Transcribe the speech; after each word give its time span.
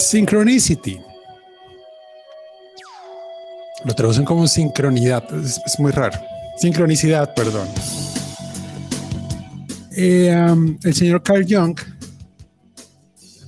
Synchronicity. 0.00 0.98
Lo 3.84 3.94
traducen 3.94 4.24
como 4.24 4.46
sincronidad, 4.46 5.24
es, 5.34 5.78
muy 5.78 5.92
raro. 5.92 6.18
Sincronicidad, 6.56 7.34
perdón. 7.34 7.68
Eh, 9.96 10.34
el 10.84 10.94
señor 10.94 11.22
Carl 11.22 11.44
Jung, 11.48 11.78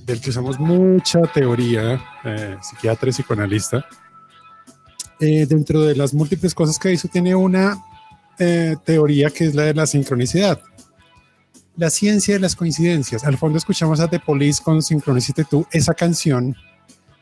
del 0.05 0.21
que 0.21 0.29
usamos 0.29 0.59
mucha 0.59 1.21
teoría, 1.23 2.01
eh, 2.23 2.57
psiquiatra 2.61 3.09
y 3.09 3.13
psicoanalista, 3.13 3.85
eh, 5.19 5.45
dentro 5.47 5.81
de 5.81 5.95
las 5.95 6.13
múltiples 6.13 6.53
cosas 6.53 6.77
que 6.77 6.93
hizo, 6.93 7.07
tiene 7.07 7.35
una 7.35 7.83
teoría 8.83 9.29
que 9.29 9.45
es 9.45 9.55
la 9.55 9.63
de 9.63 9.73
la 9.73 9.85
sincronicidad. 9.85 10.59
La 11.75 11.89
ciencia 11.89 12.35
de 12.35 12.39
las 12.39 12.55
coincidencias. 12.55 13.23
Al 13.23 13.37
fondo 13.37 13.57
escuchamos 13.57 13.99
a 13.99 14.07
The 14.07 14.19
Police 14.19 14.61
con 14.61 14.81
Sincronicity 14.81 15.43
tú. 15.43 15.65
Esa 15.71 15.93
canción 15.93 16.55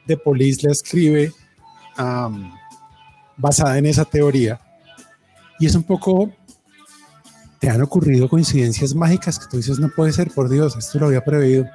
The 0.08 0.18
Police 0.18 0.66
la 0.66 0.74
escribe 0.74 1.32
basada 3.38 3.78
en 3.78 3.86
esa 3.86 4.06
teoría. 4.06 4.60
Y 5.60 5.68
es 5.68 5.76
un 5.76 5.84
poco 5.84 6.32
te 7.62 7.70
han 7.70 7.82
ocurrido 7.84 8.28
coincidencias 8.28 8.96
mágicas 8.96 9.38
que 9.38 9.46
tú 9.46 9.58
dices, 9.58 9.78
no 9.78 9.90
puede 9.90 10.12
ser, 10.12 10.32
por 10.32 10.50
Dios, 10.50 10.76
esto 10.76 10.98
lo 10.98 11.06
había 11.06 11.24
previsto. 11.24 11.70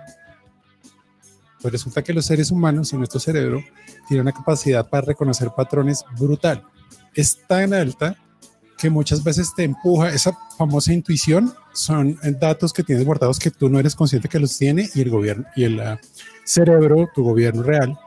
Pues 1.63 1.73
resulta 1.73 2.02
que 2.02 2.13
los 2.13 2.27
seres 2.27 2.51
humanos 2.51 2.93
y 2.93 2.97
nuestro 2.97 3.21
cerebro 3.21 3.63
tienen 4.09 4.23
una 4.23 4.33
capacidad 4.33 4.88
para 4.88 5.07
reconocer 5.07 5.51
patrones 5.57 6.05
brutal. 6.19 6.65
Es 7.15 7.38
tan 7.47 7.73
alta 7.73 8.16
que 8.79 8.91
muchas 8.91 9.23
veces 9.25 9.55
te 9.55 9.65
empuja 9.65 10.11
esa 10.11 10.37
famosa 10.57 10.93
intuición. 10.93 11.53
Son 11.73 12.19
datos 12.39 12.73
que 12.73 12.83
tienes 12.83 13.05
guardados 13.05 13.39
que 13.39 13.51
tú 13.51 13.69
no 13.69 13.79
eres 13.79 13.95
consciente 13.95 14.29
que 14.29 14.41
los 14.41 14.57
tiene 14.57 14.89
y 14.95 15.01
el 15.01 15.11
gobierno 15.11 15.47
y 15.57 15.65
el 15.65 15.79
uh, 15.79 15.97
cerebro, 16.45 17.09
tu 17.15 17.23
gobierno 17.23 17.62
real, 17.62 17.99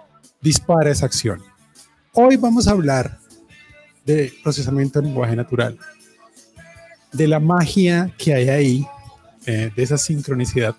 dispara 0.42 0.92
esa 0.92 1.06
acción. 1.06 1.42
Hoy 2.14 2.38
vamos 2.38 2.68
a 2.68 2.72
hablar 2.72 3.20
de 4.06 4.34
procesamiento 4.44 5.00
de 5.00 5.08
lenguaje 5.08 5.36
natural 5.36 5.78
de 7.12 7.28
la 7.28 7.40
magia 7.40 8.14
que 8.18 8.34
hay 8.34 8.50
ahí, 8.50 8.88
eh, 9.46 9.72
de 9.76 9.84
esa 9.84 9.98
sincronicidad, 9.98 10.76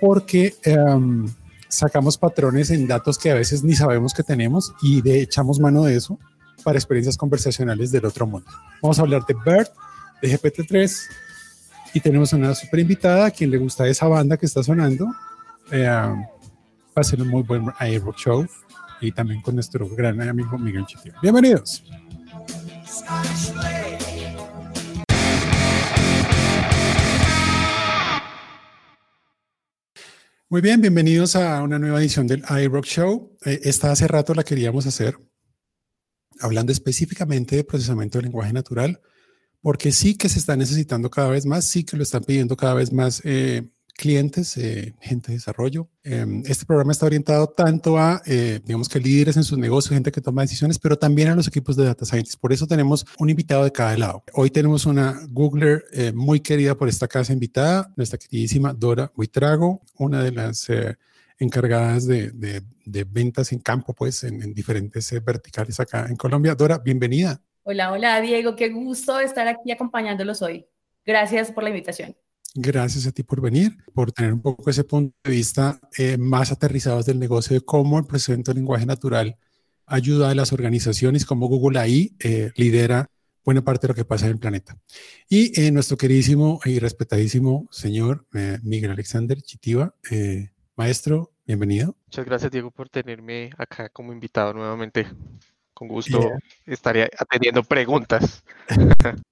porque 0.00 0.54
um, 0.66 1.28
sacamos 1.68 2.18
patrones 2.18 2.70
en 2.70 2.86
datos 2.86 3.18
que 3.18 3.30
a 3.30 3.34
veces 3.34 3.62
ni 3.62 3.74
sabemos 3.74 4.12
que 4.12 4.22
tenemos 4.22 4.74
y 4.82 5.02
de 5.02 5.22
echamos 5.22 5.60
mano 5.60 5.84
de 5.84 5.96
eso 5.96 6.18
para 6.62 6.78
experiencias 6.78 7.16
conversacionales 7.16 7.90
del 7.90 8.04
otro 8.04 8.26
mundo. 8.26 8.50
Vamos 8.82 8.98
a 8.98 9.02
hablar 9.02 9.24
de 9.26 9.34
BERT, 9.44 9.70
de 10.22 10.38
GPT-3 10.38 11.00
y 11.94 12.00
tenemos 12.00 12.32
una 12.32 12.54
super 12.54 12.80
invitada 12.80 13.26
a 13.26 13.30
quien 13.30 13.50
le 13.50 13.58
gusta 13.58 13.86
esa 13.86 14.06
banda 14.06 14.36
que 14.36 14.46
está 14.46 14.62
sonando. 14.62 15.06
Eh, 15.70 15.86
va 15.86 17.00
a 17.00 17.04
ser 17.04 17.20
un 17.22 17.28
muy 17.28 17.42
buen 17.42 17.72
iRock 17.80 18.16
show 18.16 18.46
y 19.00 19.12
también 19.12 19.42
con 19.42 19.54
nuestro 19.54 19.88
gran 19.88 20.20
amigo 20.22 20.58
Miguel 20.58 20.86
Chitio. 20.86 21.12
Bienvenidos. 21.22 21.82
Muy 30.54 30.60
bien, 30.60 30.80
bienvenidos 30.80 31.34
a 31.34 31.62
una 31.62 31.80
nueva 31.80 31.98
edición 31.98 32.28
del 32.28 32.44
iRock 32.48 32.84
Show. 32.84 33.36
Eh, 33.44 33.60
esta 33.64 33.90
hace 33.90 34.06
rato 34.06 34.34
la 34.34 34.44
queríamos 34.44 34.86
hacer, 34.86 35.18
hablando 36.40 36.72
específicamente 36.72 37.56
de 37.56 37.64
procesamiento 37.64 38.18
de 38.18 38.24
lenguaje 38.24 38.52
natural, 38.52 39.00
porque 39.60 39.92
sí 39.92 40.14
que 40.16 40.28
se 40.28 40.38
está 40.38 40.56
necesitando 40.56 41.10
cada 41.10 41.28
vez 41.30 41.46
más, 41.46 41.64
sí 41.64 41.84
que 41.84 41.96
lo 41.96 42.02
están 42.02 42.24
pidiendo 42.24 42.56
cada 42.56 42.74
vez 42.74 42.92
más 42.92 43.22
eh, 43.24 43.62
clientes, 43.94 44.56
eh, 44.56 44.94
gente 45.00 45.28
de 45.28 45.34
desarrollo. 45.34 45.88
Eh, 46.02 46.26
este 46.46 46.66
programa 46.66 46.92
está 46.92 47.06
orientado 47.06 47.46
tanto 47.46 47.96
a, 47.96 48.22
eh, 48.26 48.60
digamos 48.64 48.88
que 48.88 49.00
líderes 49.00 49.36
en 49.36 49.44
sus 49.44 49.56
negocios, 49.58 49.94
gente 49.94 50.12
que 50.12 50.20
toma 50.20 50.42
decisiones, 50.42 50.78
pero 50.78 50.98
también 50.98 51.28
a 51.28 51.34
los 51.34 51.48
equipos 51.48 51.76
de 51.76 51.84
data 51.84 52.04
science. 52.04 52.36
Por 52.38 52.52
eso 52.52 52.66
tenemos 52.66 53.06
un 53.18 53.30
invitado 53.30 53.64
de 53.64 53.72
cada 53.72 53.96
lado. 53.96 54.24
Hoy 54.34 54.50
tenemos 54.50 54.84
una 54.86 55.20
Googler 55.30 55.84
eh, 55.92 56.12
muy 56.12 56.40
querida 56.40 56.76
por 56.76 56.88
esta 56.88 57.08
casa 57.08 57.32
invitada, 57.32 57.92
nuestra 57.96 58.18
queridísima 58.18 58.74
Dora 58.74 59.12
Huitrago, 59.16 59.82
una 59.96 60.22
de 60.22 60.32
las 60.32 60.68
eh, 60.68 60.96
encargadas 61.38 62.06
de, 62.06 62.30
de, 62.30 62.62
de, 62.84 63.04
ventas 63.04 63.52
en 63.52 63.60
campo, 63.60 63.94
pues 63.94 64.24
en, 64.24 64.42
en 64.42 64.54
diferentes 64.54 65.12
eh, 65.12 65.20
verticales 65.20 65.80
acá 65.80 66.06
en 66.08 66.16
Colombia. 66.16 66.54
Dora, 66.54 66.78
bienvenida. 66.78 67.42
Hola, 67.62 67.92
hola 67.92 68.20
Diego, 68.20 68.56
qué 68.56 68.68
gusto 68.68 69.18
estar 69.20 69.48
aquí 69.48 69.72
acompañándolos 69.72 70.42
hoy. 70.42 70.66
Gracias 71.04 71.50
por 71.50 71.64
la 71.64 71.70
invitación. 71.70 72.16
Gracias 72.54 73.06
a 73.06 73.12
ti 73.12 73.22
por 73.22 73.40
venir, 73.40 73.76
por 73.94 74.12
tener 74.12 74.32
un 74.32 74.40
poco 74.40 74.70
ese 74.70 74.84
punto 74.84 75.16
de 75.24 75.30
vista 75.30 75.80
eh, 75.98 76.16
más 76.16 76.52
aterrizados 76.52 77.04
del 77.06 77.18
negocio 77.18 77.54
de 77.54 77.62
cómo 77.62 77.98
el 77.98 78.06
procesamiento 78.06 78.52
del 78.52 78.60
lenguaje 78.60 78.86
natural 78.86 79.36
ayuda 79.86 80.30
a 80.30 80.34
las 80.34 80.52
organizaciones, 80.52 81.26
como 81.26 81.48
Google 81.48 81.78
ahí 81.78 82.16
eh, 82.20 82.52
lidera 82.56 83.08
buena 83.44 83.62
parte 83.62 83.86
de 83.86 83.92
lo 83.92 83.94
que 83.94 84.04
pasa 84.04 84.26
en 84.26 84.32
el 84.32 84.38
planeta. 84.38 84.78
Y 85.28 85.60
eh, 85.60 85.70
nuestro 85.70 85.96
queridísimo 85.96 86.60
y 86.64 86.78
respetadísimo 86.78 87.68
señor 87.70 88.26
eh, 88.34 88.58
Miguel 88.62 88.90
Alexander 88.90 89.40
Chitiva, 89.42 89.94
eh, 90.10 90.50
maestro, 90.76 91.32
bienvenido. 91.46 91.96
Muchas 92.06 92.24
gracias 92.24 92.50
Diego 92.50 92.70
por 92.70 92.88
tenerme 92.88 93.50
acá 93.56 93.88
como 93.88 94.12
invitado 94.12 94.52
nuevamente. 94.52 95.06
Con 95.72 95.88
gusto 95.88 96.20
yeah. 96.20 96.38
estaría 96.66 97.08
atendiendo 97.18 97.62
preguntas. 97.64 98.44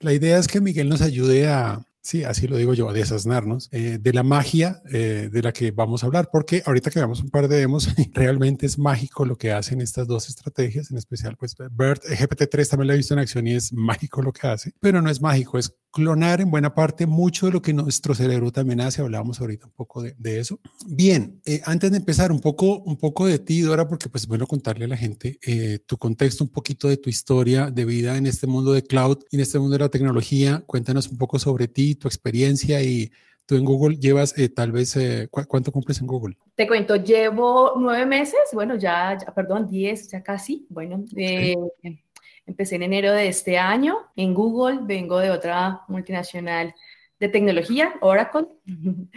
La 0.00 0.12
idea 0.12 0.38
es 0.38 0.48
que 0.48 0.60
Miguel 0.60 0.88
nos 0.88 1.02
ayude 1.02 1.48
a, 1.48 1.84
sí, 2.02 2.24
así 2.24 2.46
lo 2.48 2.56
digo 2.56 2.74
yo, 2.74 2.90
a 2.90 2.94
eh, 2.94 3.98
de 4.00 4.12
la 4.12 4.22
magia 4.22 4.82
eh, 4.92 5.28
de 5.32 5.42
la 5.42 5.52
que 5.52 5.70
vamos 5.70 6.02
a 6.02 6.06
hablar, 6.06 6.28
porque 6.32 6.62
ahorita 6.66 6.90
que 6.90 6.98
veamos 6.98 7.22
un 7.22 7.30
par 7.30 7.48
de 7.48 7.56
demos, 7.56 7.88
realmente 8.12 8.66
es 8.66 8.78
mágico 8.78 9.24
lo 9.24 9.36
que 9.36 9.52
hacen 9.52 9.80
estas 9.80 10.06
dos 10.06 10.28
estrategias, 10.28 10.90
en 10.90 10.98
especial 10.98 11.36
pues 11.38 11.54
BERT, 11.70 12.04
GPT-3 12.04 12.68
también 12.68 12.88
lo 12.88 12.94
he 12.94 12.96
visto 12.96 13.14
en 13.14 13.20
acción 13.20 13.46
y 13.46 13.54
es 13.54 13.72
mágico 13.72 14.20
lo 14.22 14.32
que 14.32 14.46
hace, 14.46 14.72
pero 14.80 15.00
no 15.00 15.10
es 15.10 15.20
mágico, 15.20 15.58
es 15.58 15.74
clonar 15.90 16.40
en 16.40 16.50
buena 16.50 16.74
parte 16.74 17.06
mucho 17.06 17.46
de 17.46 17.52
lo 17.52 17.60
que 17.60 17.74
nuestro 17.74 18.14
cerebro 18.14 18.50
también 18.50 18.80
hace, 18.80 19.02
hablábamos 19.02 19.40
ahorita 19.40 19.66
un 19.66 19.72
poco 19.72 20.02
de, 20.02 20.14
eso. 20.38 20.58
Bien, 20.86 21.40
eh, 21.44 21.60
antes 21.66 21.90
de 21.90 21.98
empezar, 21.98 22.32
un 22.32 22.40
poco, 22.40 22.78
un 22.78 22.96
poco 22.96 23.26
de 23.26 23.38
ti, 23.38 23.60
Dora, 23.60 23.86
porque 23.86 24.08
pues 24.08 24.26
bueno 24.26 24.46
contarle 24.46 24.86
a 24.86 24.88
la 24.88 24.96
gente 24.96 25.38
tu 25.86 25.98
contexto, 25.98 26.44
un 26.44 26.50
poquito 26.50 26.88
de 26.88 26.96
tu 26.96 27.10
historia 27.10 27.70
de 27.70 27.84
vida 27.84 28.16
en 28.16 28.26
este 28.26 28.46
mundo 28.46 28.72
de 28.72 28.82
cloud 28.82 29.18
y 29.30 29.36
en 29.36 29.42
este 29.42 29.58
mundo 29.58 29.74
de 29.74 29.80
la 29.80 29.90
tecnología, 29.90 30.64
cuéntanos 30.66 31.08
un 31.08 31.18
poco 31.18 31.38
sobre 31.38 31.68
ti, 31.68 31.91
tu 31.94 32.08
experiencia 32.08 32.82
y 32.82 33.10
tú 33.46 33.56
en 33.56 33.64
Google 33.64 33.96
llevas 33.96 34.36
eh, 34.38 34.48
tal 34.48 34.72
vez, 34.72 34.96
eh, 34.96 35.28
¿cu 35.30 35.42
¿cuánto 35.46 35.72
cumples 35.72 36.00
en 36.00 36.06
Google? 36.06 36.36
Te 36.54 36.66
cuento, 36.66 36.96
llevo 36.96 37.74
nueve 37.76 38.06
meses, 38.06 38.40
bueno, 38.52 38.76
ya, 38.76 39.18
ya 39.18 39.34
perdón, 39.34 39.68
diez, 39.68 40.08
ya 40.08 40.22
casi, 40.22 40.66
bueno, 40.68 41.04
eh, 41.16 41.54
sí. 41.82 42.02
empecé 42.46 42.76
en 42.76 42.84
enero 42.84 43.12
de 43.12 43.28
este 43.28 43.58
año 43.58 43.96
en 44.16 44.34
Google, 44.34 44.80
vengo 44.82 45.18
de 45.18 45.30
otra 45.30 45.82
multinacional 45.88 46.74
de 47.18 47.28
tecnología, 47.28 47.94
Oracle. 48.00 48.48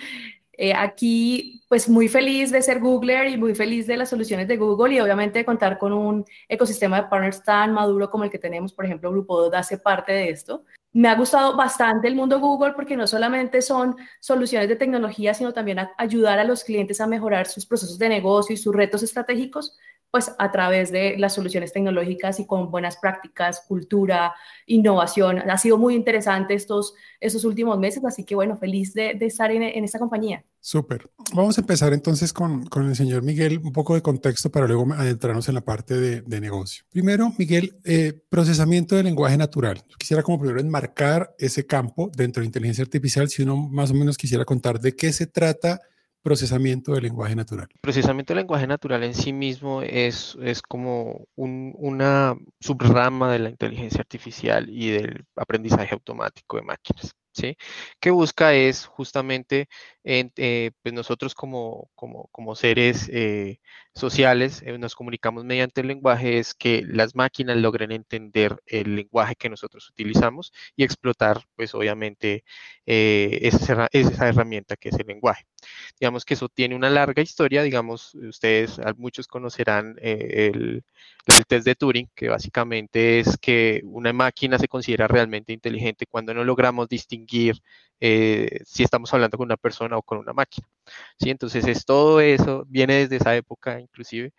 Eh, 0.57 0.73
aquí, 0.73 1.61
pues 1.67 1.89
muy 1.89 2.07
feliz 2.07 2.51
de 2.51 2.61
ser 2.61 2.79
Googler 2.79 3.27
y 3.27 3.37
muy 3.37 3.55
feliz 3.55 3.87
de 3.87 3.97
las 3.97 4.09
soluciones 4.09 4.47
de 4.47 4.55
Google 4.57 4.95
y 4.95 5.01
obviamente 5.01 5.39
de 5.39 5.45
contar 5.45 5.77
con 5.77 5.91
un 5.91 6.25
ecosistema 6.47 7.01
de 7.01 7.07
partners 7.09 7.43
tan 7.43 7.73
maduro 7.73 8.09
como 8.09 8.23
el 8.23 8.29
que 8.29 8.39
tenemos, 8.39 8.71
por 8.71 8.85
ejemplo, 8.85 9.11
Grupo 9.11 9.41
2 9.41 9.53
hace 9.53 9.77
parte 9.77 10.13
de 10.13 10.29
esto. 10.29 10.63
Me 10.95 11.09
ha 11.09 11.15
gustado 11.15 11.57
bastante 11.57 12.07
el 12.07 12.15
mundo 12.15 12.39
Google 12.39 12.71
porque 12.71 12.95
no 12.95 13.05
solamente 13.05 13.61
son 13.61 13.97
soluciones 14.21 14.69
de 14.69 14.77
tecnología, 14.77 15.33
sino 15.33 15.51
también 15.51 15.77
ayudar 15.97 16.39
a 16.39 16.45
los 16.45 16.63
clientes 16.63 17.01
a 17.01 17.05
mejorar 17.05 17.47
sus 17.47 17.65
procesos 17.65 17.99
de 17.99 18.07
negocio 18.07 18.53
y 18.53 18.57
sus 18.57 18.73
retos 18.73 19.03
estratégicos, 19.03 19.77
pues 20.09 20.33
a 20.39 20.51
través 20.53 20.93
de 20.93 21.17
las 21.17 21.33
soluciones 21.33 21.73
tecnológicas 21.73 22.39
y 22.39 22.47
con 22.47 22.71
buenas 22.71 22.95
prácticas, 22.95 23.65
cultura, 23.67 24.33
innovación. 24.67 25.39
Ha 25.39 25.57
sido 25.57 25.77
muy 25.77 25.95
interesante 25.95 26.53
estos, 26.53 26.95
estos 27.19 27.45
últimos 27.45 27.77
meses, 27.79 28.03
así 28.05 28.23
que 28.23 28.35
bueno, 28.35 28.57
feliz 28.57 28.93
de, 28.93 29.13
de 29.13 29.25
estar 29.25 29.51
en, 29.51 29.63
en, 29.63 29.83
esta 29.83 29.99
compañía. 29.99 30.43
Súper. 30.59 31.09
Vamos 31.33 31.57
a 31.57 31.61
empezar 31.61 31.93
entonces 31.93 32.33
con, 32.33 32.65
con, 32.65 32.87
el 32.87 32.95
señor 32.95 33.23
Miguel, 33.23 33.59
un 33.63 33.71
poco 33.71 33.95
de 33.95 34.01
contexto 34.01 34.49
para 34.49 34.67
luego 34.67 34.91
adentrarnos 34.93 35.47
en 35.47 35.55
la 35.55 35.61
parte 35.61 35.95
de, 35.95 36.21
de 36.21 36.41
negocio. 36.41 36.83
Primero, 36.89 37.31
Miguel, 37.37 37.77
eh, 37.83 38.13
procesamiento 38.29 38.95
de 38.95 39.03
lenguaje 39.03 39.37
natural. 39.37 39.83
Quisiera 39.97 40.23
como 40.23 40.39
primero 40.39 40.59
enmarcar 40.59 41.35
ese 41.37 41.65
campo 41.65 42.11
dentro 42.15 42.41
de 42.41 42.47
inteligencia 42.47 42.83
artificial, 42.83 43.29
si 43.29 43.43
uno 43.43 43.57
más 43.57 43.91
o 43.91 43.93
menos 43.93 44.17
quisiera 44.17 44.45
contar 44.45 44.79
de 44.79 44.95
qué 44.95 45.11
se 45.13 45.27
trata 45.27 45.81
procesamiento 46.25 46.93
del 46.93 47.03
lenguaje 47.03 47.35
natural? 47.35 47.67
Procesamiento 47.81 48.33
del 48.33 48.39
lenguaje 48.39 48.65
natural 48.65 49.03
en 49.03 49.13
sí 49.13 49.31
mismo 49.31 49.83
es, 49.83 50.35
es 50.41 50.63
como 50.63 51.27
un, 51.35 51.75
una 51.77 52.35
subrama 52.59 53.31
de 53.31 53.37
la 53.37 53.49
inteligencia 53.49 53.99
artificial 53.99 54.67
y 54.67 54.89
del 54.89 55.23
aprendizaje 55.35 55.93
automático 55.93 56.57
de 56.57 56.63
máquinas. 56.63 57.15
¿Sí? 57.35 57.57
Que 57.99 58.11
busca 58.11 58.53
es 58.53 58.85
justamente 58.85 59.67
eh, 60.07 60.71
pues 60.83 60.93
nosotros 60.93 61.33
como, 61.33 61.89
como, 61.95 62.27
como 62.31 62.55
seres 62.55 63.09
eh, 63.11 63.59
sociales 63.93 64.61
eh, 64.63 64.77
nos 64.77 64.93
comunicamos 64.93 65.43
mediante 65.45 65.81
el 65.81 65.87
lenguaje, 65.87 66.37
es 66.37 66.53
que 66.53 66.83
las 66.87 67.15
máquinas 67.15 67.57
logren 67.57 67.91
entender 67.91 68.61
el 68.67 68.95
lenguaje 68.95 69.35
que 69.35 69.49
nosotros 69.49 69.89
utilizamos 69.89 70.53
y 70.75 70.83
explotar, 70.83 71.41
pues 71.55 71.73
obviamente, 71.73 72.43
esa, 72.85 73.87
esa, 73.91 74.27
herramienta 74.27 74.75
que 74.75 74.89
es 74.89 74.99
el 74.99 75.07
lenguaje. 75.07 75.45
Digamos 75.99 76.23
que 76.23 76.35
eso 76.35 76.49
tiene 76.49 76.75
una 76.75 76.89
larga 76.89 77.23
historia, 77.23 77.63
digamos, 77.63 78.13
ustedes, 78.15 78.79
muchos 78.97 79.27
conocerán 79.27 79.95
el, 79.99 80.83
el 81.25 81.45
test 81.47 81.65
de 81.65 81.75
Turing, 81.75 82.09
que 82.13 82.29
básicamente 82.29 83.19
es 83.19 83.37
que 83.39 83.81
una 83.85 84.13
máquina 84.13 84.59
se 84.59 84.67
considera 84.67 85.07
realmente 85.07 85.53
inteligente 85.53 86.05
cuando 86.05 86.33
no 86.33 86.43
logramos 86.43 86.87
distinguir 86.87 87.24
eh, 87.99 88.59
si 88.65 88.83
estamos 88.83 89.13
hablando 89.13 89.37
con 89.37 89.45
una 89.45 89.57
persona 89.57 89.97
o 89.97 90.01
con 90.01 90.17
una 90.17 90.33
máquina. 90.33 90.67
¿sí? 91.19 91.29
Entonces, 91.29 91.65
es 91.67 91.85
todo 91.85 92.21
eso, 92.21 92.65
viene 92.67 92.95
desde 92.95 93.17
esa 93.17 93.35
época 93.35 93.79
inclusive, 93.79 94.33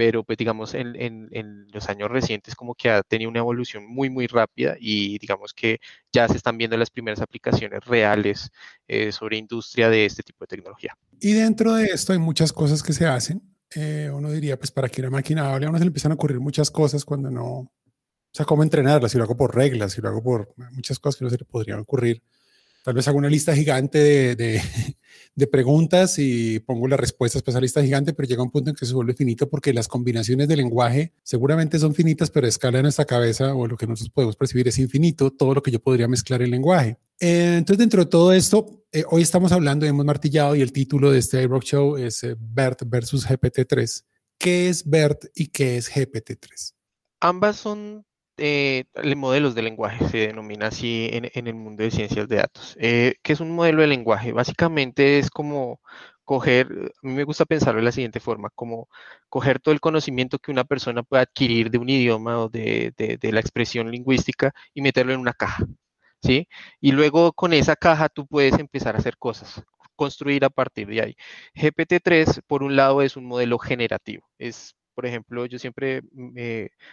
pero 0.00 0.24
pues 0.24 0.38
digamos 0.38 0.72
en, 0.72 0.96
en, 0.96 1.66
los 1.74 1.90
años 1.90 2.10
recientes 2.10 2.54
como 2.54 2.74
que 2.74 2.88
ha 2.88 3.02
tenido 3.02 3.28
una 3.30 3.40
evolución 3.40 3.86
muy, 3.86 4.08
muy 4.08 4.26
rápida 4.28 4.74
y 4.80 5.18
digamos 5.18 5.52
que 5.52 5.78
ya 6.10 6.26
se 6.26 6.38
están 6.38 6.56
viendo 6.56 6.74
las 6.78 6.88
primeras 6.88 7.20
aplicaciones 7.20 7.84
reales 7.84 8.48
eh, 8.88 9.12
sobre 9.12 9.36
industria 9.36 9.90
de 9.90 10.06
este 10.06 10.22
tipo 10.22 10.44
de 10.44 10.56
tecnología. 10.56 10.96
Y 11.20 11.34
dentro 11.34 11.74
de 11.74 11.84
esto 11.84 12.14
hay 12.14 12.18
muchas 12.18 12.50
cosas 12.50 12.82
que 12.82 12.94
se 12.94 13.06
hacen. 13.06 13.42
Eh, 13.74 14.10
uno 14.10 14.30
diría, 14.30 14.58
pues 14.58 14.70
para 14.70 14.88
que 14.88 15.02
una 15.02 15.10
máquina 15.10 15.52
hable, 15.52 15.66
a 15.66 15.68
uno 15.68 15.76
se 15.76 15.84
le 15.84 15.88
empiezan 15.88 16.12
a 16.12 16.14
ocurrir 16.14 16.40
muchas 16.40 16.70
cosas 16.70 17.04
cuando 17.04 17.30
no, 17.30 17.70
o 18.32 18.36
sea, 18.36 18.46
cómo 18.46 18.62
entrenarla, 18.62 19.08
si 19.08 19.18
lo 19.18 19.24
hago 19.24 19.36
por 19.36 19.54
reglas, 19.54 19.92
si 19.92 20.00
lo 20.00 20.08
hago 20.08 20.22
por 20.22 20.54
muchas 20.72 20.98
cosas 20.98 21.18
que 21.18 21.24
no 21.24 21.30
se 21.30 21.38
le 21.38 21.44
podrían 21.44 21.80
ocurrir 21.80 22.22
Tal 22.82 22.94
vez 22.94 23.06
hago 23.08 23.18
una 23.18 23.28
lista 23.28 23.54
gigante 23.54 23.98
de, 23.98 24.62
de, 25.34 25.46
preguntas 25.46 26.18
y 26.18 26.60
pongo 26.60 26.88
las 26.88 26.98
respuestas 26.98 27.42
para 27.42 27.52
esa 27.52 27.60
lista 27.60 27.82
gigante, 27.82 28.14
pero 28.14 28.26
llega 28.26 28.42
un 28.42 28.50
punto 28.50 28.70
en 28.70 28.76
que 28.76 28.86
se 28.86 28.94
vuelve 28.94 29.12
finito 29.12 29.50
porque 29.50 29.74
las 29.74 29.86
combinaciones 29.86 30.48
de 30.48 30.56
lenguaje 30.56 31.12
seguramente 31.22 31.78
son 31.78 31.94
finitas, 31.94 32.30
pero 32.30 32.46
a 32.46 32.48
escala 32.48 32.78
de 32.78 32.84
nuestra 32.84 33.04
cabeza 33.04 33.54
o 33.54 33.66
lo 33.66 33.76
que 33.76 33.86
nosotros 33.86 34.12
podemos 34.14 34.36
percibir 34.36 34.66
es 34.68 34.78
infinito, 34.78 35.30
todo 35.30 35.54
lo 35.54 35.62
que 35.62 35.70
yo 35.70 35.80
podría 35.80 36.08
mezclar 36.08 36.40
en 36.40 36.50
lenguaje. 36.50 36.98
Eh, 37.18 37.56
entonces, 37.58 37.78
dentro 37.78 38.04
de 38.04 38.10
todo 38.10 38.32
esto, 38.32 38.86
eh, 38.92 39.04
hoy 39.10 39.22
estamos 39.22 39.52
hablando, 39.52 39.84
hemos 39.84 40.06
martillado 40.06 40.56
y 40.56 40.62
el 40.62 40.72
título 40.72 41.10
de 41.10 41.18
este 41.18 41.42
iRock 41.42 41.64
Show 41.64 41.96
es 41.98 42.24
eh, 42.24 42.34
BERT 42.38 42.84
versus 42.86 43.28
GPT-3. 43.28 44.04
¿Qué 44.38 44.70
es 44.70 44.88
BERT 44.88 45.26
y 45.34 45.48
qué 45.48 45.76
es 45.76 45.92
GPT-3? 45.92 46.72
Ambas 47.20 47.58
son 47.58 48.06
eh, 48.40 48.84
modelos 49.16 49.54
de 49.54 49.62
lenguaje, 49.62 50.08
se 50.08 50.18
denomina 50.28 50.68
así 50.68 51.08
en, 51.12 51.46
el 51.46 51.54
mundo 51.54 51.82
de 51.82 51.90
ciencias 51.90 52.28
de 52.28 52.36
datos. 52.36 52.76
Eh, 52.80 53.16
¿Qué 53.22 53.32
es 53.34 53.40
un 53.40 53.50
modelo 53.52 53.82
de 53.82 53.88
lenguaje? 53.88 54.32
Básicamente 54.32 55.18
es 55.18 55.30
como 55.30 55.80
coger, 56.24 56.68
a 57.02 57.06
mí 57.06 57.14
me 57.14 57.24
gusta 57.24 57.44
pensarlo 57.44 57.80
de 57.80 57.84
la 57.84 57.92
siguiente 57.92 58.20
forma, 58.20 58.50
como 58.54 58.88
coger 59.28 59.60
todo 59.60 59.74
el 59.74 59.80
conocimiento 59.80 60.38
que 60.38 60.50
una 60.52 60.64
persona 60.64 61.02
puede 61.02 61.22
adquirir 61.22 61.70
de 61.70 61.78
un 61.78 61.88
idioma 61.90 62.38
o 62.40 62.48
de, 62.48 62.92
de 62.96 63.32
la 63.32 63.40
expresión 63.40 63.90
lingüística 63.90 64.52
y 64.74 64.82
meterlo 64.82 65.12
en 65.12 65.20
una 65.20 65.32
caja, 65.34 65.66
¿sí? 66.22 66.48
Y 66.80 66.92
luego 66.92 67.32
con 67.32 67.52
esa 67.52 67.76
caja 67.76 68.08
tú 68.08 68.26
puedes 68.26 68.58
empezar 68.58 68.94
a 68.96 68.98
hacer 68.98 69.18
cosas, 69.18 69.62
construir 69.96 70.44
a 70.44 70.50
partir 70.50 70.88
de 70.88 71.02
ahí. 71.02 71.16
GPT-3, 71.54 72.42
por 72.46 72.62
un 72.62 72.76
lado, 72.76 73.02
es 73.02 73.16
un 73.16 73.26
modelo 73.26 73.58
generativo, 73.58 74.28
es 74.38 74.74
por 75.00 75.06
ejemplo, 75.06 75.46
yo 75.46 75.58
siempre 75.58 76.02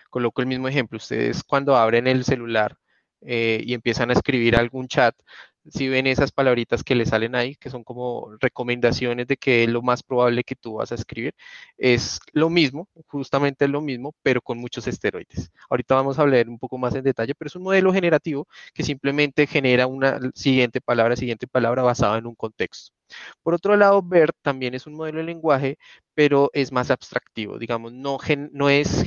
coloco 0.09 0.41
el 0.41 0.47
mismo 0.47 0.69
ejemplo. 0.69 0.97
Ustedes 0.97 1.43
cuando 1.43 1.75
abren 1.75 2.07
el 2.07 2.23
celular 2.23 2.77
eh, 3.19 3.61
y 3.65 3.73
empiezan 3.73 4.09
a 4.09 4.13
escribir 4.13 4.55
algún 4.55 4.87
chat, 4.87 5.13
si 5.69 5.89
ven 5.89 6.07
esas 6.07 6.31
palabritas 6.31 6.83
que 6.85 6.95
le 6.95 7.05
salen 7.05 7.35
ahí, 7.35 7.55
que 7.57 7.69
son 7.69 7.83
como 7.83 8.29
recomendaciones 8.39 9.27
de 9.27 9.35
que 9.35 9.65
es 9.65 9.69
lo 9.69 9.81
más 9.81 10.03
probable 10.03 10.45
que 10.45 10.55
tú 10.55 10.75
vas 10.75 10.93
a 10.93 10.95
escribir, 10.95 11.33
es 11.77 12.21
lo 12.31 12.49
mismo, 12.49 12.87
justamente 13.07 13.67
lo 13.67 13.81
mismo, 13.81 14.15
pero 14.23 14.41
con 14.41 14.57
muchos 14.57 14.87
esteroides. 14.87 15.51
Ahorita 15.69 15.95
vamos 15.95 16.17
a 16.17 16.21
hablar 16.21 16.47
un 16.47 16.59
poco 16.59 16.77
más 16.77 16.95
en 16.95 17.03
detalle, 17.03 17.35
pero 17.35 17.47
es 17.49 17.57
un 17.57 17.63
modelo 17.63 17.91
generativo 17.91 18.47
que 18.73 18.83
simplemente 18.83 19.47
genera 19.47 19.85
una 19.87 20.19
siguiente 20.33 20.79
palabra, 20.79 21.17
siguiente 21.17 21.45
palabra 21.45 21.81
basada 21.83 22.17
en 22.19 22.27
un 22.27 22.35
contexto. 22.35 22.96
Por 23.43 23.53
otro 23.53 23.75
lado, 23.77 24.01
BERT 24.01 24.35
también 24.41 24.73
es 24.73 24.87
un 24.87 24.93
modelo 24.95 25.19
de 25.19 25.25
lenguaje, 25.25 25.77
pero 26.13 26.49
es 26.53 26.71
más 26.71 26.91
abstractivo, 26.91 27.57
digamos, 27.59 27.93
no, 27.93 28.19
es, 28.69 29.05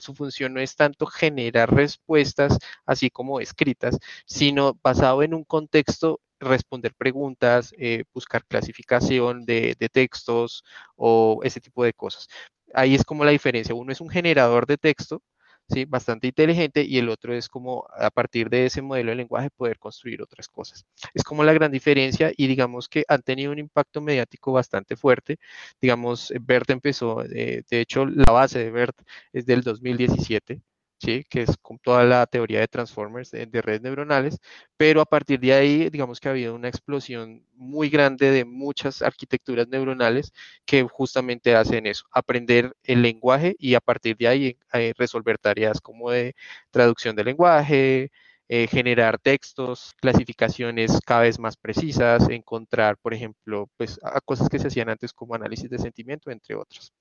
su 0.00 0.14
función 0.14 0.54
no 0.54 0.60
es 0.60 0.76
tanto 0.76 1.06
generar 1.06 1.74
respuestas 1.74 2.58
así 2.84 3.10
como 3.10 3.40
escritas, 3.40 3.98
sino 4.26 4.74
basado 4.82 5.22
en 5.22 5.34
un 5.34 5.44
contexto 5.44 6.20
responder 6.40 6.94
preguntas, 6.94 7.74
eh, 7.78 8.04
buscar 8.12 8.44
clasificación 8.46 9.44
de, 9.46 9.76
textos 9.92 10.64
o 10.96 11.40
ese 11.42 11.60
tipo 11.60 11.84
de 11.84 11.92
cosas. 11.94 12.28
Ahí 12.74 12.94
es 12.94 13.04
como 13.04 13.24
la 13.24 13.30
diferencia. 13.30 13.74
Uno 13.74 13.92
es 13.92 14.00
un 14.00 14.10
generador 14.10 14.66
de 14.66 14.76
texto 14.78 15.22
¿sí? 15.68 15.84
bastante 15.84 16.26
inteligente 16.28 16.82
y 16.84 16.98
el 16.98 17.08
otro 17.08 17.34
es 17.34 17.48
como 17.48 17.86
a 17.96 18.10
partir 18.10 18.48
de 18.50 18.66
ese 18.66 18.82
modelo 18.82 19.10
de 19.10 19.16
lenguaje 19.16 19.50
poder 19.50 19.78
construir 19.78 20.22
otras 20.22 20.48
cosas. 20.48 20.86
Es 21.14 21.22
como 21.24 21.44
la 21.44 21.52
gran 21.52 21.72
diferencia 21.72 22.32
y 22.36 22.46
digamos 22.46 22.88
que 22.88 23.04
han 23.08 23.22
tenido 23.22 23.52
un 23.52 23.58
impacto 23.58 24.00
mediático 24.00 24.52
bastante 24.52 24.96
fuerte. 24.96 25.38
Digamos, 25.80 26.32
BERT 26.40 26.70
empezó, 26.70 27.24
eh, 27.24 27.62
de 27.68 27.80
hecho, 27.80 28.06
la 28.06 28.32
base 28.32 28.58
de 28.60 28.70
BERT 28.70 28.96
es 29.32 29.46
del 29.46 29.62
2017 29.62 30.60
¿sí? 30.98 31.24
que 31.28 31.42
es 31.42 31.56
con 31.62 31.78
toda 31.78 32.04
la 32.04 32.26
teoría 32.26 32.60
de 32.60 32.68
transformers 32.68 33.30
de, 33.30 33.46
redes 33.62 33.82
neuronales, 33.82 34.38
pero 34.76 35.00
a 35.00 35.04
partir 35.04 35.40
de 35.40 35.52
ahí, 35.52 35.90
digamos 35.90 36.20
que 36.20 36.28
ha 36.28 36.32
habido 36.32 36.54
una 36.54 36.68
explosión 36.68 37.44
muy 37.54 37.88
grande 37.88 38.30
de 38.30 38.44
muchas 38.44 39.02
arquitecturas 39.02 39.68
neuronales 39.68 40.32
que 40.64 40.82
justamente 40.84 41.54
hacen 41.54 41.86
eso, 41.86 42.04
aprender 42.12 42.74
el 42.84 43.02
lenguaje 43.02 43.56
y 43.58 43.74
a 43.74 43.80
partir 43.80 44.16
de 44.16 44.28
ahí 44.28 44.58
eh, 44.72 44.92
resolver 44.96 45.38
tareas 45.38 45.80
como 45.80 46.10
de 46.10 46.34
traducción 46.70 47.16
de 47.16 47.24
lenguaje, 47.24 48.10
eh, 48.48 48.68
generar 48.68 49.18
textos, 49.18 49.94
clasificaciones 50.00 51.00
cada 51.04 51.22
vez 51.22 51.38
más 51.38 51.56
precisas, 51.56 52.28
encontrar, 52.30 52.96
por 52.98 53.12
ejemplo, 53.14 53.68
pues 53.76 53.98
cosas 54.24 54.48
que 54.48 54.58
se 54.58 54.68
hacían 54.68 54.88
antes 54.88 55.12
como 55.12 55.34
análisis 55.34 55.68
de 55.68 55.78
sentimiento, 55.78 56.30
entre 56.30 56.54
otros. 56.54 56.92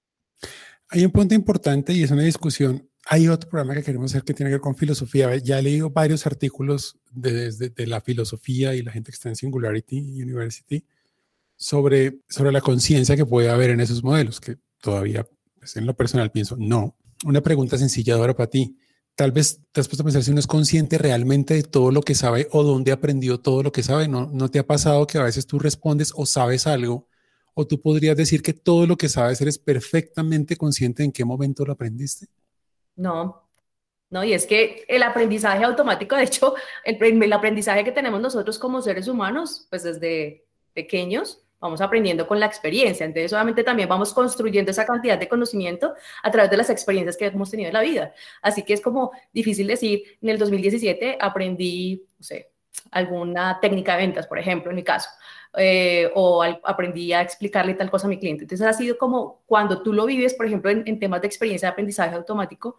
Hay 0.90 1.06
un 1.06 1.12
punto 1.12 1.34
importante 1.34 1.94
y 1.94 2.04
es 2.04 2.12
una 2.12 2.24
discusión 2.24 2.90
hay 3.08 3.28
otro 3.28 3.50
programa 3.50 3.76
que 3.76 3.84
queremos 3.84 4.12
hacer 4.12 4.24
que 4.24 4.34
tiene 4.34 4.50
que 4.50 4.56
ver 4.56 4.62
con 4.62 4.76
filosofía. 4.76 5.36
Ya 5.38 5.60
he 5.60 5.62
leído 5.62 5.92
varios 5.92 6.26
artículos 6.26 6.98
desde 7.12 7.70
de, 7.70 7.88
la 7.88 8.02
filosofía 8.02 8.74
y 8.74 8.82
la 8.82 8.92
gente 8.92 9.12
que 9.12 9.16
está 9.16 9.30
en 9.30 9.36
Singularity 9.36 10.22
University 10.22 10.84
sobre, 11.56 12.22
sobre 12.28 12.52
la 12.52 12.62
conciencia 12.62 13.16
que 13.16 13.26
puede 13.26 13.50
haber 13.50 13.70
en 13.70 13.80
esos 13.80 14.04
modelos, 14.04 14.42
que 14.42 14.58
todavía 14.82 15.28
pues, 15.60 15.78
en 15.78 15.86
lo 15.86 15.96
personal 15.96 16.32
pienso, 16.32 16.58
no. 16.58 16.98
Una 17.24 17.42
pregunta 17.42 17.78
sencilla 17.78 18.16
ahora 18.16 18.36
para 18.36 18.50
ti. 18.50 18.76
Tal 19.14 19.32
vez 19.32 19.62
te 19.72 19.80
has 19.80 19.88
puesto 19.88 20.02
a 20.02 20.06
pensar 20.06 20.24
si 20.24 20.32
uno 20.32 20.40
es 20.40 20.48
consciente 20.48 20.98
realmente 20.98 21.54
de 21.54 21.64
todo 21.64 21.92
lo 21.92 22.02
que 22.02 22.16
sabe 22.16 22.48
o 22.52 22.64
dónde 22.64 22.92
aprendió 22.92 23.40
todo 23.40 23.62
lo 23.62 23.72
que 23.72 23.84
sabe. 23.84 24.08
¿No, 24.08 24.30
¿No 24.34 24.50
te 24.50 24.60
ha 24.60 24.68
pasado 24.68 25.06
que 25.06 25.20
a 25.20 25.24
veces 25.24 25.46
tú 25.46 25.60
respondes 25.60 26.12
o 26.16 26.26
sabes 26.26 26.66
algo 26.66 27.08
o 27.56 27.66
tú 27.66 27.82
podrías 27.82 28.16
decir 28.16 28.44
que 28.44 28.54
todo 28.54 28.86
lo 28.86 28.96
que 28.96 29.10
sabes 29.10 29.42
eres 29.42 29.58
perfectamente 29.58 30.56
consciente 30.56 31.04
en 31.04 31.12
qué 31.12 31.26
momento 31.26 31.66
lo 31.66 31.74
aprendiste? 31.74 32.28
No, 32.96 33.46
no, 34.10 34.24
y 34.24 34.34
es 34.34 34.46
que 34.46 34.86
el 34.88 35.02
aprendizaje 35.04 35.64
automático, 35.64 36.16
de 36.16 36.24
hecho, 36.24 36.56
el, 36.84 37.02
el, 37.02 37.34
aprendizaje 37.34 37.84
que 37.84 37.92
tenemos 37.92 38.22
nosotros 38.22 38.60
como 38.60 38.82
seres 38.82 39.08
humanos, 39.08 39.68
pues 39.70 39.84
desde 39.84 40.46
pequeños, 40.74 41.42
vamos 41.60 41.82
aprendiendo 41.82 42.28
con 42.28 42.40
la 42.40 42.46
experiencia. 42.46 43.06
Entonces, 43.06 43.34
obviamente 43.34 43.64
también 43.64 43.90
vamos 43.90 44.14
construyendo 44.14 44.72
esa 44.72 44.86
cantidad 44.86 45.18
de 45.18 45.28
conocimiento 45.28 45.96
a 46.22 46.32
través 46.32 46.52
de 46.52 46.58
las 46.58 46.70
experiencias 46.70 47.18
que 47.18 47.26
hemos 47.26 47.50
tenido 47.50 47.70
en 47.70 47.74
la 47.74 47.82
vida. 47.82 48.14
Así 48.42 48.64
que 48.64 48.74
es 48.74 48.82
como 48.82 49.12
difícil 49.34 49.68
decir, 49.68 50.04
en 50.22 50.30
el 50.30 50.38
2017 50.38 51.18
aprendí, 51.20 52.06
no 52.18 52.24
sé, 52.24 52.52
alguna 52.92 53.60
técnica 53.60 53.94
de 53.94 54.04
ventas, 54.04 54.28
por 54.28 54.40
ejemplo, 54.40 54.72
en 54.72 54.76
mi 54.76 54.84
caso. 54.84 55.10
Eh, 55.58 56.12
o 56.16 56.44
aprendí 56.44 57.14
a 57.14 57.22
explicarle 57.22 57.76
tal 57.76 57.90
cosa 57.90 58.08
a 58.08 58.10
mi 58.10 58.20
cliente. 58.20 58.44
Entonces 58.44 58.68
ha 58.68 58.74
sido 58.74 58.98
como 58.98 59.44
cuando 59.46 59.82
tú 59.82 59.94
lo 59.94 60.06
vives, 60.06 60.34
por 60.34 60.46
ejemplo, 60.46 60.70
en, 60.70 61.00
temas 61.00 61.22
de 61.22 61.28
experiencia 61.28 61.70
de 61.70 61.72
aprendizaje 61.72 62.16
automático, 62.16 62.78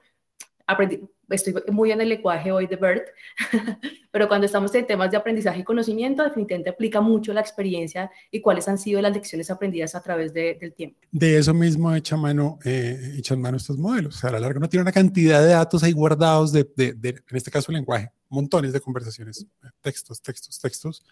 aprendí, 0.66 1.00
estoy 1.28 1.54
muy 1.70 1.90
en 1.92 2.00
el 2.00 2.08
lenguaje 2.08 2.52
hoy 2.52 2.66
de 2.66 2.76
BERT, 2.76 3.08
pero 4.10 4.28
cuando 4.28 4.46
estamos 4.46 4.74
en 4.74 4.86
temas 4.86 5.10
de 5.10 5.16
aprendizaje 5.16 5.60
y 5.60 5.64
conocimiento, 5.64 6.22
definitivamente 6.22 6.70
aplica 6.70 7.00
mucho 7.00 7.32
la 7.32 7.40
experiencia 7.40 8.10
y 8.30 8.40
cuáles 8.40 8.68
han 8.68 8.78
sido 8.78 9.00
las 9.00 9.12
lecciones 9.12 9.50
aprendidas 9.50 9.94
a 9.94 10.02
través 10.02 10.32
del 10.32 10.72
tiempo. 10.74 10.98
De 11.10 11.38
eso 11.38 11.52
mismo 11.54 11.94
echa 11.94 12.16
mano, 12.16 12.58
eh, 12.64 13.14
echan 13.18 13.40
mano 13.40 13.56
estos 13.56 13.78
modelos. 13.78 14.16
O 14.16 14.18
sea, 14.18 14.30
a 14.30 14.34
la 14.34 14.40
larga 14.40 14.60
no 14.60 14.68
tiene 14.68 14.82
una 14.82 14.92
cantidad 14.92 15.40
de 15.40 15.48
datos 15.48 15.82
ahí 15.82 15.92
guardados 15.92 16.52
de, 16.52 16.68
de, 16.76 16.92
de 16.92 17.08
en 17.08 17.36
este 17.36 17.50
caso, 17.50 17.70
el 17.70 17.76
lenguaje, 17.76 18.10
montones 18.28 18.72
de 18.72 18.80
conversaciones, 18.80 19.46
textos, 19.82 20.20
textos, 20.22 20.58
textos 20.58 21.04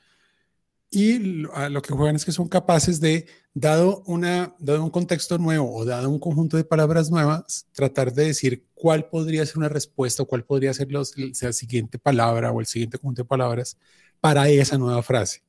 y 0.95 1.19
lo, 1.19 1.83
que 1.83 1.93
juegan 1.93 2.17
es 2.17 2.25
que 2.25 2.33
son 2.33 2.49
capaces 2.49 3.01
de, 3.01 3.27
dado, 3.53 4.03
un 4.07 4.91
contexto 4.91 5.39
nuevo 5.39 5.75
o 5.75 5.85
dado 5.85 6.09
un 6.09 6.19
conjunto 6.19 6.57
de 6.57 6.65
palabras 6.65 7.11
nuevas, 7.11 7.67
tratar 7.73 8.13
de 8.13 8.27
decir 8.27 8.67
cuál 8.75 9.09
podría 9.09 9.45
ser 9.47 9.59
una 9.59 9.69
respuesta 9.69 10.23
o 10.23 10.27
cuál 10.27 10.45
podría 10.45 10.73
ser 10.75 10.89
la 10.91 11.05
siguiente 11.53 11.99
palabra 11.99 12.53
o 12.53 12.61
el 12.61 12.67
siguiente 12.67 12.99
conjunto 12.99 13.23
de 13.23 13.29
palabras 13.29 13.77
para 14.21 14.49
esa 14.49 14.79
nueva 14.79 15.03
frase, 15.03 15.43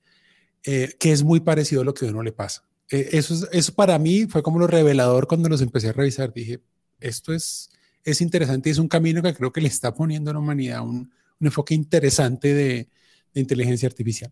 eh, 0.64 0.96
que 1.00 1.12
es 1.12 1.24
muy 1.24 1.40
parecido 1.40 1.82
a 1.82 1.86
lo 1.86 1.94
que 1.94 2.06
a 2.06 2.10
uno 2.10 2.24
le 2.24 2.32
pasa. 2.32 2.66
Eh, 2.92 3.10
eso, 3.14 3.48
eso 3.52 3.74
para 3.74 3.98
mí 3.98 4.26
fue 4.28 4.44
como 4.44 4.60
lo 4.60 4.68
revelador 4.68 5.28
cuando 5.28 5.50
los 5.50 5.62
empecé 5.62 5.90
a 5.90 5.94
revisar. 5.94 6.34
Dije, 6.34 6.62
esto 7.00 7.34
es, 7.34 7.70
es 8.04 8.22
interesante 8.22 8.70
y 8.70 8.72
es 8.72 8.78
un 8.78 8.88
camino 8.88 9.22
que 9.22 9.34
creo 9.34 9.52
que 9.52 9.62
le 9.62 9.68
está 9.68 9.94
poniendo 9.94 10.30
a 10.32 10.34
la 10.34 10.40
humanidad 10.40 10.82
un, 10.82 11.12
enfoque 11.42 11.76
interesante 11.76 12.54
de 12.54 12.90
inteligencia 13.34 13.88
artificial. 13.88 14.32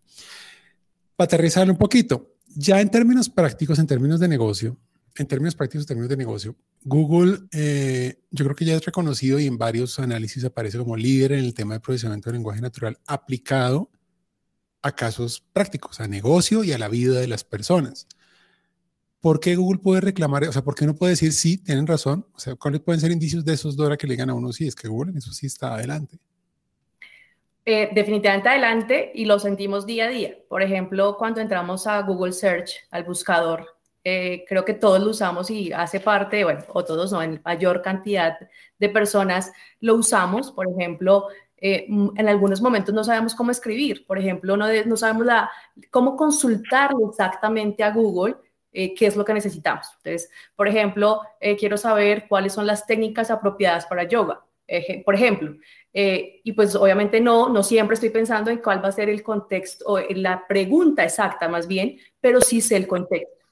Para 1.15 1.25
aterrizarlo 1.25 1.73
un 1.73 1.79
poquito, 1.79 2.35
ya 2.55 2.81
en 2.81 2.89
términos 2.89 3.29
prácticos, 3.29 3.79
en 3.79 3.87
términos 3.87 4.19
de 4.19 4.27
negocio, 4.27 4.77
en 5.15 5.27
términos 5.27 5.55
prácticos, 5.55 5.83
en 5.83 5.87
términos 5.87 6.09
de 6.09 6.17
negocio, 6.17 6.55
Google, 6.83 7.39
eh, 7.51 8.19
yo 8.31 8.45
creo 8.45 8.55
que 8.55 8.65
ya 8.65 8.75
es 8.75 8.85
reconocido 8.85 9.39
y 9.39 9.45
en 9.45 9.57
varios 9.57 9.99
análisis 9.99 10.43
aparece 10.43 10.77
como 10.77 10.97
líder 10.97 11.33
en 11.33 11.45
el 11.45 11.53
tema 11.53 11.75
de 11.75 11.79
procesamiento 11.79 12.29
de 12.29 12.37
lenguaje 12.37 12.61
natural 12.61 12.99
aplicado 13.05 13.91
a 14.81 14.91
casos 14.93 15.43
prácticos, 15.53 15.99
a 15.99 16.07
negocio 16.07 16.63
y 16.63 16.73
a 16.73 16.77
la 16.77 16.89
vida 16.89 17.19
de 17.19 17.27
las 17.27 17.43
personas. 17.43 18.07
¿Por 19.21 19.39
qué 19.39 19.55
Google 19.55 19.79
puede 19.79 20.01
reclamar? 20.01 20.43
O 20.43 20.51
sea, 20.51 20.63
¿por 20.63 20.75
qué 20.75 20.85
no 20.85 20.95
puede 20.95 21.11
decir 21.11 21.31
sí, 21.31 21.57
tienen 21.57 21.87
razón? 21.87 22.27
O 22.33 22.39
sea, 22.39 22.55
¿cuáles 22.55 22.81
pueden 22.81 22.99
ser 22.99 23.11
indicios 23.11 23.45
de 23.45 23.53
esos, 23.53 23.77
Dora, 23.77 23.95
que 23.95 24.05
le 24.05 24.15
digan 24.15 24.29
a 24.29 24.33
uno 24.33 24.51
sí, 24.51 24.67
es 24.67 24.75
que 24.75 24.89
Google 24.89 25.17
eso 25.17 25.31
sí 25.31 25.45
está 25.45 25.75
adelante? 25.75 26.19
Eh, 27.65 27.89
definitivamente 27.93 28.49
adelante 28.49 29.11
y 29.15 29.23
lo 29.23 29.39
sentimos 29.39 29.85
día 29.85 30.05
a 30.05 30.09
día. 30.09 30.35
Por 30.49 30.61
ejemplo, 30.61 31.15
cuando 31.17 31.39
entramos 31.39 31.87
a 31.87 32.01
Google 32.01 32.33
Search, 32.33 32.71
al 32.91 33.05
buscador, 33.05 33.77
eh, 34.03 34.43
creo 34.49 34.65
que 34.65 34.73
todos 34.73 35.01
lo 35.01 35.11
usamos 35.11 35.49
y 35.49 35.71
hace 35.71 36.01
parte, 36.01 36.43
bueno, 36.43 36.65
o 36.73 36.83
todos 36.83 37.13
no, 37.13 37.21
en 37.21 37.41
mayor 37.45 37.81
cantidad 37.81 38.37
de 38.77 38.89
personas 38.89 39.53
lo 39.79 39.95
usamos. 39.95 40.51
Por 40.51 40.67
ejemplo, 40.69 41.27
eh, 41.55 41.85
en 41.87 42.27
algunos 42.27 42.61
momentos 42.61 42.93
no 42.93 43.03
sabemos 43.05 43.33
cómo 43.33 43.51
escribir. 43.51 44.05
Por 44.05 44.19
ejemplo, 44.19 44.57
no, 44.57 44.67
no 44.85 44.97
sabemos 44.97 45.27
cómo 45.89 46.17
consultarlo 46.17 47.09
exactamente 47.09 47.83
a 47.83 47.91
Google. 47.91 48.35
qué 48.73 49.05
es 49.05 49.15
lo 49.15 49.23
que 49.23 49.33
necesitamos. 49.35 49.87
Entonces, 49.97 50.29
por 50.55 50.67
ejemplo, 50.67 51.21
quiero 51.59 51.77
saber 51.77 52.25
cuáles 52.27 52.53
son 52.53 52.65
las 52.65 52.87
técnicas 52.87 53.29
apropiadas 53.31 53.85
para 53.85 54.03
yoga 54.03 54.43
por 55.05 55.15
ejemplo. 55.15 55.55
Eh, 55.93 56.41
y 56.43 56.53
pues 56.53 56.75
obviamente 56.75 57.21
no, 57.21 57.49
no 57.49 57.61
siempre 57.61 57.93
estoy 57.93 58.09
pensando 58.09 58.49
en 58.49 58.57
cuál 58.57 58.83
va 58.83 58.89
a 58.89 58.91
ser 58.91 59.09
el 59.09 59.21
contexto 59.21 59.85
o 59.87 59.99
la 60.15 60.47
pregunta 60.47 61.03
exacta 61.03 61.47
más 61.47 61.67
bien, 61.67 61.97
pero 62.19 62.41
sí 62.41 62.61
sé 62.61 62.77
el 62.77 62.87
contexto. 62.87 63.43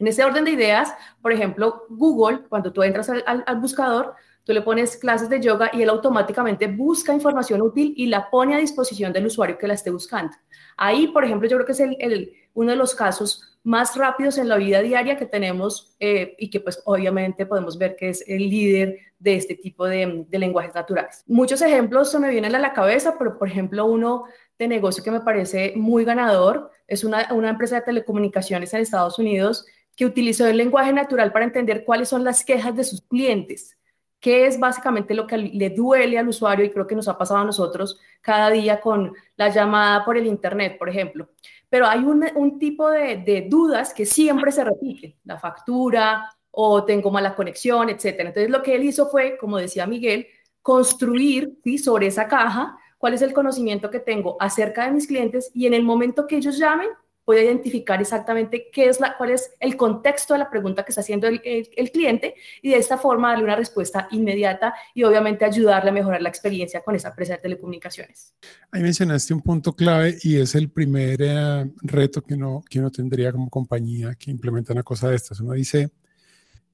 En 0.00 0.06
ese 0.06 0.24
orden 0.24 0.44
de 0.44 0.52
ideas, 0.52 0.94
por 1.20 1.30
ejemplo, 1.30 1.84
Google, 1.90 2.44
cuando 2.48 2.72
tú 2.72 2.82
entras 2.82 3.10
al, 3.10 3.60
buscador, 3.60 4.14
tú 4.44 4.54
le 4.54 4.62
pones 4.62 4.96
clases 4.96 5.28
de 5.28 5.40
yoga 5.40 5.70
y 5.74 5.82
él 5.82 5.90
automáticamente 5.90 6.66
busca 6.68 7.12
información 7.12 7.60
útil 7.60 7.92
y 7.94 8.06
la 8.06 8.30
pone 8.30 8.54
a 8.54 8.58
disposición 8.58 9.12
del 9.12 9.26
usuario 9.26 9.58
que 9.58 9.68
la 9.68 9.74
esté 9.74 9.90
buscando. 9.90 10.34
Ahí, 10.78 11.08
por 11.08 11.22
ejemplo, 11.24 11.46
yo 11.48 11.58
creo 11.58 11.66
que 11.66 11.72
es 11.72 11.80
el, 11.80 12.32
uno 12.54 12.70
de 12.70 12.76
los 12.76 12.94
casos 12.94 13.50
más 13.62 13.96
rápidos 13.96 14.38
en 14.38 14.48
la 14.48 14.56
vida 14.56 14.80
diaria 14.80 15.18
que 15.18 15.26
tenemos 15.26 15.94
eh, 16.00 16.34
y 16.38 16.48
que 16.48 16.60
pues 16.60 16.80
obviamente 16.84 17.44
podemos 17.44 17.76
ver 17.76 17.94
que 17.94 18.08
es 18.08 18.24
el 18.26 18.48
líder 18.48 18.98
de 19.18 19.36
este 19.36 19.54
tipo 19.54 19.86
de, 19.86 20.26
lenguajes 20.30 20.74
naturales. 20.74 21.24
Muchos 21.26 21.60
ejemplos 21.60 22.10
se 22.10 22.18
me 22.18 22.30
vienen 22.30 22.54
a 22.54 22.58
la 22.58 22.72
cabeza, 22.72 23.16
pero 23.18 23.38
por 23.38 23.48
ejemplo 23.48 23.84
uno 23.84 24.24
de 24.58 24.68
negocio 24.68 25.04
que 25.04 25.10
me 25.10 25.20
parece 25.20 25.74
muy 25.76 26.04
ganador 26.04 26.70
es 26.86 27.04
una, 27.04 27.28
una 27.32 27.50
empresa 27.50 27.76
de 27.76 27.82
telecomunicaciones 27.82 28.72
en 28.72 28.80
Estados 28.80 29.18
Unidos 29.18 29.66
que 29.94 30.06
utilizó 30.06 30.46
el 30.46 30.56
lenguaje 30.56 30.92
natural 30.92 31.30
para 31.32 31.44
entender 31.44 31.84
cuáles 31.84 32.08
son 32.08 32.24
las 32.24 32.44
quejas 32.44 32.74
de 32.76 32.84
sus 32.84 33.02
clientes 33.02 33.76
qué 34.20 34.46
es 34.46 34.60
básicamente 34.60 35.14
lo 35.14 35.26
que 35.26 35.38
le 35.38 35.70
duele 35.70 36.18
al 36.18 36.28
usuario 36.28 36.66
y 36.66 36.70
creo 36.70 36.86
que 36.86 36.94
nos 36.94 37.08
ha 37.08 37.16
pasado 37.16 37.40
a 37.40 37.44
nosotros 37.44 37.98
cada 38.20 38.50
día 38.50 38.78
con 38.78 39.14
la 39.36 39.48
llamada 39.48 40.04
por 40.04 40.18
el 40.18 40.26
Internet, 40.26 40.76
por 40.78 40.90
ejemplo 40.90 41.30
pero 41.70 41.86
hay 41.86 42.00
un, 42.00 42.58
tipo 42.58 42.90
de, 42.90 43.46
dudas 43.48 43.94
que 43.94 44.04
siempre 44.04 44.52
se 44.52 44.64
repiten, 44.64 45.14
la 45.24 45.38
factura 45.38 46.28
o 46.50 46.84
tengo 46.84 47.12
mala 47.12 47.36
conexión, 47.36 47.88
etcétera. 47.88 48.30
Entonces 48.30 48.50
lo 48.50 48.62
que 48.62 48.74
él 48.74 48.82
hizo 48.82 49.08
fue, 49.08 49.38
como 49.38 49.56
decía 49.56 49.86
Miguel, 49.86 50.26
construir 50.62 51.58
¿sí? 51.62 51.78
sobre 51.78 52.08
esa 52.08 52.26
caja 52.26 52.76
cuál 52.98 53.14
es 53.14 53.22
el 53.22 53.32
conocimiento 53.32 53.88
que 53.88 54.00
tengo 54.00 54.36
acerca 54.40 54.84
de 54.84 54.90
mis 54.90 55.06
clientes 55.06 55.50
y 55.54 55.66
en 55.66 55.74
el 55.74 55.84
momento 55.84 56.26
que 56.26 56.36
ellos 56.36 56.58
llamen, 56.58 56.88
puede 57.30 57.44
identificar 57.44 58.00
exactamente 58.00 58.70
qué 58.72 58.88
es 58.88 58.98
la, 58.98 59.16
cuál 59.16 59.30
es 59.30 59.52
el 59.60 59.76
contexto 59.76 60.34
de 60.34 60.40
la 60.40 60.50
pregunta 60.50 60.84
que 60.84 60.90
está 60.90 61.00
haciendo 61.00 61.28
el, 61.28 61.90
cliente 61.92 62.34
y 62.60 62.70
de 62.70 62.76
esta 62.76 62.98
forma 62.98 63.28
darle 63.28 63.44
una 63.44 63.54
respuesta 63.54 64.08
inmediata 64.10 64.74
y 64.94 65.04
obviamente 65.04 65.44
ayudarle 65.44 65.90
a 65.90 65.92
mejorar 65.92 66.22
la 66.22 66.28
experiencia 66.28 66.80
con 66.80 66.96
esa 66.96 67.10
empresa 67.10 67.34
de 67.34 67.38
telecomunicaciones. 67.38 68.34
Ahí 68.72 68.82
mencionaste 68.82 69.32
un 69.32 69.42
punto 69.42 69.74
clave 69.74 70.16
y 70.24 70.38
es 70.38 70.56
el 70.56 70.70
primer 70.70 71.22
eh, 71.22 71.70
reto 71.82 72.20
que 72.20 72.34
uno, 72.34 72.64
que 72.68 72.80
uno 72.80 72.90
tendría 72.90 73.30
como 73.30 73.48
compañía 73.48 74.16
que 74.18 74.32
implementa 74.32 74.72
una 74.72 74.82
cosa 74.82 75.08
de 75.08 75.14
estas. 75.14 75.38
Uno 75.38 75.52
dice, 75.52 75.88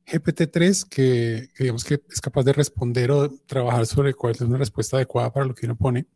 GPT-3 0.07 0.89
que, 0.89 1.51
que, 1.55 1.65
digamos 1.65 1.85
que 1.85 2.01
es 2.11 2.21
capaz 2.23 2.45
de 2.45 2.55
responder 2.55 3.11
o 3.11 3.29
trabajar 3.45 3.85
sobre 3.85 4.15
cuál 4.15 4.33
es 4.33 4.41
una 4.41 4.57
respuesta 4.57 4.97
adecuada 4.97 5.31
para 5.31 5.45
lo 5.45 5.55
que 5.55 5.67
uno 5.67 5.77
pone. 5.77 6.07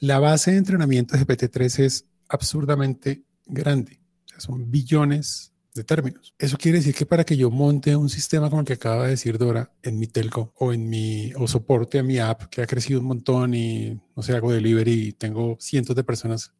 La 0.00 0.18
base 0.18 0.50
de 0.50 0.56
entrenamiento 0.56 1.16
de 1.16 1.24
GPT-3 1.24 1.84
es 1.84 2.06
absurdamente 2.28 3.22
grande. 3.52 4.00
son 4.38 4.70
billones 4.70 5.52
de 5.74 5.84
términos. 5.84 6.34
Eso 6.38 6.56
quiere 6.56 6.78
decir 6.78 6.94
que 6.94 7.06
para 7.06 7.24
que 7.24 7.36
yo 7.36 7.50
monte 7.50 7.94
un 7.94 8.08
sistema 8.08 8.50
como 8.50 8.60
el 8.60 8.66
que 8.66 8.72
acaba 8.72 9.04
de 9.04 9.10
decir 9.10 9.38
Dora 9.38 9.72
en 9.82 9.98
mi 9.98 10.06
telco 10.06 10.52
o 10.56 10.72
en 10.72 10.88
mi 10.88 11.32
o 11.36 11.46
soporte 11.46 11.98
a 11.98 12.02
mi 12.02 12.18
app 12.18 12.44
que 12.44 12.62
ha 12.62 12.66
crecido 12.66 13.00
un 13.00 13.06
montón 13.06 13.54
y 13.54 14.00
no 14.16 14.22
sé, 14.22 14.34
hago 14.34 14.52
delivery 14.52 15.08
y 15.08 15.12
tengo 15.12 15.56
cientos 15.60 15.94
de 15.94 16.04
personas 16.04 16.52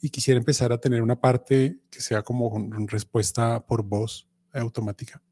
y 0.00 0.10
quisiera 0.10 0.38
empezar 0.38 0.72
a 0.72 0.78
tener 0.78 1.02
una 1.02 1.20
parte 1.20 1.78
que 1.90 2.00
sea 2.00 2.22
como 2.22 2.68
respuesta 2.86 3.64
por 3.64 3.82
voz 3.84 4.28
automática. 4.52 5.22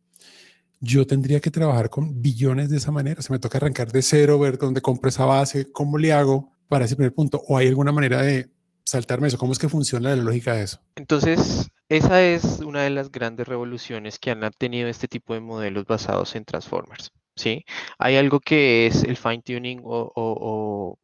Yo 0.81 1.07
tendría 1.07 1.41
que 1.41 1.51
trabajar 1.51 1.91
con 1.91 2.23
billones 2.23 2.71
de 2.71 2.79
esa 2.79 2.91
manera. 2.91 3.21
Se 3.21 3.33
me 3.33 3.39
toca 3.39 3.59
arrancar 3.59 3.93
de 3.93 4.01
cero, 4.01 4.39
ver 4.39 4.57
dónde 4.57 4.81
compro 4.81 5.11
esa 5.11 5.27
base, 5.27 5.71
cómo 5.71 5.99
le 5.99 6.13
hago 6.13 6.57
para 6.69 6.87
ese 6.87 6.97
primer 6.97 7.13
punto. 7.13 7.43
O 7.49 7.59
hay 7.59 7.69
alguna 7.69 7.93
manera 7.93 8.23
de 8.23 8.49
saltarme 8.91 9.29
eso? 9.29 9.39
¿Cómo 9.39 9.53
es 9.53 9.59
que 9.59 9.69
funciona 9.69 10.17
la 10.17 10.23
lógica 10.23 10.55
de 10.55 10.65
eso? 10.65 10.81
Entonces, 10.97 11.71
esa 11.89 12.23
es 12.23 12.61
una 12.61 12.83
de 12.83 12.91
las 12.91 13.11
grandes 13.13 13.47
revoluciones 13.47 14.19
que 14.19 14.33
han 14.33 14.51
tenido 14.59 14.89
este 14.89 15.07
tipo 15.07 15.35
de 15.35 15.41
modelos 15.41 15.87
basados 15.87 16.35
en 16.35 16.45
transformers. 16.45 17.13
¿sí? 17.37 17.65
Hay 17.99 18.17
algo 18.17 18.41
que 18.41 18.87
es 18.87 19.05
el 19.05 19.17
fine 19.17 19.43
tuning 19.43 19.81
o, 19.85 20.99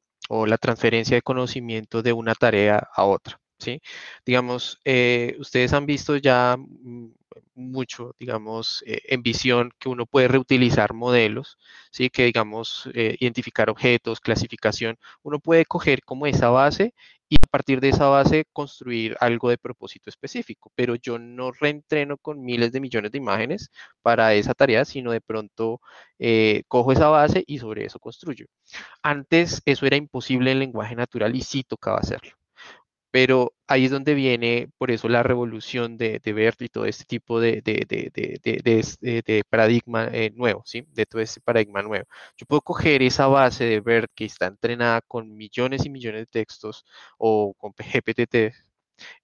la 0.47 0.59
transferencia 0.59 1.17
de 1.17 1.23
conocimiento 1.23 2.03
de 2.03 2.13
una 2.13 2.35
tarea 2.35 2.89
a 2.93 3.05
otra. 3.05 3.41
¿sí? 3.59 3.81
Digamos, 4.25 4.81
eh, 4.85 5.37
ustedes 5.39 5.73
han 5.73 5.87
visto 5.87 6.17
ya 6.17 6.57
mucho, 7.55 8.15
digamos, 8.19 8.83
eh, 8.87 9.01
en 9.09 9.23
visión 9.23 9.73
que 9.79 9.89
uno 9.89 10.07
puede 10.07 10.29
reutilizar 10.29 10.93
modelos, 10.95 11.59
¿sí? 11.91 12.11
que 12.11 12.25
digamos, 12.25 12.89
eh, 12.95 13.17
identificar 13.21 13.71
objetos, 13.71 14.21
clasificación, 14.21 14.99
uno 15.23 15.41
puede 15.41 15.65
coger 15.65 16.03
como 16.05 16.27
esa 16.27 16.51
base 16.51 16.95
y 17.29 17.37
a 17.37 17.47
partir 17.51 17.81
de 17.81 17.89
esa 17.91 18.07
base 18.09 18.45
construir 18.53 19.17
algo 19.21 19.51
de 19.51 19.59
propósito 19.59 20.11
específico, 20.11 20.73
pero 20.75 20.95
yo 20.97 21.19
no 21.19 21.53
reentreno 21.53 22.19
con 22.19 22.43
miles 22.45 22.73
de 22.73 22.81
millones 22.81 23.13
de 23.13 23.19
imágenes 23.19 23.71
para 24.03 24.35
esa 24.35 24.55
tarea, 24.55 24.85
sino 24.85 25.13
de 25.13 25.21
pronto 25.21 25.81
eh, 26.19 26.63
cojo 26.69 26.93
esa 26.93 27.09
base 27.09 27.45
y 27.47 27.59
sobre 27.59 27.85
eso 27.85 27.99
construyo. 27.99 28.47
Antes 29.03 29.63
eso 29.65 29.87
era 29.87 29.97
imposible 29.97 30.53
en 30.53 30.61
lenguaje 30.61 30.95
natural 30.97 31.35
y 31.37 31.43
sí 31.43 31.65
tocaba 31.65 31.99
hacerlo. 31.99 32.33
Pero 33.11 33.55
ahí 33.67 33.87
es 33.87 33.91
donde 33.91 34.15
viene, 34.15 34.69
por 34.79 34.91
eso, 34.91 35.09
la 35.09 35.23
revolución 35.23 35.97
de, 35.97 36.21
de 36.23 36.33
BERT 36.33 36.63
y 36.63 36.69
todo 36.69 36.87
este 36.87 37.05
tipo 37.05 37.41
de, 37.41 37.63
paradigma 39.49 40.09
eh, 40.13 40.31
nuevo, 40.35 40.63
¿sí? 40.67 40.87
De 40.93 41.07
todo 41.07 41.23
este 41.23 41.41
paradigma 41.41 41.83
nuevo. 41.83 42.07
Yo 42.37 42.47
puedo 42.47 42.61
coger 42.63 43.03
esa 43.03 43.27
base 43.27 43.65
de 43.65 43.81
BERT 43.81 44.11
que 44.15 44.25
está 44.27 44.47
entrenada 44.47 45.01
con 45.03 45.35
millones 45.37 45.87
y 45.87 45.91
millones 45.91 46.23
de 46.23 46.27
textos 46.27 46.85
o 47.19 47.55
con 47.55 47.73
GPT, 47.73 48.53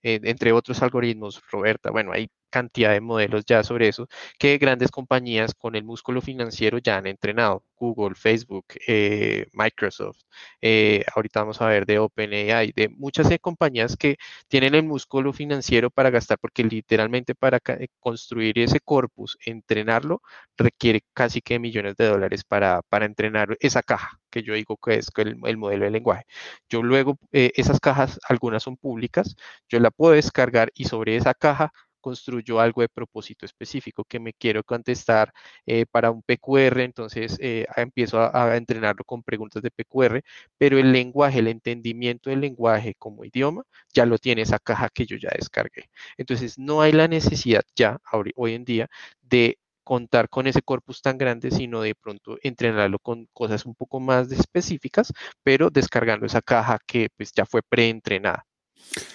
eh, 0.03 0.21
entre 0.25 0.53
otros 0.53 0.83
algoritmos, 0.83 1.43
Roberta, 1.51 1.91
bueno, 1.91 2.13
hay 2.13 2.29
cantidad 2.53 2.93
de 2.93 3.01
modelos 3.01 3.45
ya 3.47 3.65
sobre 3.65 3.89
eso 3.89 4.07
que 4.39 4.59
grandes 4.59 4.91
compañías 4.91 5.55
con 5.55 5.75
el 5.77 5.85
músculo 5.85 6.21
financiero 6.21 6.79
ya 6.79 6.99
han 6.99 7.07
entrenado. 7.07 7.65
Google, 7.83 8.15
Facebook, 8.15 8.67
eh, 8.87 9.47
Microsoft, 9.53 10.19
eh, 10.61 11.05
ahorita 11.17 11.41
vamos 11.41 11.61
a 11.61 11.67
ver 11.67 11.85
de 11.85 11.99
OpenAI, 11.99 12.73
de 12.77 12.89
muchas 12.89 13.29
compañías 13.41 13.97
que 13.97 14.17
tienen 14.49 14.75
el 14.77 14.85
músculo 14.85 15.33
financiero 15.33 15.91
para 15.91 16.11
gastar, 16.11 16.39
porque 16.39 16.63
literalmente 16.63 17.35
para 17.35 17.59
eh, 17.81 17.89
construir 17.99 18.59
ese 18.61 18.79
corpus, 18.81 19.37
entrenarlo, 19.45 20.23
requiere 20.57 21.03
casi 21.13 21.41
que 21.41 21.59
millones 21.59 21.97
de 21.97 22.07
dólares 22.07 22.45
para, 22.45 22.83
para 22.83 23.05
entrenar 23.07 23.57
esa 23.61 23.83
caja, 23.83 24.21
que 24.31 24.43
yo 24.45 24.55
digo 24.55 24.77
que 24.77 24.95
es 24.97 25.11
el, 25.17 25.37
el 25.45 25.57
modelo 25.57 25.85
de 25.85 25.91
lenguaje. 25.91 26.25
Yo 26.69 26.83
luego, 26.83 27.19
esas 27.33 27.81
cajas, 27.81 28.19
algunas 28.29 28.63
son 28.63 28.77
públicas, 28.77 29.35
yo 29.69 29.81
la 29.81 29.91
puedo 29.91 30.13
descargar 30.15 30.71
y 30.75 30.85
sobre 30.85 31.17
esa 31.17 31.35
caja 31.35 31.73
construyo 32.03 32.61
algo 32.61 32.83
de 32.83 32.89
propósito 32.91 33.47
específico 33.47 34.05
que 34.05 34.21
me 34.21 34.35
quiero 34.35 34.63
contestar 34.65 35.33
eh, 35.67 35.87
para 35.91 36.11
un 36.11 36.23
PQR, 36.23 36.83
entonces 36.85 37.39
eh, 37.41 37.67
empiezo 37.77 38.21
a, 38.21 38.57
entrenarlo 38.57 39.05
con 39.05 39.23
preguntas 39.23 39.63
de 39.63 39.71
PQR, 39.71 40.23
pero 40.59 40.79
el 40.79 40.93
lenguaje, 40.93 41.39
el 41.39 41.49
entendimiento 41.49 42.31
del 42.31 42.41
lenguaje 42.41 42.95
como 42.99 43.25
idioma, 43.25 43.65
ya 43.95 44.07
lo 44.07 44.19
tiene 44.19 44.43
esa 44.43 44.59
caja 44.59 44.89
que 44.91 45.07
yo 45.07 45.17
ya 45.17 45.31
descargué. 45.35 45.89
Entonces, 46.19 46.59
no 46.59 46.83
hay 46.83 46.93
la 46.93 47.09
necesidad 47.09 47.63
ya, 47.77 47.99
hoy 48.37 48.55
en 48.55 48.65
día, 48.65 48.89
de 49.23 49.59
contar 49.85 50.29
con 50.29 50.47
ese 50.47 50.63
corpus 50.63 51.03
tan 51.03 51.19
grande, 51.19 51.51
sino 51.51 51.83
de 51.83 51.95
pronto 51.95 52.39
entrenarlo 52.43 52.99
con 52.99 53.27
cosas 53.33 53.67
un 53.67 53.75
poco 53.75 54.01
más 54.01 54.31
específicas, 54.33 55.13
pero 55.43 55.71
descargando 55.71 56.27
esa 56.27 56.43
caja 56.43 56.79
que 56.87 57.09
pues 57.17 57.33
ya 57.33 57.47
fue 57.47 57.63
preentrenada. 57.63 58.47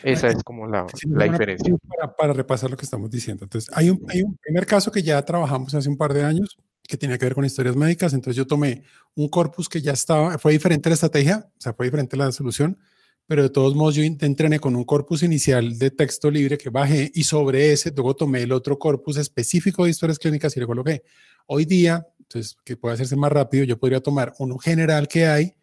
Esa 0.04 0.30
es 0.30 0.44
como 0.44 0.68
la, 0.68 0.86
diferencia. 0.86 1.76
Para, 2.18 2.34
repasar 2.34 2.70
lo 2.72 2.78
que 2.78 2.86
estamos 2.86 3.10
diciendo. 3.10 3.46
Entonces, 3.46 3.70
hay 3.76 3.90
un, 3.90 4.04
hay 4.10 4.24
un 4.24 4.36
primer 4.38 4.66
caso 4.66 4.92
que 4.92 5.04
ya 5.04 5.22
trabajamos 5.24 5.74
hace 5.74 5.90
un 5.90 5.98
par 5.98 6.14
de 6.14 6.24
años 6.24 6.58
que 6.88 6.98
tenía 6.98 7.18
que 7.18 7.26
ver 7.26 7.36
con 7.36 7.46
historias 7.46 7.76
médicas. 7.76 8.14
Entonces, 8.14 8.36
yo 8.36 8.48
tomé 8.48 8.84
un 9.16 9.28
corpus 9.28 9.70
que 9.70 9.82
ya 9.82 9.92
estaba, 9.92 10.38
fue 10.38 10.54
diferente 10.54 10.90
la 10.90 10.96
estrategia, 10.96 11.48
o 11.48 11.62
sea, 11.62 11.74
fue 11.74 11.88
diferente 11.88 12.16
la 12.18 12.32
solución, 12.32 12.80
pero 13.28 13.44
de 13.44 13.50
todos 13.50 13.76
modos 13.76 13.96
yo 13.96 14.04
entrené 14.04 14.60
con 14.60 14.76
un 14.76 14.86
corpus 14.86 15.22
inicial 15.22 15.78
de 15.78 15.92
texto 15.92 16.32
libre 16.32 16.58
que 16.58 16.70
bajé 16.70 17.12
y 17.14 17.24
sobre 17.24 17.74
ese 17.74 17.92
luego 17.92 18.16
tomé 18.16 18.44
el 18.44 18.54
otro 18.54 18.80
corpus 18.80 19.18
específico 19.18 19.84
de 19.84 19.90
historias 19.90 20.18
clínicas 20.18 20.56
y 20.56 20.62
lo 20.62 20.68
coloqué. 20.68 21.04
Hoy 21.46 21.66
día, 21.66 22.08
entonces, 22.20 22.58
que 22.64 22.78
puede 22.78 22.96
hacerse 22.96 23.18
más 23.18 23.32
rápido, 23.32 23.66
yo 23.66 23.78
podría 23.78 24.00
tomar 24.00 24.34
uno 24.40 24.58
general 24.58 25.10
que 25.10 25.28
hay 25.28 25.56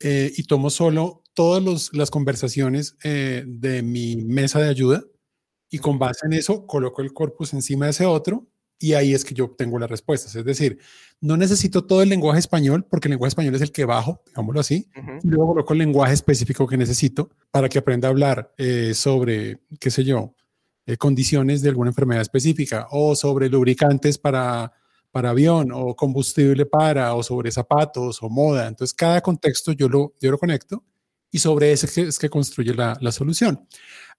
eh, 0.00 0.32
y 0.34 0.44
tomo 0.44 0.70
solo 0.70 1.21
todas 1.34 1.90
las 1.92 2.10
conversaciones 2.10 2.96
eh, 3.04 3.44
de 3.46 3.82
mi 3.82 4.16
mesa 4.16 4.60
de 4.60 4.68
ayuda 4.68 5.04
y 5.70 5.78
con 5.78 5.98
base 5.98 6.26
en 6.26 6.34
eso 6.34 6.66
coloco 6.66 7.02
el 7.02 7.12
corpus 7.12 7.52
encima 7.54 7.86
de 7.86 7.92
ese 7.92 8.06
otro 8.06 8.46
y 8.78 8.94
ahí 8.94 9.14
es 9.14 9.24
que 9.24 9.32
yo 9.32 9.44
obtengo 9.44 9.78
las 9.78 9.88
respuestas. 9.88 10.34
Es 10.34 10.44
decir, 10.44 10.78
no 11.20 11.36
necesito 11.36 11.86
todo 11.86 12.02
el 12.02 12.08
lenguaje 12.08 12.40
español 12.40 12.84
porque 12.90 13.06
el 13.06 13.12
lenguaje 13.12 13.28
español 13.28 13.54
es 13.54 13.62
el 13.62 13.70
que 13.70 13.84
bajo, 13.84 14.22
digámoslo 14.26 14.60
así, 14.60 14.88
y 15.22 15.28
luego 15.28 15.48
coloco 15.48 15.72
el 15.72 15.78
lenguaje 15.78 16.14
específico 16.14 16.66
que 16.66 16.76
necesito 16.76 17.30
para 17.52 17.68
que 17.68 17.78
aprenda 17.78 18.08
a 18.08 18.10
hablar 18.10 18.52
eh, 18.58 18.92
sobre, 18.94 19.60
qué 19.78 19.90
sé 19.90 20.02
yo, 20.02 20.34
eh, 20.84 20.96
condiciones 20.96 21.62
de 21.62 21.68
alguna 21.68 21.90
enfermedad 21.90 22.22
específica 22.22 22.88
o 22.90 23.14
sobre 23.14 23.48
lubricantes 23.48 24.18
para, 24.18 24.72
para 25.12 25.30
avión 25.30 25.70
o 25.72 25.94
combustible 25.94 26.66
para 26.66 27.14
o 27.14 27.22
sobre 27.22 27.52
zapatos 27.52 28.20
o 28.20 28.28
moda. 28.28 28.66
Entonces, 28.66 28.92
cada 28.92 29.20
contexto 29.20 29.70
yo 29.72 29.88
lo, 29.88 30.14
yo 30.20 30.32
lo 30.32 30.38
conecto 30.38 30.84
y 31.32 31.38
sobre 31.38 31.72
ese 31.72 32.02
es 32.02 32.18
que 32.18 32.28
construye 32.28 32.74
la, 32.74 33.10
solución. 33.10 33.66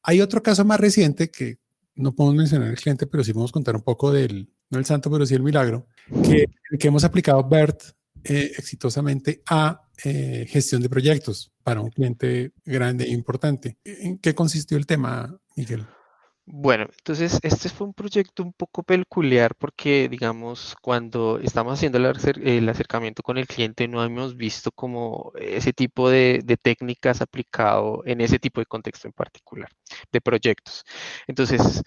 Hay 0.02 0.20
otro 0.20 0.44
caso 0.44 0.66
más 0.66 0.80
reciente 0.80 1.30
que 1.30 1.60
no 1.96 2.14
podemos 2.14 2.36
mencionar 2.36 2.70
el 2.70 2.76
cliente, 2.76 3.08
pero 3.08 3.24
sí 3.24 3.32
podemos 3.32 3.52
contar 3.52 3.76
un 3.76 3.84
poco 3.84 4.12
del, 4.12 4.52
no 4.72 4.84
santo, 4.84 5.10
pero 5.12 5.26
sí 5.26 5.36
el 5.36 5.44
milagro, 5.44 5.88
que, 6.28 6.48
que 6.78 6.88
hemos 6.88 7.04
aplicado 7.04 7.48
BERT 7.48 7.84
eh, 8.26 8.52
exitosamente 8.58 9.44
a 9.50 9.82
eh, 10.04 10.46
gestión 10.50 10.82
de 10.82 10.90
proyectos 10.90 11.52
para 11.62 11.82
un 11.82 11.90
cliente 11.90 12.54
grande 12.66 13.06
e 13.06 13.12
importante. 13.12 13.78
¿En 13.84 14.18
qué 14.18 14.34
consistió 14.34 14.78
el 14.78 14.88
tema, 14.88 15.38
Miguel? 15.56 15.86
Bueno, 16.46 16.88
entonces 16.92 17.40
este 17.42 17.70
fue 17.70 17.88
un 17.88 17.94
proyecto 17.94 18.44
un 18.44 18.52
poco 18.52 18.84
peculiar 18.84 19.56
porque, 19.56 20.10
digamos, 20.10 20.76
cuando 20.82 21.40
estamos 21.40 21.74
haciendo 21.74 21.98
el, 22.00 22.68
acercamiento 22.70 23.24
con 23.24 23.38
el 23.38 23.48
cliente 23.48 23.88
no 23.88 24.04
hemos 24.04 24.36
visto 24.36 24.70
como 24.72 25.32
ese 25.40 25.72
tipo 25.72 26.10
de, 26.10 26.42
de, 26.44 26.58
técnicas 26.58 27.22
aplicado 27.22 28.04
en 28.06 28.20
ese 28.20 28.40
tipo 28.40 28.60
de 28.60 28.66
contexto 28.66 29.08
en 29.08 29.14
particular, 29.14 29.70
de 30.12 30.20
proyectos. 30.22 30.84
Entonces, 31.28 31.82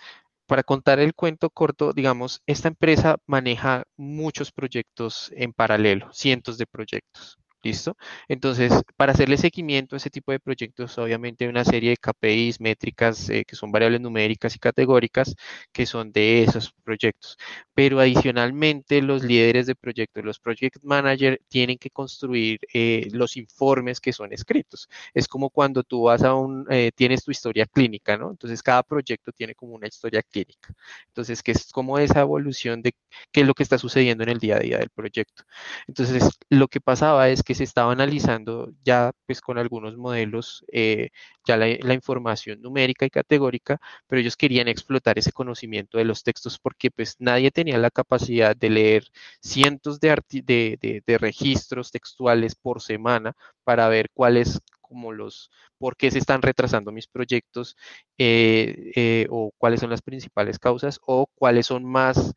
para 0.46 0.62
contar 0.62 1.00
el 1.00 1.14
cuento 1.14 1.50
corto, 1.50 1.92
digamos, 1.92 2.42
esta 2.46 2.68
empresa 2.68 3.16
maneja 3.26 3.84
muchos 3.96 4.52
proyectos 4.52 5.30
en 5.36 5.52
paralelo, 5.52 6.12
cientos 6.12 6.56
de 6.58 6.66
proyectos. 6.66 7.38
¿Listo? 7.62 7.96
Entonces, 8.28 8.72
para 8.96 9.12
hacerle 9.12 9.36
seguimiento 9.36 9.96
a 9.96 9.98
ese 9.98 10.08
tipo 10.10 10.30
de 10.30 10.38
proyectos, 10.38 10.96
obviamente 10.98 11.44
hay 11.44 11.50
una 11.50 11.64
serie 11.64 11.90
de 11.90 11.96
KPIs, 11.96 12.60
métricas, 12.60 13.28
eh, 13.28 13.44
que 13.44 13.56
son 13.56 13.72
variables 13.72 14.00
numéricas 14.00 14.54
y 14.54 14.60
categóricas, 14.60 15.34
que 15.72 15.84
son 15.84 16.12
de 16.12 16.44
esos 16.44 16.72
proyectos. 16.84 17.36
Pero 17.74 17.98
adicionalmente, 17.98 19.02
los 19.02 19.24
líderes 19.24 19.66
de 19.66 19.74
proyectos, 19.74 20.24
los 20.24 20.38
project 20.38 20.76
managers, 20.84 21.38
tienen 21.48 21.76
que 21.76 21.90
construir 21.90 22.60
eh, 22.72 23.08
los 23.12 23.36
informes 23.36 24.00
que 24.00 24.12
son 24.12 24.32
escritos. 24.32 24.88
Es 25.12 25.26
como 25.26 25.50
cuando 25.50 25.82
tú 25.82 26.02
vas 26.04 26.22
a 26.22 26.34
un, 26.34 26.66
eh, 26.70 26.92
tienes 26.94 27.24
tu 27.24 27.32
historia 27.32 27.66
clínica, 27.66 28.16
¿no? 28.16 28.30
Entonces, 28.30 28.62
cada 28.62 28.84
proyecto 28.84 29.32
tiene 29.32 29.56
como 29.56 29.74
una 29.74 29.88
historia 29.88 30.22
clínica. 30.22 30.72
Entonces, 31.08 31.42
que 31.42 31.50
es 31.52 31.72
como 31.72 31.98
esa 31.98 32.20
evolución 32.20 32.80
de 32.82 32.92
qué 33.32 33.40
es 33.40 33.46
lo 33.46 33.54
que 33.54 33.64
está 33.64 33.76
sucediendo 33.78 34.22
en 34.22 34.28
el 34.30 34.38
día 34.38 34.56
a 34.56 34.60
día 34.60 34.78
del 34.78 34.90
proyecto. 34.90 35.42
Entonces, 35.88 36.28
lo 36.48 36.68
que 36.68 36.80
pasaba 36.80 37.28
es 37.28 37.42
que 37.42 37.55
se 37.56 37.64
estaba 37.64 37.92
analizando 37.92 38.72
ya 38.84 39.12
pues 39.26 39.40
con 39.40 39.58
algunos 39.58 39.96
modelos 39.96 40.64
eh, 40.72 41.10
ya 41.46 41.56
la, 41.56 41.94
información 41.94 42.60
numérica 42.62 43.06
y 43.06 43.10
categórica, 43.10 43.78
pero 44.06 44.20
ellos 44.20 44.36
querían 44.36 44.68
explotar 44.68 45.18
ese 45.18 45.32
conocimiento 45.32 45.98
de 45.98 46.04
los 46.04 46.22
textos 46.22 46.58
porque 46.58 46.90
pues 46.90 47.16
nadie 47.18 47.50
tenía 47.50 47.78
la 47.78 47.90
capacidad 47.90 48.56
de 48.56 48.70
leer 48.70 49.04
cientos 49.40 50.00
de, 50.00 51.02
registros 51.18 51.90
textuales 51.90 52.54
por 52.54 52.82
semana 52.82 53.34
para 53.64 53.88
ver 53.88 54.10
cuáles 54.14 54.60
como 54.80 55.12
los 55.12 55.50
por 55.78 55.96
qué 55.96 56.10
se 56.10 56.18
están 56.18 56.42
retrasando 56.42 56.92
mis 56.92 57.08
proyectos 57.08 57.76
eh, 58.18 58.92
eh, 58.94 59.26
o 59.30 59.50
cuáles 59.58 59.80
son 59.80 59.90
las 59.90 60.02
principales 60.02 60.58
causas 60.58 61.00
o 61.06 61.26
cuáles 61.34 61.66
son 61.66 61.84
más 61.84 62.34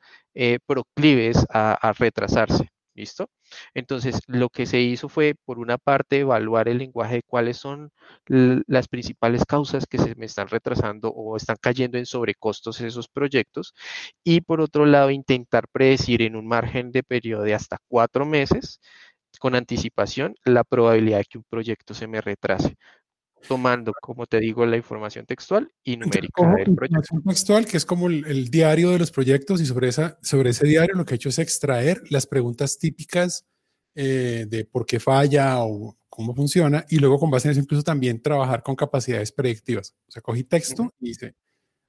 proclives 0.65 1.45
a 1.49 1.93
retrasarse. 1.97 2.69
¿Listo? 2.99 3.29
Entonces, 3.73 4.19
lo 4.27 4.49
que 4.49 4.65
se 4.65 4.81
hizo 4.81 5.07
fue, 5.07 5.33
por 5.45 5.57
una 5.57 5.77
parte, 5.77 6.19
evaluar 6.19 6.67
el 6.67 6.79
lenguaje 6.79 7.15
de 7.15 7.23
cuáles 7.23 7.55
son 7.55 7.91
las 8.27 8.89
principales 8.89 9.45
causas 9.45 9.87
que 9.87 9.97
se 9.97 10.15
me 10.15 10.25
están 10.25 10.49
retrasando 10.49 11.07
o 11.09 11.37
están 11.37 11.55
cayendo 11.61 11.97
en 11.97 12.05
sobrecostos 12.05 12.81
esos 12.81 13.07
proyectos. 13.07 13.73
Y 14.21 14.41
por 14.41 14.59
otro 14.59 14.85
lado, 14.85 15.11
intentar 15.11 15.69
predecir 15.71 16.21
en 16.23 16.35
un 16.35 16.45
margen 16.45 16.91
de 16.91 17.03
periodo 17.03 17.43
de 17.43 17.53
hasta 17.53 17.77
cuatro 17.87 18.25
meses 18.25 18.81
con 19.39 19.55
anticipación 19.55 20.35
la 20.43 20.65
probabilidad 20.65 21.19
de 21.19 21.25
que 21.25 21.37
un 21.37 21.45
proyecto 21.49 21.93
se 21.93 22.07
me 22.07 22.19
retrase 22.19 22.75
tomando, 23.47 23.93
como 24.01 24.25
te 24.25 24.39
digo, 24.39 24.65
la 24.65 24.77
información 24.77 25.25
textual 25.25 25.71
y 25.83 25.97
numérica 25.97 26.53
del 26.55 26.75
proyecto. 26.75 27.19
textual, 27.25 27.65
que 27.65 27.77
es 27.77 27.85
como 27.85 28.07
el, 28.07 28.49
diario 28.49 28.91
de 28.91 28.99
los 28.99 29.11
proyectos, 29.11 29.61
y 29.61 29.65
sobre, 29.65 29.89
esa, 29.89 30.17
sobre 30.21 30.51
ese 30.51 30.65
diario 30.65 30.95
lo 30.95 31.05
que 31.05 31.13
he 31.13 31.15
hecho 31.15 31.29
es 31.29 31.39
extraer 31.39 32.01
las 32.09 32.27
preguntas 32.27 32.77
típicas 32.77 33.45
eh, 33.95 34.45
de 34.47 34.65
por 34.65 34.85
qué 34.85 34.99
falla 34.99 35.59
o 35.59 35.97
cómo 36.09 36.35
funciona, 36.35 36.85
y 36.89 36.97
luego 36.97 37.19
con 37.19 37.31
base 37.31 37.47
en 37.47 37.51
eso 37.53 37.61
incluso 37.61 37.83
también 37.83 38.21
trabajar 38.21 38.61
con 38.63 38.75
capacidades 38.75 39.31
predictivas. 39.31 39.95
O 40.07 40.11
sea, 40.11 40.21
cogí 40.21 40.43
texto 40.43 40.93
y 40.99 41.11
hice 41.11 41.35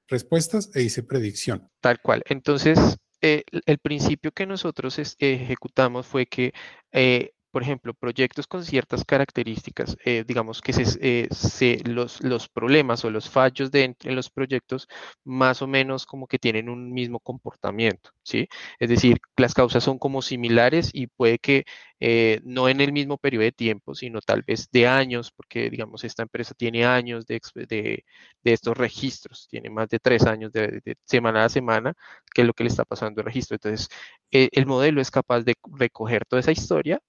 respuestas 0.09 0.71
e 0.75 0.83
hice 0.83 1.03
predicción. 1.03 1.69
Tal 1.81 2.01
cual. 2.01 2.23
Entonces, 2.27 2.79
eh, 3.23 3.45
el 3.67 3.79
principio 3.79 4.33
que 4.33 4.47
nosotros 4.47 4.99
ejecutamos 5.19 6.07
fue 6.07 6.27
que 6.27 6.53
eh, 6.93 7.33
por 7.51 7.63
ejemplo, 7.63 7.95
proyectos 7.95 8.47
con 8.47 8.65
ciertas 8.65 9.05
características, 9.05 9.97
eh, 10.05 10.25
digamos 10.27 10.61
que 10.61 10.73
eh, 11.01 11.29
se, 11.31 11.81
los, 11.85 12.23
los, 12.23 12.49
problemas 12.49 13.05
o 13.05 13.11
los 13.11 13.29
fallos 13.29 13.71
de, 13.71 13.97
en 14.03 14.17
los 14.17 14.31
proyectos 14.31 14.87
más 15.25 15.61
o 15.63 15.67
menos 15.67 16.07
como 16.07 16.27
que 16.27 16.39
tienen 16.39 16.69
un 16.69 16.93
mismo 16.93 17.21
comportamiento, 17.21 18.11
¿sí? 18.23 18.49
Es 18.79 18.89
decir, 18.89 19.19
las 19.37 19.55
causas 19.55 19.83
son 19.85 19.99
como 19.99 20.23
similares 20.23 20.91
y 20.93 21.09
puede 21.09 21.39
que 21.39 21.65
eh, 21.99 22.41
no 22.45 22.69
en 22.69 22.81
el 22.81 22.93
mismo 22.93 23.19
periodo 23.19 23.45
de 23.45 23.53
tiempo, 23.53 23.95
sino 23.95 24.21
tal 24.21 24.43
vez 24.43 24.71
de 24.71 24.87
años, 24.87 25.33
porque 25.33 25.71
digamos 25.71 26.05
esta 26.05 26.23
empresa 26.23 26.55
tiene 26.55 26.85
años 26.85 27.27
de, 27.27 27.41
de, 27.55 28.05
de 28.43 28.53
estos 28.53 28.77
registros, 28.77 29.49
tiene 29.51 29.71
más 29.71 29.89
de 29.89 29.99
tres 29.99 30.25
años 30.27 30.53
de, 30.53 30.81
semana 31.05 31.45
a 31.45 31.49
semana, 31.49 31.95
que 32.35 32.43
es 32.43 32.47
lo 32.47 32.55
que 32.55 32.65
le 32.65 32.71
está 32.71 32.85
pasando 32.85 33.21
al 33.21 33.27
registro. 33.27 33.57
Entonces, 33.57 33.89
el 34.31 34.67
modelo 34.67 35.01
es 35.01 35.11
capaz 35.11 35.43
de 35.43 35.55
recoger 35.77 36.25
toda 36.27 36.41
esa 36.41 36.53
historia 36.53 37.01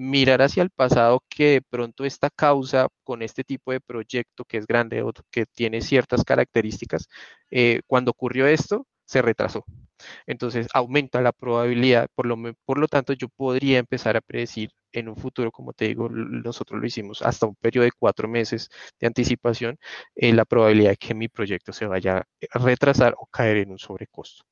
mirar 0.00 0.40
hacia 0.40 0.62
el 0.62 0.70
pasado 0.70 1.22
que 1.28 1.44
de 1.50 1.62
pronto 1.62 2.06
esta 2.06 2.30
causa 2.30 2.88
con 3.04 3.20
este 3.20 3.44
tipo 3.44 3.70
de 3.70 3.80
proyecto 3.80 4.46
que 4.46 4.56
es 4.56 4.66
grande 4.66 5.02
o 5.02 5.12
que 5.30 5.44
tiene 5.44 5.82
ciertas 5.82 6.24
características, 6.24 7.06
eh, 7.50 7.82
cuando 7.86 8.10
ocurrió 8.12 8.46
esto, 8.46 8.86
se 9.04 9.20
retrasó. 9.20 9.64
Entonces 10.26 10.68
aumenta 10.72 11.20
la 11.20 11.32
probabilidad, 11.32 12.08
por 12.14 12.24
lo, 12.26 12.36
por 12.64 12.78
lo 12.78 12.88
tanto 12.88 13.12
yo 13.12 13.28
podría 13.28 13.78
empezar 13.78 14.16
a 14.16 14.22
predecir 14.22 14.70
en 14.92 15.08
un 15.10 15.16
futuro, 15.16 15.52
como 15.52 15.74
te 15.74 15.88
digo, 15.88 16.08
nosotros 16.08 16.80
lo 16.80 16.86
hicimos 16.86 17.20
hasta 17.20 17.46
un 17.46 17.56
periodo 17.56 17.84
de 17.84 17.92
cuatro 17.92 18.26
meses 18.26 18.70
de 18.98 19.06
anticipación, 19.06 19.78
eh, 20.14 20.32
la 20.32 20.46
probabilidad 20.46 20.90
de 20.90 20.96
que 20.96 21.14
mi 21.14 21.28
proyecto 21.28 21.74
se 21.74 21.84
vaya 21.84 22.26
a 22.50 22.58
retrasar 22.58 23.14
o 23.18 23.26
caer 23.26 23.58
en 23.58 23.72
un 23.72 23.78
sobrecosto. 23.78 24.44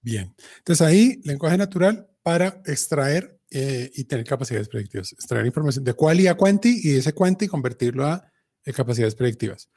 Bien, 0.00 0.34
entonces 0.58 0.86
ahí 0.86 1.20
lenguaje 1.24 1.58
natural 1.58 2.08
para 2.22 2.62
extraer 2.64 3.33
eh, 3.50 3.90
y 3.94 4.04
tener 4.04 4.24
capacidades 4.24 4.68
predictivas. 4.68 5.12
Extraer 5.12 5.46
información 5.46 5.84
de 5.84 5.94
cual 5.94 6.20
y 6.20 6.26
a 6.26 6.36
cuanti 6.36 6.80
y 6.82 6.96
ese 6.96 7.12
cuanti 7.12 7.46
convertirlo 7.46 8.06
a 8.06 8.30
eh, 8.64 8.72
capacidades 8.72 9.14
predictivas. 9.14 9.68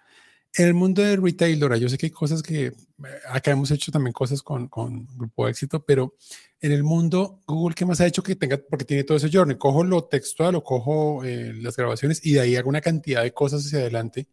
En 0.55 0.65
el 0.65 0.73
mundo 0.73 1.03
de 1.03 1.17
retail, 1.17 1.59
Dora, 1.59 1.77
yo 1.77 1.87
sé 1.87 1.97
que 1.97 2.07
hay 2.07 2.11
cosas 2.11 2.41
que 2.41 2.65
eh, 2.65 2.73
acá 3.29 3.51
hemos 3.51 3.69
hecho 3.69 3.91
también 3.91 4.13
cosas 4.13 4.41
con, 4.41 4.67
con 4.67 5.05
Grupo 5.15 5.45
de 5.45 5.51
Éxito, 5.51 5.83
pero 5.85 6.15
en 6.59 6.71
el 6.71 6.83
mundo, 6.83 7.41
Google, 7.45 7.75
¿qué 7.75 7.85
más 7.85 8.01
ha 8.01 8.07
hecho 8.07 8.23
que 8.23 8.35
tenga? 8.35 8.57
Porque 8.57 8.85
tiene 8.85 9.03
todo 9.03 9.17
ese 9.17 9.29
journey. 9.31 9.57
Cojo 9.57 9.83
lo 9.83 10.05
textual 10.05 10.55
o 10.55 10.63
cojo 10.63 11.23
eh, 11.23 11.53
las 11.61 11.75
grabaciones 11.75 12.25
y 12.25 12.33
de 12.33 12.39
ahí 12.41 12.55
hago 12.55 12.69
una 12.69 12.81
cantidad 12.81 13.21
de 13.21 13.33
cosas 13.33 13.65
hacia 13.65 13.79
adelante. 13.79 14.29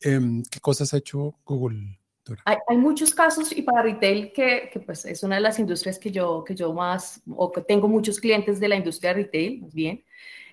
Em, 0.00 0.42
¿Qué 0.44 0.60
cosas 0.60 0.94
ha 0.94 0.98
hecho 0.98 1.34
Google? 1.44 1.98
Hay, 2.44 2.56
hay, 2.68 2.76
muchos 2.76 3.14
casos 3.14 3.56
y 3.56 3.62
para 3.62 3.82
retail 3.82 4.32
que, 4.32 4.68
que, 4.72 4.80
pues 4.80 5.04
es 5.04 5.22
una 5.22 5.36
de 5.36 5.42
las 5.42 5.58
industrias 5.58 5.98
que 5.98 6.10
yo, 6.10 6.42
que 6.44 6.54
yo 6.54 6.72
más, 6.72 7.22
o 7.34 7.52
que 7.52 7.60
tengo 7.60 7.86
muchos 7.88 8.18
clientes 8.18 8.58
de 8.58 8.68
la 8.68 8.76
industria 8.76 9.14
de 9.14 9.22
retail, 9.22 9.64
bien, 9.72 10.04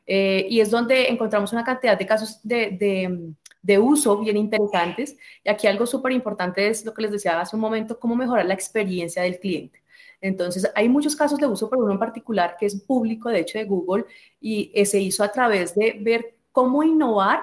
eh, 0.05 0.45
y 0.49 0.59
es 0.59 0.69
donde 0.69 1.07
encontramos 1.09 1.51
una 1.53 1.63
cantidad 1.63 1.97
de 1.97 2.05
casos 2.05 2.39
de, 2.43 2.71
de, 2.71 3.33
de 3.62 3.79
uso 3.79 4.19
bien 4.19 4.38
interesantes. 4.38 5.17
Y 5.43 5.49
aquí 5.49 5.67
algo 5.67 5.86
súper 5.86 6.12
importante 6.12 6.67
es 6.67 6.86
lo 6.86 6.93
que 6.93 7.01
les 7.03 7.12
decía 7.12 7.39
hace 7.39 7.55
un 7.55 7.62
momento, 7.62 7.99
cómo 7.99 8.15
mejorar 8.15 8.45
la 8.45 8.53
experiencia 8.53 9.23
del 9.23 9.39
cliente. 9.39 9.81
Entonces, 10.21 10.71
hay 10.75 10.88
muchos 10.88 11.15
casos 11.15 11.38
de 11.38 11.47
uso, 11.47 11.69
pero 11.69 11.83
uno 11.83 11.93
en 11.93 11.99
particular 11.99 12.55
que 12.57 12.65
es 12.65 12.81
público, 12.81 13.29
de 13.29 13.39
hecho, 13.39 13.57
de 13.57 13.65
Google, 13.65 14.05
y 14.39 14.71
eh, 14.73 14.86
se 14.86 14.99
hizo 14.99 15.23
a 15.23 15.31
través 15.31 15.75
de 15.75 15.97
ver 15.99 16.36
cómo 16.51 16.83
innovar 16.83 17.41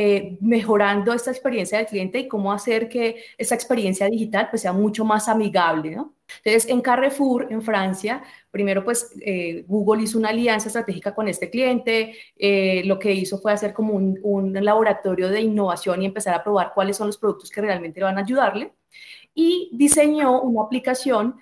eh, 0.00 0.38
mejorando 0.40 1.12
esta 1.12 1.32
experiencia 1.32 1.76
del 1.76 1.88
cliente 1.88 2.20
y 2.20 2.28
cómo 2.28 2.52
hacer 2.52 2.88
que 2.88 3.16
esa 3.36 3.56
experiencia 3.56 4.06
digital 4.06 4.46
pues, 4.48 4.62
sea 4.62 4.72
mucho 4.72 5.04
más 5.04 5.26
amigable. 5.26 5.96
¿no? 5.96 6.14
Entonces, 6.44 6.70
en 6.70 6.80
Carrefour, 6.80 7.48
en 7.50 7.62
Francia, 7.62 8.22
primero 8.52 8.84
pues 8.84 9.10
eh, 9.20 9.64
Google 9.66 10.04
hizo 10.04 10.16
una 10.16 10.28
alianza 10.28 10.68
estratégica 10.68 11.16
con 11.16 11.26
este 11.26 11.50
cliente, 11.50 12.14
eh, 12.36 12.82
lo 12.84 13.00
que 13.00 13.12
hizo 13.12 13.40
fue 13.40 13.50
hacer 13.50 13.74
como 13.74 13.94
un, 13.94 14.20
un, 14.22 14.52
laboratorio 14.64 15.30
de 15.30 15.40
innovación 15.40 16.00
y 16.00 16.06
empezar 16.06 16.32
a 16.32 16.44
probar 16.44 16.70
cuáles 16.76 16.96
son 16.96 17.08
los 17.08 17.18
productos 17.18 17.50
que 17.50 17.60
realmente 17.60 18.00
van 18.00 18.18
a 18.18 18.20
ayudarle 18.20 18.72
y 19.34 19.68
diseñó 19.72 20.42
una 20.42 20.62
aplicación 20.62 21.34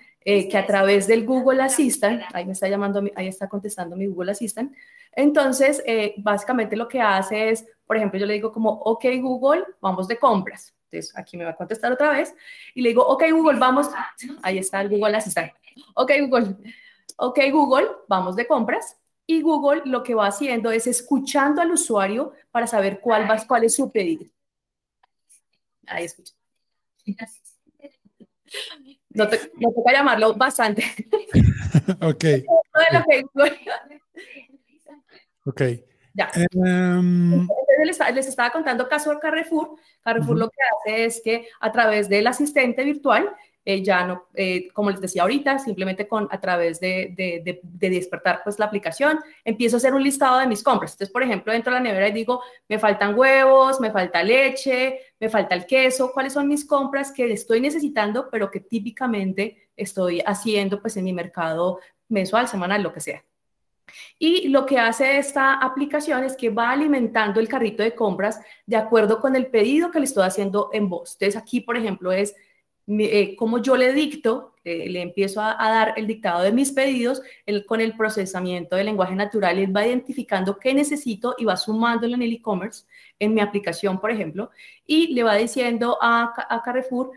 que 0.49 0.57
a 0.57 0.65
través 0.65 1.07
del 1.07 1.25
Google 1.25 1.63
Assistant, 1.63 2.21
ahí 2.33 2.45
me 2.45 2.51
está 2.51 2.67
llamando, 2.67 3.01
ahí 3.15 3.27
está 3.27 3.47
contestando 3.47 3.95
mi 3.95 4.07
Google 4.07 4.31
Assistant, 4.31 4.75
entonces 5.13 5.81
básicamente 6.17 6.75
lo 6.75 6.87
que 6.87 6.99
hace 6.99 7.49
es 7.49 7.65
por 7.87 7.95
ejemplo, 7.95 8.19
yo 8.19 8.25
le 8.25 8.33
digo 8.33 8.51
como, 8.51 8.69
ok 8.69 9.05
Google, 9.21 9.65
vamos 9.79 10.07
de 10.09 10.19
compras. 10.19 10.75
Entonces, 10.91 11.17
aquí 11.17 11.37
me 11.37 11.45
va 11.45 11.51
a 11.51 11.55
contestar 11.55 11.91
otra 11.91 12.11
vez. 12.11 12.35
Y 12.75 12.81
le 12.81 12.89
digo, 12.89 13.05
ok 13.07 13.23
Google, 13.31 13.57
vamos. 13.57 13.87
Ahí 14.43 14.57
está 14.57 14.81
el 14.81 14.89
Google 14.89 15.17
Assistant. 15.17 15.53
Ok 15.95 16.11
Google, 16.21 16.55
ok 17.17 17.39
Google, 17.51 17.87
vamos 18.07 18.35
de 18.35 18.45
compras. 18.45 18.97
Y 19.25 19.41
Google 19.41 19.83
lo 19.85 20.03
que 20.03 20.15
va 20.15 20.27
haciendo 20.27 20.71
es 20.71 20.85
escuchando 20.85 21.61
al 21.61 21.71
usuario 21.71 22.33
para 22.51 22.67
saber 22.67 22.99
cuál, 22.99 23.29
va, 23.29 23.41
cuál 23.47 23.63
es 23.63 23.75
su 23.75 23.89
pedido. 23.91 24.25
Ahí 25.87 26.05
escucha. 26.05 26.33
No, 29.17 29.27
te, 29.27 29.51
no 29.55 29.71
toca 29.71 29.91
llamarlo 29.91 30.35
bastante. 30.35 30.83
ok. 32.01 32.25
ok. 35.45 35.61
Ya. 36.13 36.29
Um... 36.53 37.47
Les, 37.83 37.99
les, 38.13 38.27
estaba 38.27 38.51
contando 38.51 38.87
caso 38.87 39.09
de 39.11 39.19
Carrefour. 39.19 39.75
Carrefour 40.01 40.35
uh 40.35 40.37
-huh. 40.37 40.39
lo 40.39 40.49
que 40.49 40.57
hace 40.71 41.05
es 41.05 41.21
que 41.23 41.47
a 41.59 41.71
través 41.71 42.09
del 42.09 42.27
asistente 42.27 42.83
virtual, 42.83 43.29
eh, 43.69 43.83
ya 43.83 44.07
no, 44.07 44.27
eh, 44.33 44.69
como 44.71 44.91
les 44.91 45.01
decía 45.01 45.23
ahorita, 45.23 45.59
simplemente 45.59 46.07
con 46.07 46.29
a 46.31 46.39
través 46.39 46.79
de, 46.79 47.13
de, 47.17 47.41
de, 47.43 47.59
de, 47.61 47.89
despertar 47.89 48.39
pues 48.41 48.57
la 48.59 48.65
aplicación, 48.65 49.19
empiezo 49.43 49.75
a 49.75 49.79
hacer 49.79 49.93
un 49.93 50.01
listado 50.01 50.39
de 50.39 50.47
mis 50.47 50.63
compras. 50.63 50.93
Entonces, 50.93 51.11
por 51.11 51.21
ejemplo, 51.21 51.51
dentro 51.51 51.73
de 51.73 51.79
la 51.81 51.83
nevera 51.83 52.07
y 52.07 52.13
digo, 52.13 52.41
me 52.69 52.79
faltan 52.79 53.19
huevos, 53.19 53.81
me 53.81 53.91
falta 53.91 54.23
leche, 54.23 55.01
me 55.19 55.27
falta 55.27 55.53
el 55.53 55.65
queso, 55.65 56.13
cuáles 56.13 56.31
son 56.31 56.47
mis 56.47 56.65
compras 56.65 57.11
que 57.11 57.29
estoy 57.29 57.59
necesitando, 57.59 58.29
pero 58.31 58.49
que 58.49 58.61
típicamente 58.61 59.67
estoy 59.75 60.21
haciendo 60.25 60.81
pues 60.81 60.95
en 60.95 61.03
mi 61.03 61.11
mercado 61.11 61.81
mensual, 62.07 62.47
semanal, 62.47 62.81
lo 62.81 62.93
que 62.93 63.01
sea. 63.01 63.21
Y 64.17 64.47
lo 64.47 64.65
que 64.65 64.79
hace 64.79 65.17
esta 65.17 65.55
aplicación 65.55 66.23
es 66.23 66.37
que 66.37 66.49
va 66.49 66.71
alimentando 66.71 67.41
el 67.41 67.49
carrito 67.49 67.83
de 67.83 67.93
compras 67.93 68.39
de 68.65 68.77
acuerdo 68.77 69.19
con 69.19 69.35
el 69.35 69.47
pedido 69.47 69.91
que 69.91 69.99
le 69.99 70.05
estoy 70.05 70.23
haciendo 70.23 70.69
en 70.71 70.87
voz. 70.87 71.13
Entonces 71.13 71.35
aquí, 71.35 71.59
por 71.59 71.75
ejemplo, 71.75 72.13
es 72.13 72.33
eh, 72.87 73.35
como 73.35 73.59
yo 73.61 73.75
le 73.75 73.93
dicto, 73.93 74.53
eh, 74.63 74.89
le 74.89 75.01
empiezo 75.01 75.41
a, 75.41 75.55
dar 75.57 75.93
el 75.97 76.07
dictado 76.07 76.41
de 76.41 76.51
mis 76.51 76.71
pedidos, 76.71 77.21
él, 77.45 77.65
con 77.65 77.81
el 77.81 77.95
procesamiento 77.95 78.75
del 78.75 78.85
lenguaje 78.85 79.15
natural, 79.15 79.59
él 79.59 79.75
va 79.75 79.85
identificando 79.85 80.57
qué 80.57 80.73
necesito 80.73 81.35
y 81.37 81.45
va 81.45 81.57
sumándolo 81.57 82.15
en 82.15 82.21
el 82.21 82.33
e-commerce, 82.33 82.85
en 83.19 83.33
mi 83.33 83.41
aplicación, 83.41 83.99
por 83.99 84.11
ejemplo, 84.11 84.51
y 84.85 85.13
le 85.13 85.23
va 85.23 85.35
diciendo 85.35 85.97
a, 86.01 86.33
a 86.49 86.61
Carrefour 86.61 87.11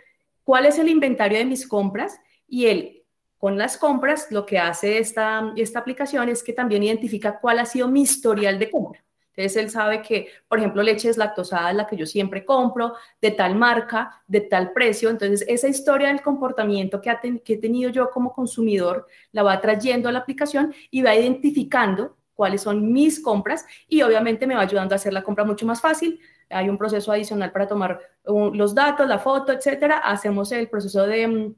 cuál 0.44 0.66
es 0.66 0.78
el 0.78 0.88
inventario 0.88 1.38
de 1.38 1.44
mis 1.44 1.66
compras 1.66 2.20
y 2.48 2.66
él 2.66 3.00
con 3.40 3.56
las 3.56 3.78
compras, 3.78 4.26
lo 4.30 4.44
que 4.44 4.58
hace 4.58 4.98
esta, 4.98 5.54
esta 5.56 5.78
aplicación 5.78 6.28
es 6.28 6.42
que 6.42 6.52
también 6.52 6.82
identifica 6.82 7.38
cuál 7.38 7.58
ha 7.58 7.64
sido 7.64 7.88
mi 7.88 8.02
historial 8.02 8.58
de 8.58 8.70
compra. 8.70 9.02
Entonces 9.40 9.62
él 9.62 9.70
sabe 9.70 10.02
que, 10.02 10.28
por 10.48 10.58
ejemplo, 10.58 10.82
leche 10.82 11.08
deslactosada 11.08 11.70
es 11.70 11.76
la 11.76 11.86
que 11.86 11.96
yo 11.96 12.06
siempre 12.06 12.44
compro, 12.44 12.94
de 13.20 13.30
tal 13.30 13.56
marca, 13.56 14.22
de 14.26 14.42
tal 14.42 14.72
precio. 14.72 15.08
Entonces 15.08 15.44
esa 15.48 15.68
historia 15.68 16.08
del 16.08 16.20
comportamiento 16.20 17.00
que, 17.00 17.10
ha 17.10 17.20
que 17.20 17.54
he 17.54 17.56
tenido 17.56 17.90
yo 17.90 18.10
como 18.10 18.32
consumidor 18.32 19.06
la 19.32 19.42
va 19.42 19.60
trayendo 19.60 20.08
a 20.08 20.12
la 20.12 20.18
aplicación 20.18 20.74
y 20.90 21.02
va 21.02 21.16
identificando 21.16 22.16
cuáles 22.34 22.62
son 22.62 22.92
mis 22.92 23.20
compras 23.20 23.66
y 23.88 24.02
obviamente 24.02 24.46
me 24.46 24.54
va 24.54 24.62
ayudando 24.62 24.94
a 24.94 24.96
hacer 24.96 25.12
la 25.12 25.22
compra 25.22 25.44
mucho 25.44 25.66
más 25.66 25.80
fácil. 25.80 26.20
Hay 26.48 26.68
un 26.68 26.78
proceso 26.78 27.12
adicional 27.12 27.52
para 27.52 27.68
tomar 27.68 28.00
uh, 28.24 28.50
los 28.54 28.74
datos, 28.74 29.06
la 29.08 29.18
foto, 29.18 29.52
etcétera. 29.52 29.98
Hacemos 29.98 30.50
el 30.52 30.68
proceso 30.68 31.06
de 31.06 31.26
mm, 31.26 31.54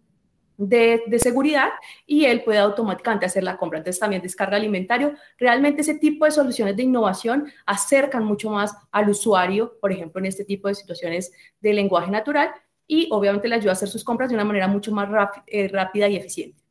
de, 0.56 1.02
seguridad 1.18 1.68
y 2.06 2.24
él 2.24 2.42
puede 2.42 2.58
automáticamente 2.58 3.26
hacer 3.26 3.44
la 3.44 3.56
compra. 3.56 3.78
Entonces 3.78 4.00
también 4.00 4.22
descarga 4.22 4.56
alimentario. 4.56 5.14
Realmente 5.38 5.82
ese 5.82 5.94
tipo 5.94 6.24
de 6.24 6.30
soluciones 6.30 6.76
de 6.76 6.84
innovación 6.84 7.50
acercan 7.66 8.24
mucho 8.24 8.50
más 8.50 8.74
al 8.90 9.08
usuario, 9.08 9.78
por 9.80 9.92
ejemplo, 9.92 10.20
en 10.20 10.26
este 10.26 10.44
tipo 10.44 10.68
de 10.68 10.74
situaciones 10.74 11.32
de 11.60 11.72
lenguaje 11.72 12.10
natural 12.10 12.50
y 12.86 13.08
obviamente 13.10 13.48
le 13.48 13.56
ayuda 13.56 13.70
a 13.70 13.74
hacer 13.74 13.88
sus 13.88 14.04
compras 14.04 14.28
de 14.28 14.34
una 14.34 14.44
manera 14.44 14.68
mucho 14.68 14.92
más 14.92 15.08
eh, 15.46 15.68
rápida 15.68 16.08
y 16.08 16.16
eficiente. 16.16 16.62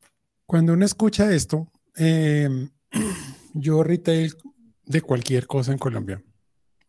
Cuando 0.46 0.74
uno 0.74 0.86
escucha 0.86 1.34
esto, 1.34 1.67
eh, 1.98 2.50
yo 3.54 3.84
retail 3.84 4.36
de 4.86 5.02
cualquier 5.02 5.48
cosa 5.48 5.72
en 5.72 5.78
Colombia, 5.78 6.22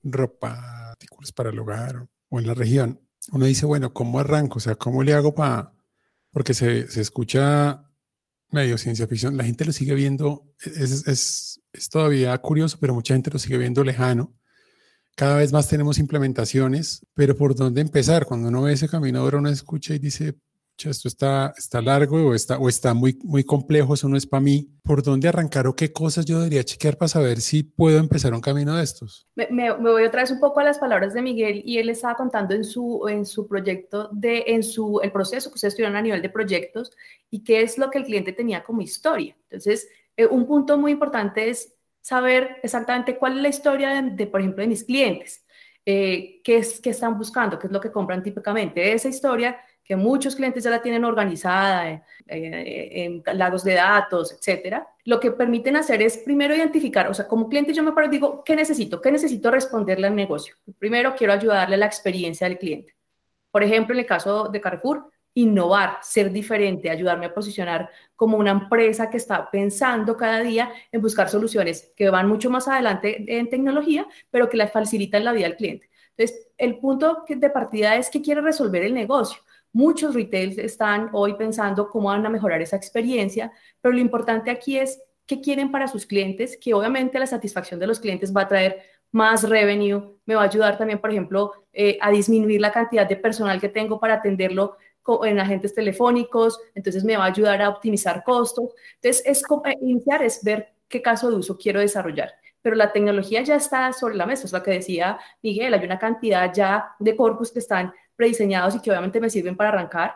ropa, 0.02 0.90
artículos 0.90 1.32
para 1.32 1.50
el 1.50 1.58
hogar 1.58 2.06
o 2.28 2.40
en 2.40 2.46
la 2.46 2.54
región, 2.54 3.00
uno 3.30 3.46
dice, 3.46 3.66
bueno, 3.66 3.92
¿cómo 3.92 4.18
arranco? 4.18 4.56
O 4.56 4.60
sea, 4.60 4.74
¿cómo 4.74 5.02
le 5.04 5.14
hago 5.14 5.34
para 5.34 5.72
porque 6.32 6.54
se, 6.54 6.88
se, 6.88 7.00
escucha 7.00 7.88
medio 8.50 8.78
ciencia 8.78 9.06
ficción. 9.06 9.36
La 9.36 9.44
gente 9.44 9.64
lo 9.64 9.72
sigue 9.72 9.94
viendo, 9.94 10.52
es, 10.60 11.06
es, 11.06 11.60
es, 11.72 11.88
todavía 11.88 12.36
curioso, 12.38 12.78
pero 12.80 12.94
mucha 12.94 13.14
gente 13.14 13.30
lo 13.30 13.38
sigue 13.38 13.58
viendo 13.58 13.84
lejano. 13.84 14.34
Cada 15.14 15.36
vez 15.36 15.52
más 15.52 15.68
tenemos 15.68 15.98
implementaciones, 15.98 17.06
pero 17.14 17.36
¿por 17.36 17.54
dónde 17.54 17.82
empezar? 17.82 18.24
Cuando 18.24 18.48
uno 18.48 18.62
ve 18.62 18.72
ese 18.72 18.88
camino, 18.88 19.20
ahora 19.20 19.38
uno 19.38 19.50
escucha 19.50 19.94
y 19.94 19.98
dice, 19.98 20.36
esto 20.78 21.08
está, 21.08 21.52
está 21.56 21.80
largo 21.80 22.28
o 22.28 22.34
está, 22.34 22.58
o 22.58 22.68
está 22.68 22.94
muy, 22.94 23.18
muy 23.22 23.44
complejo, 23.44 23.94
eso 23.94 24.08
no 24.08 24.16
es 24.16 24.26
para 24.26 24.40
mí. 24.40 24.68
¿Por 24.82 25.02
dónde 25.02 25.28
arrancar 25.28 25.66
o 25.66 25.76
qué 25.76 25.92
cosas 25.92 26.24
yo 26.24 26.38
debería 26.38 26.64
chequear 26.64 26.96
para 26.96 27.08
saber 27.08 27.40
si 27.40 27.62
puedo 27.62 27.98
empezar 27.98 28.34
un 28.34 28.40
camino 28.40 28.76
de 28.76 28.82
estos? 28.82 29.28
Me, 29.36 29.46
me, 29.50 29.74
me, 29.76 29.90
voy 29.90 30.04
otra 30.04 30.22
vez 30.22 30.30
un 30.30 30.40
poco 30.40 30.60
a 30.60 30.64
las 30.64 30.78
palabras 30.78 31.14
de 31.14 31.22
Miguel 31.22 31.62
y 31.64 31.78
él 31.78 31.88
estaba 31.88 32.14
contando 32.16 32.54
en 32.54 32.64
su, 32.64 33.06
en 33.08 33.24
su 33.24 33.46
proyecto, 33.46 34.08
de, 34.12 34.44
en 34.48 34.62
su, 34.62 35.00
el 35.02 35.12
proceso 35.12 35.50
que 35.50 35.54
ustedes 35.54 35.76
tuvieron 35.76 35.96
a 35.96 36.02
nivel 36.02 36.20
de 36.20 36.30
proyectos 36.30 36.90
y 37.30 37.44
qué 37.44 37.62
es 37.62 37.78
lo 37.78 37.90
que 37.90 37.98
el 37.98 38.04
cliente 38.04 38.32
tenía 38.32 38.62
como 38.64 38.82
historia. 38.82 39.36
Entonces, 39.44 39.88
eh, 40.16 40.26
un 40.26 40.46
punto 40.46 40.76
muy 40.78 40.92
importante 40.92 41.48
es 41.48 41.74
saber 42.00 42.56
exactamente 42.62 43.16
cuál 43.16 43.36
es 43.36 43.42
la 43.42 43.48
historia 43.48 44.02
de, 44.02 44.10
de 44.10 44.26
por 44.26 44.40
ejemplo, 44.40 44.62
de 44.62 44.68
mis 44.68 44.84
clientes. 44.84 45.44
Eh, 45.84 46.40
qué, 46.44 46.58
es, 46.58 46.80
qué 46.80 46.90
están 46.90 47.18
buscando, 47.18 47.58
qué 47.58 47.66
es 47.66 47.72
lo 47.72 47.80
que 47.80 47.90
compran 47.90 48.22
típicamente. 48.22 48.92
Esa 48.92 49.08
historia 49.08 49.58
que 49.84 49.96
muchos 49.96 50.36
clientes 50.36 50.64
ya 50.64 50.70
la 50.70 50.82
tienen 50.82 51.04
organizada 51.04 51.90
en, 51.90 52.02
en, 52.26 53.22
en 53.26 53.38
lagos 53.38 53.64
de 53.64 53.74
datos, 53.74 54.32
etcétera, 54.32 54.86
lo 55.04 55.18
que 55.18 55.32
permiten 55.32 55.76
hacer 55.76 56.02
es 56.02 56.18
primero 56.18 56.54
identificar, 56.54 57.08
o 57.08 57.14
sea, 57.14 57.26
como 57.26 57.48
cliente 57.48 57.72
yo 57.72 57.82
me 57.82 57.92
paro 57.92 58.06
y 58.06 58.10
digo, 58.10 58.44
¿qué 58.44 58.54
necesito? 58.54 59.00
¿Qué 59.00 59.10
necesito 59.10 59.50
responderle 59.50 60.06
al 60.06 60.14
negocio? 60.14 60.54
Primero 60.78 61.14
quiero 61.16 61.32
ayudarle 61.32 61.74
a 61.74 61.78
la 61.78 61.86
experiencia 61.86 62.48
del 62.48 62.58
cliente. 62.58 62.94
Por 63.50 63.62
ejemplo, 63.62 63.94
en 63.94 64.00
el 64.00 64.06
caso 64.06 64.48
de 64.48 64.60
Carrefour, 64.60 65.10
innovar, 65.34 65.98
ser 66.02 66.30
diferente, 66.30 66.90
ayudarme 66.90 67.26
a 67.26 67.34
posicionar 67.34 67.90
como 68.14 68.36
una 68.36 68.50
empresa 68.50 69.08
que 69.10 69.16
está 69.16 69.50
pensando 69.50 70.16
cada 70.16 70.40
día 70.40 70.70
en 70.90 71.00
buscar 71.00 71.28
soluciones 71.28 71.92
que 71.96 72.10
van 72.10 72.28
mucho 72.28 72.50
más 72.50 72.68
adelante 72.68 73.24
en 73.26 73.48
tecnología, 73.48 74.06
pero 74.30 74.48
que 74.48 74.56
le 74.56 74.68
facilitan 74.68 75.24
la 75.24 75.32
vida 75.32 75.46
al 75.46 75.56
cliente. 75.56 75.90
Entonces, 76.16 76.48
el 76.58 76.78
punto 76.78 77.24
de 77.28 77.50
partida 77.50 77.96
es 77.96 78.10
que 78.10 78.20
quiere 78.20 78.42
resolver 78.42 78.82
el 78.84 78.94
negocio. 78.94 79.42
Muchos 79.72 80.14
retails 80.14 80.58
están 80.58 81.08
hoy 81.12 81.34
pensando 81.34 81.88
cómo 81.88 82.08
van 82.08 82.26
a 82.26 82.30
mejorar 82.30 82.60
esa 82.60 82.76
experiencia, 82.76 83.52
pero 83.80 83.94
lo 83.94 84.00
importante 84.00 84.50
aquí 84.50 84.78
es 84.78 85.00
qué 85.26 85.40
quieren 85.40 85.70
para 85.70 85.88
sus 85.88 86.04
clientes, 86.04 86.58
que 86.60 86.74
obviamente 86.74 87.18
la 87.18 87.26
satisfacción 87.26 87.80
de 87.80 87.86
los 87.86 88.00
clientes 88.00 88.34
va 88.36 88.42
a 88.42 88.48
traer 88.48 88.82
más 89.12 89.48
revenue, 89.48 90.18
me 90.26 90.34
va 90.34 90.42
a 90.42 90.46
ayudar 90.46 90.76
también, 90.76 91.00
por 91.00 91.10
ejemplo, 91.10 91.52
eh, 91.72 91.98
a 92.00 92.10
disminuir 92.10 92.60
la 92.60 92.72
cantidad 92.72 93.06
de 93.08 93.16
personal 93.16 93.60
que 93.60 93.68
tengo 93.68 94.00
para 94.00 94.14
atenderlo 94.14 94.76
en 95.24 95.38
agentes 95.40 95.74
telefónicos, 95.74 96.60
entonces 96.74 97.04
me 97.04 97.16
va 97.16 97.24
a 97.24 97.28
ayudar 97.28 97.60
a 97.62 97.68
optimizar 97.68 98.22
costos. 98.24 98.70
Entonces, 99.00 99.22
es 99.26 99.42
eh, 99.64 99.78
iniciar 99.80 100.22
es 100.22 100.42
ver 100.42 100.74
qué 100.88 101.02
caso 101.02 101.30
de 101.30 101.36
uso 101.36 101.56
quiero 101.56 101.80
desarrollar. 101.80 102.32
Pero 102.62 102.76
la 102.76 102.92
tecnología 102.92 103.42
ya 103.42 103.56
está 103.56 103.92
sobre 103.92 104.14
la 104.14 104.26
mesa, 104.26 104.46
es 104.46 104.52
lo 104.52 104.62
que 104.62 104.70
decía 104.70 105.18
Miguel, 105.42 105.74
hay 105.74 105.84
una 105.84 105.98
cantidad 105.98 106.52
ya 106.54 106.94
de 107.00 107.16
corpus 107.16 107.50
que 107.50 107.58
están 107.58 107.92
prediseñados 108.16 108.74
y 108.74 108.80
que 108.80 108.90
obviamente 108.90 109.20
me 109.20 109.30
sirven 109.30 109.56
para 109.56 109.70
arrancar. 109.70 110.14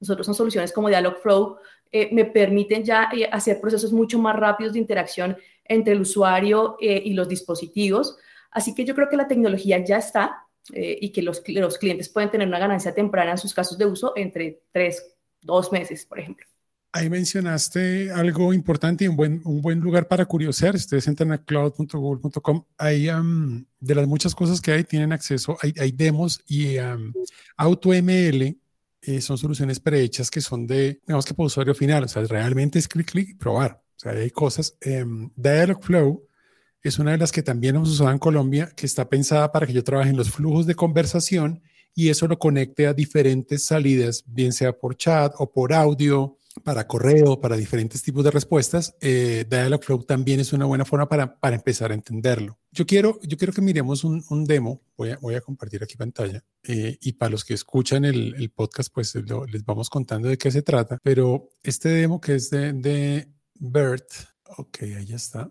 Nosotros 0.00 0.26
son 0.26 0.34
soluciones 0.34 0.72
como 0.72 0.88
Dialogflow, 0.88 1.58
eh, 1.96 2.08
me 2.12 2.24
permiten 2.24 2.82
ya 2.82 3.08
eh, 3.12 3.28
hacer 3.30 3.60
procesos 3.60 3.92
mucho 3.92 4.18
más 4.18 4.34
rápidos 4.34 4.72
de 4.72 4.80
interacción 4.80 5.36
entre 5.64 5.92
el 5.92 6.00
usuario 6.00 6.76
eh, 6.80 7.00
y 7.04 7.14
los 7.14 7.28
dispositivos. 7.28 8.18
Así 8.50 8.74
que 8.74 8.84
yo 8.84 8.96
creo 8.96 9.08
que 9.08 9.16
la 9.16 9.28
tecnología 9.28 9.78
ya 9.78 9.98
está 9.98 10.40
y 10.72 11.12
que 11.12 11.20
los, 11.20 11.42
los 11.46 11.76
clientes 11.76 12.08
pueden 12.08 12.30
tener 12.30 12.48
una 12.48 12.58
ganancia 12.58 12.94
temprana 12.94 13.32
en 13.32 13.38
sus 13.38 13.52
casos 13.52 13.76
de 13.76 13.84
uso 13.84 14.14
entre 14.16 14.62
tres, 14.72 15.14
dos 15.42 15.70
meses, 15.70 16.06
por 16.06 16.18
ejemplo. 16.18 16.46
Ahí 16.96 17.10
mencionaste 17.10 18.12
algo 18.12 18.54
importante 18.54 19.04
y 19.04 19.08
un 19.08 19.16
buen, 19.16 19.42
un 19.44 19.60
buen 19.60 19.80
lugar 19.80 20.06
para 20.06 20.26
curiosear. 20.26 20.76
Ustedes 20.76 21.08
entran 21.08 21.32
a 21.32 21.38
cloud.google.com. 21.38 22.66
Ahí, 22.78 23.08
de 23.80 23.94
las 23.96 24.06
muchas 24.06 24.32
cosas 24.32 24.60
que 24.60 24.70
hay, 24.70 24.84
tienen 24.84 25.12
acceso, 25.12 25.58
hay, 25.60 25.74
hay 25.80 25.90
demos 25.90 26.40
y 26.46 26.76
AutoML 27.56 28.56
eh, 29.02 29.20
son 29.20 29.38
soluciones 29.38 29.80
prehechas 29.80 30.30
que 30.30 30.40
son 30.40 30.68
de, 30.68 31.00
digamos 31.04 31.24
que 31.24 31.34
para 31.34 31.48
usuario 31.48 31.74
final. 31.74 32.04
O 32.04 32.08
sea, 32.08 32.22
realmente 32.22 32.78
es 32.78 32.86
clic, 32.86 33.10
clic 33.10 33.30
y 33.30 33.34
probar. 33.34 33.82
O 33.96 33.98
sea, 33.98 34.12
hay 34.12 34.30
cosas. 34.30 34.76
Eh, 34.80 35.04
Dialogflow 35.34 36.28
es 36.80 37.00
una 37.00 37.10
de 37.10 37.18
las 37.18 37.32
que 37.32 37.42
también 37.42 37.74
hemos 37.74 37.90
usado 37.90 38.12
en 38.12 38.20
Colombia, 38.20 38.70
que 38.76 38.86
está 38.86 39.08
pensada 39.08 39.50
para 39.50 39.66
que 39.66 39.72
yo 39.72 39.82
trabaje 39.82 40.10
en 40.10 40.16
los 40.16 40.30
flujos 40.30 40.64
de 40.64 40.76
conversación 40.76 41.60
y 41.92 42.10
eso 42.10 42.28
lo 42.28 42.38
conecte 42.38 42.86
a 42.86 42.94
diferentes 42.94 43.66
salidas, 43.66 44.22
bien 44.28 44.52
sea 44.52 44.78
por 44.78 44.96
chat 44.96 45.34
o 45.38 45.50
por 45.50 45.72
audio 45.72 46.38
para 46.62 46.86
correo, 46.86 47.40
para 47.40 47.56
diferentes 47.56 48.02
tipos 48.02 48.24
de 48.24 48.30
respuestas, 48.30 48.94
eh, 49.00 49.44
Dialogflow 49.48 50.04
también 50.04 50.40
es 50.40 50.52
una 50.52 50.64
buena 50.64 50.84
forma 50.84 51.08
para, 51.08 51.38
para, 51.40 51.56
empezar 51.56 51.90
a 51.90 51.94
entenderlo. 51.94 52.58
Yo 52.70 52.86
quiero, 52.86 53.18
yo 53.22 53.36
quiero 53.36 53.52
que 53.52 53.60
miremos 53.60 54.04
un, 54.04 54.44
demo, 54.44 54.82
voy 54.96 55.10
a, 55.10 55.18
voy 55.18 55.34
a, 55.34 55.40
compartir 55.40 55.82
aquí 55.82 55.96
pantalla, 55.96 56.44
eh, 56.62 56.96
y 57.00 57.12
para 57.12 57.30
los 57.30 57.44
que 57.44 57.54
escuchan 57.54 58.04
el, 58.04 58.34
el 58.36 58.50
podcast, 58.50 58.92
pues 58.92 59.14
les 59.14 59.64
vamos 59.64 59.90
contando 59.90 60.28
de 60.28 60.38
qué 60.38 60.50
se 60.50 60.62
trata, 60.62 60.98
pero 61.02 61.50
este 61.62 61.88
demo 61.88 62.20
que 62.20 62.36
es 62.36 62.50
de, 62.50 62.72
de 62.72 63.28
BERT, 63.54 64.10
ok, 64.56 64.82
ahí 64.82 65.12
está. 65.12 65.50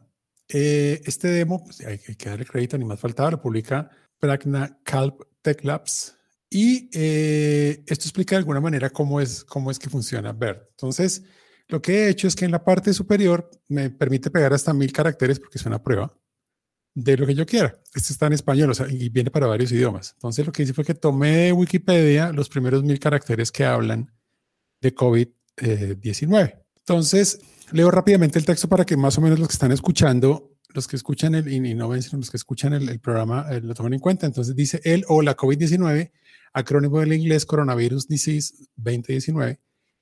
Eh, 0.49 1.01
este 1.05 1.29
demo, 1.29 1.63
pues, 1.63 1.81
hay, 1.81 1.97
que 1.97 2.29
darle 2.29 2.45
crédito, 2.45 2.77
ni 2.77 2.85
más 2.85 2.99
faltaba, 2.99 3.31
lo 3.31 3.41
publica 3.41 3.89
Pragna 4.19 4.79
Calp 4.83 5.23
Tech 5.41 5.63
Labs 5.63 6.15
y 6.53 6.87
eh, 6.93 7.83
esto 7.87 8.05
explica 8.05 8.35
de 8.35 8.39
alguna 8.39 8.61
manera 8.61 8.91
cómo 8.91 9.19
es, 9.19 9.43
cómo 9.43 9.71
es 9.71 9.79
que 9.79 9.89
funciona 9.89 10.33
BERT. 10.33 10.69
Entonces, 10.69 11.23
lo 11.67 11.81
que 11.81 11.93
he 12.05 12.09
hecho 12.09 12.27
es 12.27 12.35
que 12.35 12.45
en 12.45 12.51
la 12.51 12.63
parte 12.63 12.93
superior 12.93 13.49
me 13.69 13.89
permite 13.89 14.29
pegar 14.29 14.53
hasta 14.53 14.71
mil 14.71 14.93
caracteres 14.93 15.39
porque 15.39 15.57
es 15.57 15.65
una 15.65 15.81
prueba 15.81 16.15
de 16.93 17.17
lo 17.17 17.25
que 17.25 17.33
yo 17.33 17.47
quiera. 17.47 17.75
Este 17.95 18.13
está 18.13 18.27
en 18.27 18.33
español 18.33 18.71
y 18.87 19.09
viene 19.09 19.31
para 19.31 19.47
varios 19.47 19.71
idiomas. 19.71 20.11
Entonces, 20.13 20.45
lo 20.45 20.51
que 20.51 20.61
hice 20.61 20.73
fue 20.73 20.85
que 20.85 20.93
tomé 20.93 21.37
de 21.37 21.53
Wikipedia 21.53 22.31
los 22.31 22.49
primeros 22.49 22.83
mil 22.83 22.99
caracteres 22.99 23.51
que 23.51 23.65
hablan 23.65 24.13
de 24.79 24.93
COVID-19. 24.93 26.63
Entonces, 26.77 27.39
leo 27.71 27.89
rápidamente 27.89 28.37
el 28.37 28.45
texto 28.45 28.69
para 28.69 28.85
que 28.85 28.95
más 28.95 29.17
o 29.17 29.21
menos 29.21 29.39
los 29.39 29.47
que 29.47 29.53
están 29.53 29.71
escuchando 29.71 30.52
los 30.73 30.87
que 30.87 30.95
escuchan 30.95 31.35
el, 31.35 31.51
y 31.51 31.75
no 31.75 31.89
ven, 31.89 32.01
sino 32.01 32.19
los 32.19 32.31
que 32.31 32.37
escuchan 32.37 32.73
el, 32.73 32.99
programa 32.99 33.47
eh, 33.51 33.61
lo 33.61 33.73
tomen 33.73 33.93
en 33.93 33.99
cuenta. 33.99 34.25
Entonces 34.25 34.55
dice 34.55 34.81
el 34.83 35.05
o 35.07 35.21
la 35.21 35.35
COVID-19 35.35 36.11
acrónimo 36.53 36.99
del 36.99 37.13
inglés 37.13 37.45
Coronavirus 37.45 38.07
Disease 38.07 38.53
2019, 38.75 39.59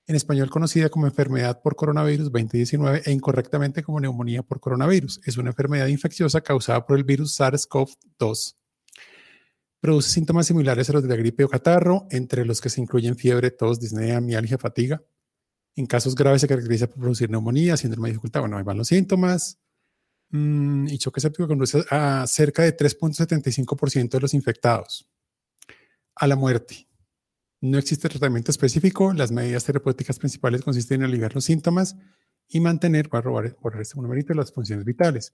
en 0.07 0.15
español 0.15 0.49
conocida 0.49 0.89
como 0.89 1.07
enfermedad 1.07 1.61
por 1.61 1.75
coronavirus 1.75 2.31
2019 2.31 3.03
e 3.05 3.11
incorrectamente 3.11 3.83
como 3.83 3.99
neumonía 3.99 4.43
por 4.43 4.59
coronavirus. 4.59 5.21
Es 5.25 5.37
una 5.37 5.51
enfermedad 5.51 5.87
infecciosa 5.87 6.41
causada 6.41 6.85
por 6.85 6.97
el 6.97 7.03
virus 7.03 7.39
SARS-CoV-2. 7.39 8.55
Produce 9.79 10.09
síntomas 10.09 10.47
similares 10.47 10.89
a 10.89 10.93
los 10.93 11.03
de 11.03 11.09
la 11.09 11.15
gripe 11.15 11.43
o 11.43 11.49
catarro, 11.49 12.05
entre 12.11 12.45
los 12.45 12.61
que 12.61 12.69
se 12.69 12.81
incluyen 12.81 13.15
fiebre, 13.15 13.49
tos, 13.49 13.79
disnea, 13.79 14.21
mialgia, 14.21 14.57
fatiga. 14.57 15.01
En 15.75 15.85
casos 15.85 16.15
graves 16.15 16.41
se 16.41 16.47
caracteriza 16.47 16.87
por 16.87 16.99
producir 16.99 17.29
neumonía, 17.29 17.77
síndrome 17.77 18.09
de 18.09 18.13
dificultad. 18.13 18.41
Bueno, 18.41 18.57
ahí 18.57 18.63
van 18.63 18.77
los 18.77 18.89
síntomas. 18.89 19.60
Mm, 20.31 20.87
y 20.87 20.97
choque 20.97 21.19
séptico 21.19 21.47
conduce 21.47 21.83
a 21.89 22.25
cerca 22.25 22.63
de 22.63 22.75
3.75% 22.75 24.09
de 24.09 24.19
los 24.19 24.33
infectados 24.33 25.09
a 26.15 26.27
la 26.27 26.35
muerte. 26.35 26.87
No 27.59 27.77
existe 27.77 28.09
tratamiento 28.09 28.49
específico. 28.49 29.13
Las 29.13 29.31
medidas 29.31 29.65
terapéuticas 29.65 30.17
principales 30.17 30.61
consisten 30.61 31.01
en 31.01 31.07
aliviar 31.07 31.35
los 31.35 31.45
síntomas 31.45 31.95
y 32.47 32.59
mantener, 32.59 33.07
voy 33.07 33.19
a 33.19 33.21
robar 33.21 33.55
por 33.55 33.79
este 33.79 33.99
numerito, 33.99 34.33
las 34.33 34.51
funciones 34.51 34.85
vitales. 34.85 35.33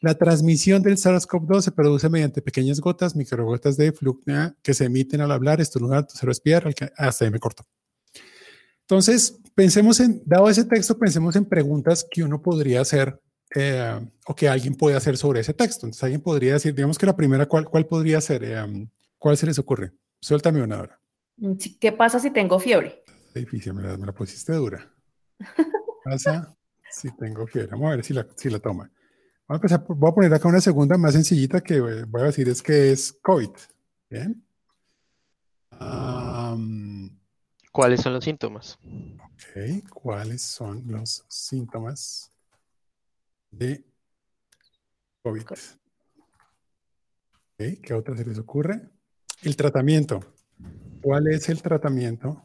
La 0.00 0.14
transmisión 0.14 0.82
del 0.82 0.96
SARS-CoV-2 0.96 1.62
se 1.62 1.72
produce 1.72 2.08
mediante 2.08 2.42
pequeñas 2.42 2.80
gotas, 2.80 3.16
microgotas 3.16 3.76
de 3.76 3.92
flucna 3.92 4.56
que 4.62 4.74
se 4.74 4.84
emiten 4.84 5.22
al 5.22 5.32
hablar, 5.32 5.60
estornudar, 5.60 6.06
toser 6.06 6.28
respirar, 6.28 6.74
hasta 6.96 7.24
ahí 7.24 7.30
me 7.30 7.38
corto. 7.38 7.66
Entonces, 8.82 9.38
pensemos 9.54 9.98
en, 10.00 10.22
dado 10.26 10.48
ese 10.48 10.64
texto, 10.64 10.98
pensemos 10.98 11.34
en 11.34 11.46
preguntas 11.46 12.06
que 12.08 12.22
uno 12.22 12.42
podría 12.42 12.82
hacer 12.82 13.20
eh, 13.58 14.06
o 14.26 14.34
que 14.34 14.50
alguien 14.50 14.74
puede 14.74 14.96
hacer 14.96 15.16
sobre 15.16 15.40
ese 15.40 15.54
texto. 15.54 15.86
Entonces, 15.86 16.04
alguien 16.04 16.20
podría 16.20 16.52
decir, 16.52 16.74
digamos 16.74 16.98
que 16.98 17.06
la 17.06 17.16
primera, 17.16 17.46
¿cuál, 17.46 17.64
cuál 17.64 17.86
podría 17.86 18.20
ser? 18.20 18.44
Eh, 18.44 18.88
¿Cuál 19.18 19.38
se 19.38 19.46
les 19.46 19.58
ocurre? 19.58 19.92
Suéltame 20.20 20.62
una 20.62 20.78
hora. 20.78 21.00
Mm, 21.38 21.54
¿Qué 21.80 21.92
pasa 21.92 22.20
si 22.20 22.30
tengo 22.30 22.58
fiebre? 22.58 23.02
difícil, 23.34 23.72
me 23.72 23.82
la, 23.82 24.12
pusiste 24.12 24.52
dura. 24.52 24.90
¿Qué 25.38 25.64
pasa 26.04 26.54
si 26.90 27.10
tengo 27.16 27.46
fiebre? 27.46 27.70
Vamos 27.70 27.86
a 27.92 27.96
ver 27.96 28.04
si 28.04 28.12
la, 28.12 28.26
si 28.36 28.50
la 28.50 28.58
toma. 28.58 28.90
Vamos 29.48 29.62
a, 29.62 29.76
empezar, 29.76 29.84
voy 29.88 30.10
a 30.10 30.14
poner 30.14 30.34
acá 30.34 30.48
una 30.48 30.60
segunda 30.60 30.98
más 30.98 31.14
sencillita 31.14 31.62
que 31.62 31.80
voy 31.80 32.22
a 32.22 32.24
decir 32.24 32.48
es 32.50 32.62
que 32.62 32.92
es 32.92 33.18
COVID. 33.22 33.50
Bien. 34.10 34.42
¿Cuáles 37.72 38.00
son 38.02 38.12
los 38.12 38.24
síntomas? 38.24 38.78
Ok, 38.84 39.88
¿cuáles 39.90 40.42
son 40.42 40.82
los 40.86 41.24
síntomas 41.28 42.32
de 43.56 43.84
COVID? 45.22 45.44
Okay, 47.54 47.76
¿Qué 47.78 47.94
otra 47.94 48.16
se 48.16 48.24
les 48.24 48.38
ocurre? 48.38 48.90
El 49.42 49.56
tratamiento. 49.56 50.20
¿Cuál 51.02 51.28
es 51.28 51.48
el 51.48 51.62
tratamiento 51.62 52.42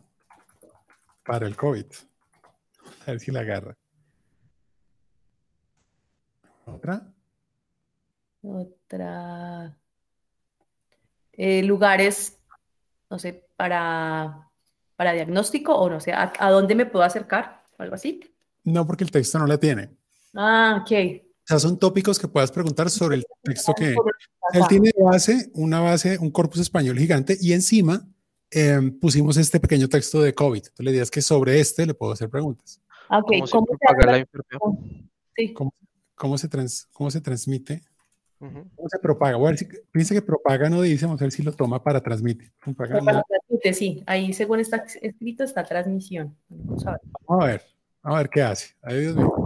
para 1.26 1.48
el 1.48 1.56
COVID? 1.56 1.86
A 3.06 3.12
ver 3.12 3.20
si 3.20 3.32
la 3.32 3.42
agarra. 3.42 3.76
¿Otra? 6.66 7.14
Otra. 8.42 9.78
Eh, 11.34 11.64
lugares, 11.64 12.40
no 13.10 13.20
sé, 13.20 13.48
para, 13.56 14.50
para 14.96 15.14
diagnóstico 15.14 15.76
o 15.76 15.90
no 15.90 16.00
sé, 16.00 16.14
¿a, 16.14 16.50
dónde 16.50 16.76
me 16.76 16.86
puedo 16.86 17.04
acercar? 17.04 17.64
¿O 17.78 17.84
algo 17.84 17.96
así? 17.96 18.22
No, 18.64 18.86
porque 18.86 19.04
el 19.04 19.12
texto 19.12 19.40
no 19.40 19.48
la 19.48 19.58
tiene. 19.58 19.90
Ah, 20.34 20.80
ok. 20.82 20.92
O 21.44 21.48
sea, 21.48 21.60
son 21.60 21.78
tópicos 21.78 22.20
que 22.20 22.28
puedas 22.28 22.52
preguntar 22.52 22.90
sobre 22.90 23.18
el 23.18 23.26
texto 23.44 23.74
que... 23.74 23.96
Él 24.54 24.64
tiene 24.68 24.92
base, 24.98 25.50
una 25.54 25.80
base, 25.80 26.18
un 26.20 26.30
corpus 26.30 26.60
español 26.60 26.98
gigante 26.98 27.38
y 27.40 27.54
encima 27.54 28.06
em, 28.50 28.98
pusimos 29.00 29.38
este 29.38 29.60
pequeño 29.60 29.88
texto 29.88 30.22
de 30.22 30.34
COVID. 30.34 30.64
Tú 30.76 30.84
le 30.84 30.92
dirías 30.92 31.10
que 31.10 31.22
sobre 31.22 31.60
este 31.60 31.86
le 31.86 31.94
puedo 31.94 32.12
hacer 32.12 32.30
preguntas. 32.30 32.82
Okay. 33.10 33.42
¿Cómo, 33.42 33.66
se 33.66 33.78
propaga 33.78 34.12
la 34.12 34.18
enfermedad? 34.18 34.60
Sí. 35.36 35.54
¿Cómo, 36.16 36.38
se, 36.38 36.50
trans, 36.50 36.88
cómo 36.92 37.10
se 37.10 37.22
transmite? 37.22 37.82
¿Cómo 38.40 38.90
se 38.90 39.00
propaga? 39.00 39.38
Bueno, 39.38 39.58
piensa 39.92 40.14
que 40.14 40.22
propaga 40.22 40.70
no 40.70 40.82
dice, 40.82 41.06
vamos 41.06 41.22
a 41.22 41.26
ver 41.26 41.32
si 41.32 41.44
lo 41.44 41.54
toma 41.54 41.82
para 41.82 42.02
transmitir. 42.02 42.52
Propaga, 42.60 43.00
para 43.00 43.24
transmite, 43.24 43.74
sí. 43.74 44.04
Ahí 44.06 44.34
según 44.34 44.60
está 44.60 44.84
escrito 45.02 45.44
está 45.44 45.64
transmisión. 45.64 46.36
Vamos 46.50 46.86
a 46.88 46.92
ver. 46.92 47.02
Vamos 47.28 47.44
a 47.44 47.48
ver, 47.48 47.62
a 48.02 48.18
ver 48.18 48.30
qué 48.30 48.42
hace. 48.42 48.76
Ahí, 48.82 49.00
Dios 49.02 49.16
mío. 49.16 49.41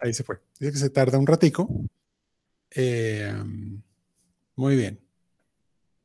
Ahí 0.00 0.14
se 0.14 0.24
fue. 0.24 0.40
Dice 0.58 0.72
que 0.72 0.78
se 0.78 0.90
tarda 0.90 1.18
un 1.18 1.26
ratico. 1.26 1.68
Eh, 2.74 3.32
muy 4.56 4.76
bien. 4.76 5.00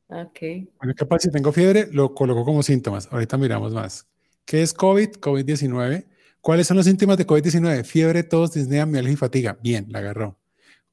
Ok. 0.08 0.38
Bueno, 0.78 0.94
capaz 0.96 1.20
si 1.20 1.30
tengo 1.30 1.52
fiebre, 1.52 1.88
lo 1.92 2.14
coloco 2.14 2.44
como 2.44 2.62
síntomas. 2.62 3.08
Ahorita 3.10 3.36
miramos 3.36 3.72
más. 3.72 4.06
¿Qué 4.44 4.62
es 4.62 4.72
COVID? 4.72 5.16
COVID-19. 5.16 6.06
¿Cuáles 6.40 6.66
son 6.68 6.76
los 6.76 6.86
síntomas 6.86 7.18
de 7.18 7.26
COVID-19? 7.26 7.84
Fiebre, 7.84 8.22
tos, 8.22 8.52
disnea, 8.52 8.86
mialgia 8.86 9.12
y 9.12 9.16
fatiga. 9.16 9.58
Bien, 9.60 9.86
la 9.90 9.98
agarró. 9.98 10.38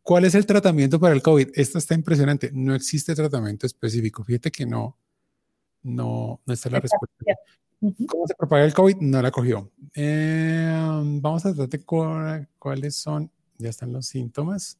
¿Cuál 0.01 0.25
es 0.25 0.35
el 0.35 0.45
tratamiento 0.45 0.99
para 0.99 1.13
el 1.13 1.21
COVID? 1.21 1.49
Esta 1.53 1.77
está 1.77 1.93
impresionante. 1.93 2.49
No 2.53 2.73
existe 2.73 3.13
tratamiento 3.13 3.67
específico. 3.67 4.23
Fíjate 4.23 4.49
que 4.49 4.65
no, 4.65 4.97
no, 5.83 6.41
no 6.45 6.53
está 6.53 6.69
la 6.69 6.79
respuesta. 6.79 7.23
¿Cómo 8.07 8.27
se 8.27 8.35
propaga 8.35 8.63
el 8.65 8.73
COVID? 8.73 8.97
No 9.01 9.21
la 9.21 9.31
cogió. 9.31 9.71
Eh, 9.93 10.71
vamos 11.21 11.45
a 11.45 11.53
tratar 11.53 11.79
de 11.79 12.47
cuáles 12.57 12.95
son, 12.95 13.29
ya 13.57 13.69
están 13.69 13.91
los 13.91 14.05
síntomas. 14.05 14.77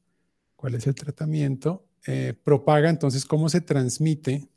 ¿Cuál 0.55 0.75
es 0.75 0.87
el 0.87 0.95
tratamiento? 0.95 1.83
eh, 2.05 2.33
propaga, 2.43 2.89
entonces, 2.89 3.25
cómo 3.25 3.49
se 3.49 3.61
transmite, 3.61 4.47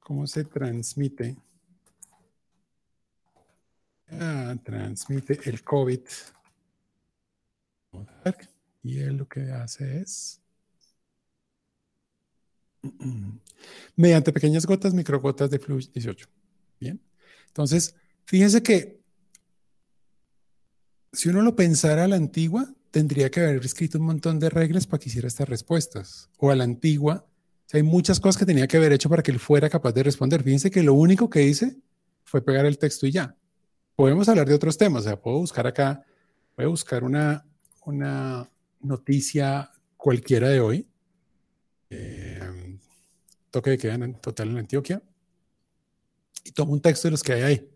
cómo 0.00 0.26
se 0.26 0.44
transmite, 0.44 1.36
ah, 4.10 4.56
transmite 4.64 5.38
el 5.48 5.62
COVID. 5.62 6.00
Y 8.82 8.98
él 8.98 9.16
lo 9.18 9.28
que 9.28 9.42
hace 9.52 10.00
es, 10.00 10.40
mediante 13.96 14.32
pequeñas 14.32 14.66
gotas, 14.66 14.94
microgotas 14.94 15.50
de 15.50 15.58
flujo 15.58 15.86
18. 15.92 16.39
Bien. 16.80 17.00
Entonces, 17.48 17.94
fíjense 18.24 18.62
que 18.62 19.00
si 21.12 21.28
uno 21.28 21.42
lo 21.42 21.54
pensara 21.54 22.04
a 22.04 22.08
la 22.08 22.16
antigua, 22.16 22.72
tendría 22.90 23.30
que 23.30 23.40
haber 23.40 23.64
escrito 23.64 23.98
un 23.98 24.06
montón 24.06 24.38
de 24.38 24.50
reglas 24.50 24.86
para 24.86 25.00
que 25.00 25.08
hiciera 25.08 25.28
estas 25.28 25.48
respuestas. 25.48 26.30
O 26.38 26.50
a 26.50 26.56
la 26.56 26.64
antigua, 26.64 27.26
hay 27.72 27.82
muchas 27.82 28.18
cosas 28.18 28.38
que 28.38 28.46
tenía 28.46 28.66
que 28.66 28.76
haber 28.76 28.92
hecho 28.92 29.08
para 29.08 29.22
que 29.22 29.30
él 29.30 29.38
fuera 29.38 29.68
capaz 29.68 29.92
de 29.92 30.02
responder. 30.02 30.42
Fíjense 30.42 30.70
que 30.70 30.82
lo 30.82 30.94
único 30.94 31.30
que 31.30 31.42
hice 31.42 31.76
fue 32.24 32.42
pegar 32.42 32.66
el 32.66 32.78
texto 32.78 33.06
y 33.06 33.12
ya. 33.12 33.36
Podemos 33.94 34.28
hablar 34.28 34.48
de 34.48 34.54
otros 34.54 34.76
temas. 34.76 35.02
O 35.02 35.04
sea, 35.04 35.20
puedo 35.20 35.38
buscar 35.38 35.66
acá, 35.66 36.04
voy 36.56 36.66
a 36.66 36.68
buscar 36.68 37.04
una, 37.04 37.44
una 37.84 38.50
noticia 38.80 39.70
cualquiera 39.96 40.48
de 40.48 40.60
hoy. 40.60 40.88
Eh, 41.90 42.78
toque 43.50 43.70
de 43.70 43.78
queda 43.78 43.94
en 43.94 44.14
total 44.14 44.50
en 44.50 44.58
Antioquia. 44.58 45.02
Y 46.44 46.52
tomo 46.52 46.72
un 46.72 46.80
texto 46.80 47.08
de 47.08 47.12
los 47.12 47.22
que 47.22 47.32
hay 47.32 47.42
ahí. 47.42 47.70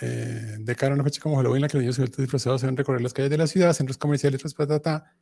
Eh, 0.00 0.56
de 0.58 0.76
cara 0.76 0.92
a 0.92 0.94
una 0.94 1.04
fecha 1.04 1.20
como 1.20 1.36
Halloween, 1.36 1.62
la 1.62 1.68
que 1.68 1.76
los 1.76 1.82
niños 1.82 1.96
sueltos 1.96 2.18
disfrazados 2.18 2.60
se 2.60 2.66
van 2.66 2.74
a 2.74 2.78
recorrer 2.78 3.02
las 3.02 3.12
calles 3.12 3.30
de 3.30 3.36
la 3.36 3.46
ciudad, 3.46 3.72
centros 3.72 3.98
comerciales, 3.98 4.42
ta, 4.82 5.14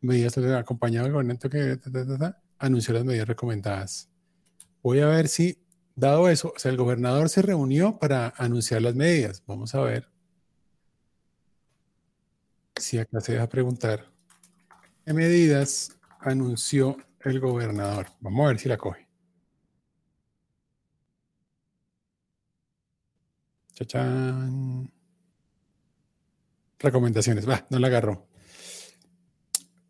medidas 0.00 0.36
acompañado 0.36 1.04
del 1.04 1.12
gobernante 1.12 1.48
que 1.48 1.78
anunció 2.58 2.94
las 2.94 3.04
medidas 3.04 3.28
recomendadas. 3.28 4.08
Voy 4.82 5.00
a 5.00 5.06
ver 5.06 5.28
si, 5.28 5.58
dado 5.94 6.28
eso, 6.28 6.52
o 6.54 6.58
sea, 6.58 6.70
el 6.70 6.76
gobernador 6.76 7.28
se 7.28 7.42
reunió 7.42 7.98
para 7.98 8.34
anunciar 8.36 8.82
las 8.82 8.94
medidas. 8.94 9.42
Vamos 9.46 9.74
a 9.74 9.80
ver 9.80 10.08
si 12.76 12.98
acá 12.98 13.20
se 13.20 13.32
deja 13.32 13.48
preguntar 13.48 14.10
qué 15.04 15.12
medidas 15.12 15.96
anunció 16.20 16.96
el 17.20 17.40
gobernador. 17.40 18.06
Vamos 18.20 18.44
a 18.44 18.48
ver 18.48 18.58
si 18.58 18.68
la 18.68 18.76
coge. 18.76 19.03
Chachán. 23.74 24.90
Recomendaciones. 26.78 27.48
Va, 27.48 27.66
no 27.70 27.78
la 27.78 27.88
agarró. 27.88 28.26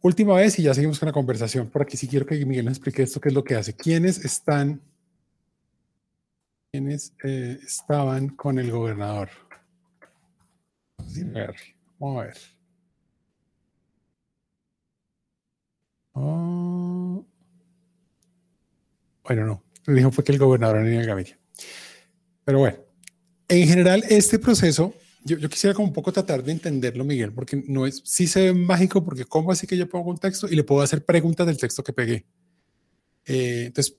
Última 0.02 0.34
vez 0.34 0.58
y 0.58 0.62
ya 0.62 0.74
seguimos 0.74 0.98
con 0.98 1.06
la 1.06 1.12
conversación. 1.12 1.70
Por 1.70 1.82
aquí 1.82 1.96
sí 1.96 2.08
quiero 2.08 2.26
que 2.26 2.44
Miguel 2.44 2.66
nos 2.66 2.74
explique 2.74 3.02
esto, 3.02 3.20
qué 3.20 3.28
es 3.30 3.34
lo 3.34 3.42
que 3.42 3.54
hace. 3.54 3.74
¿Quiénes 3.74 4.22
están, 4.24 4.82
quiénes 6.70 7.14
eh, 7.24 7.58
estaban 7.64 8.28
con 8.28 8.58
el 8.58 8.70
gobernador? 8.70 9.30
Vamos 11.98 12.22
a 12.22 12.26
ver. 12.26 12.36
Oh. 16.12 17.24
Bueno, 19.24 19.46
no. 19.46 19.62
Lo 19.86 19.94
dijo 19.94 20.10
fue 20.10 20.22
que 20.22 20.32
el 20.32 20.38
gobernador 20.38 20.80
no 20.80 20.86
el 20.86 21.06
gabinete. 21.06 21.38
Pero 22.44 22.58
bueno, 22.58 22.83
en 23.48 23.68
general, 23.68 24.04
este 24.08 24.38
proceso, 24.38 24.94
yo, 25.24 25.38
quisiera 25.48 25.74
como 25.74 25.88
un 25.88 25.94
poco 25.94 26.12
tratar 26.12 26.42
de 26.42 26.52
entenderlo, 26.52 27.04
Miguel, 27.04 27.32
porque 27.32 27.62
no 27.66 27.86
es, 27.86 28.02
sí 28.04 28.26
se 28.26 28.42
ve 28.42 28.52
mágico, 28.52 29.04
porque 29.04 29.24
¿cómo 29.24 29.50
así 29.50 29.66
que 29.66 29.76
yo 29.76 29.88
pongo 29.88 30.10
un 30.10 30.18
texto 30.18 30.46
y 30.48 30.54
le 30.54 30.64
puedo 30.64 30.82
hacer 30.82 31.04
preguntas 31.04 31.46
del 31.46 31.56
texto 31.56 31.82
que 31.82 31.92
pegué? 31.92 32.26
Eh, 33.24 33.64
entonces, 33.66 33.96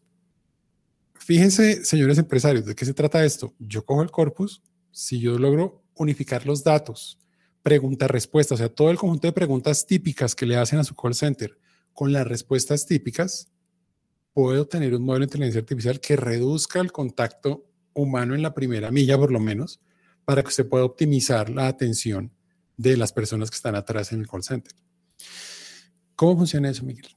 fíjense, 1.16 1.84
señores 1.84 2.18
empresarios, 2.18 2.66
¿de 2.66 2.76
qué 2.76 2.86
se 2.86 2.94
trata 2.94 3.26
esto? 3.26 3.56
Yo 3.60 3.84
cojo 3.84 4.04
el 4.04 4.12
corpus, 4.12 4.62
si 4.92 5.20
yo 5.20 5.38
logro 5.40 5.84
unificar 5.96 6.46
los 6.46 6.64
datos, 6.64 7.20
pregunta-respuesta, 7.64 8.54
o 8.54 8.58
sea, 8.58 8.70
todo 8.70 8.92
el 8.92 8.98
conjunto 8.98 9.28
de 9.28 9.34
preguntas 9.34 9.88
típicas 9.88 10.36
que 10.36 10.46
le 10.46 10.58
hacen 10.58 10.78
a 10.78 10.84
su 10.84 10.96
call 10.96 11.16
center 11.16 11.58
con 11.94 12.14
las 12.14 12.28
respuestas 12.28 12.86
típicas, 12.86 13.52
puedo 14.34 14.68
tener 14.68 14.94
un 14.94 15.04
modelo 15.04 15.22
de 15.22 15.30
inteligencia 15.30 15.62
artificial 15.62 16.00
que 16.00 16.16
reduzca 16.16 16.80
el 16.82 16.92
contacto 16.92 17.66
humano 17.96 18.36
en 18.36 18.44
la 18.44 18.54
primera 18.54 18.92
milla, 18.92 19.18
por 19.18 19.32
lo 19.32 19.40
menos, 19.40 19.82
para 20.26 20.44
que 20.44 20.52
se 20.52 20.66
pueda 20.66 20.86
optimizar 20.86 21.50
la 21.50 21.68
atención 21.68 22.32
de 22.78 22.98
las 22.98 23.12
personas 23.12 23.50
que 23.50 23.56
están 23.56 23.76
atrás 23.76 24.12
en 24.12 24.20
el 24.20 24.28
call 24.28 24.44
center. 24.44 24.74
¿Cómo 26.16 26.38
funciona 26.38 26.70
eso, 26.70 26.84
Miguel? 26.86 27.08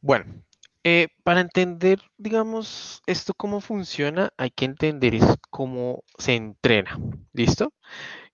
Bueno, 0.00 0.42
eh, 0.84 1.08
para 1.24 1.40
entender, 1.40 2.00
digamos, 2.16 3.02
esto 3.06 3.34
cómo 3.34 3.60
funciona, 3.60 4.30
hay 4.36 4.50
que 4.50 4.64
entender 4.66 5.18
cómo 5.50 6.04
se 6.18 6.34
entrena. 6.34 6.98
¿Listo? 7.32 7.72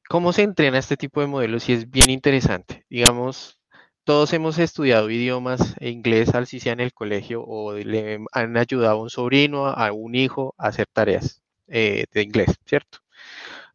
¿Cómo 0.08 0.34
se 0.34 0.42
entrena 0.42 0.78
este 0.78 0.98
tipo 0.98 1.22
de 1.22 1.28
modelos? 1.28 1.68
Y 1.68 1.72
es 1.72 1.90
bien 1.90 2.10
interesante. 2.10 2.84
Digamos, 2.90 3.58
todos 4.04 4.32
hemos 4.32 4.58
estudiado 4.58 5.10
idiomas 5.10 5.74
e 5.78 5.90
inglés 5.90 6.34
al 6.34 6.46
si 6.46 6.60
sea 6.60 6.72
en 6.72 6.80
el 6.80 6.92
colegio 6.92 7.44
o 7.44 7.74
le 7.74 8.20
han 8.32 8.56
ayudado 8.56 8.98
a 8.98 9.02
un 9.02 9.10
sobrino, 9.10 9.66
a 9.66 9.92
un 9.92 10.14
hijo 10.14 10.54
a 10.58 10.68
hacer 10.68 10.86
tareas 10.92 11.42
eh, 11.68 12.04
de 12.12 12.22
inglés, 12.22 12.56
¿cierto? 12.66 12.98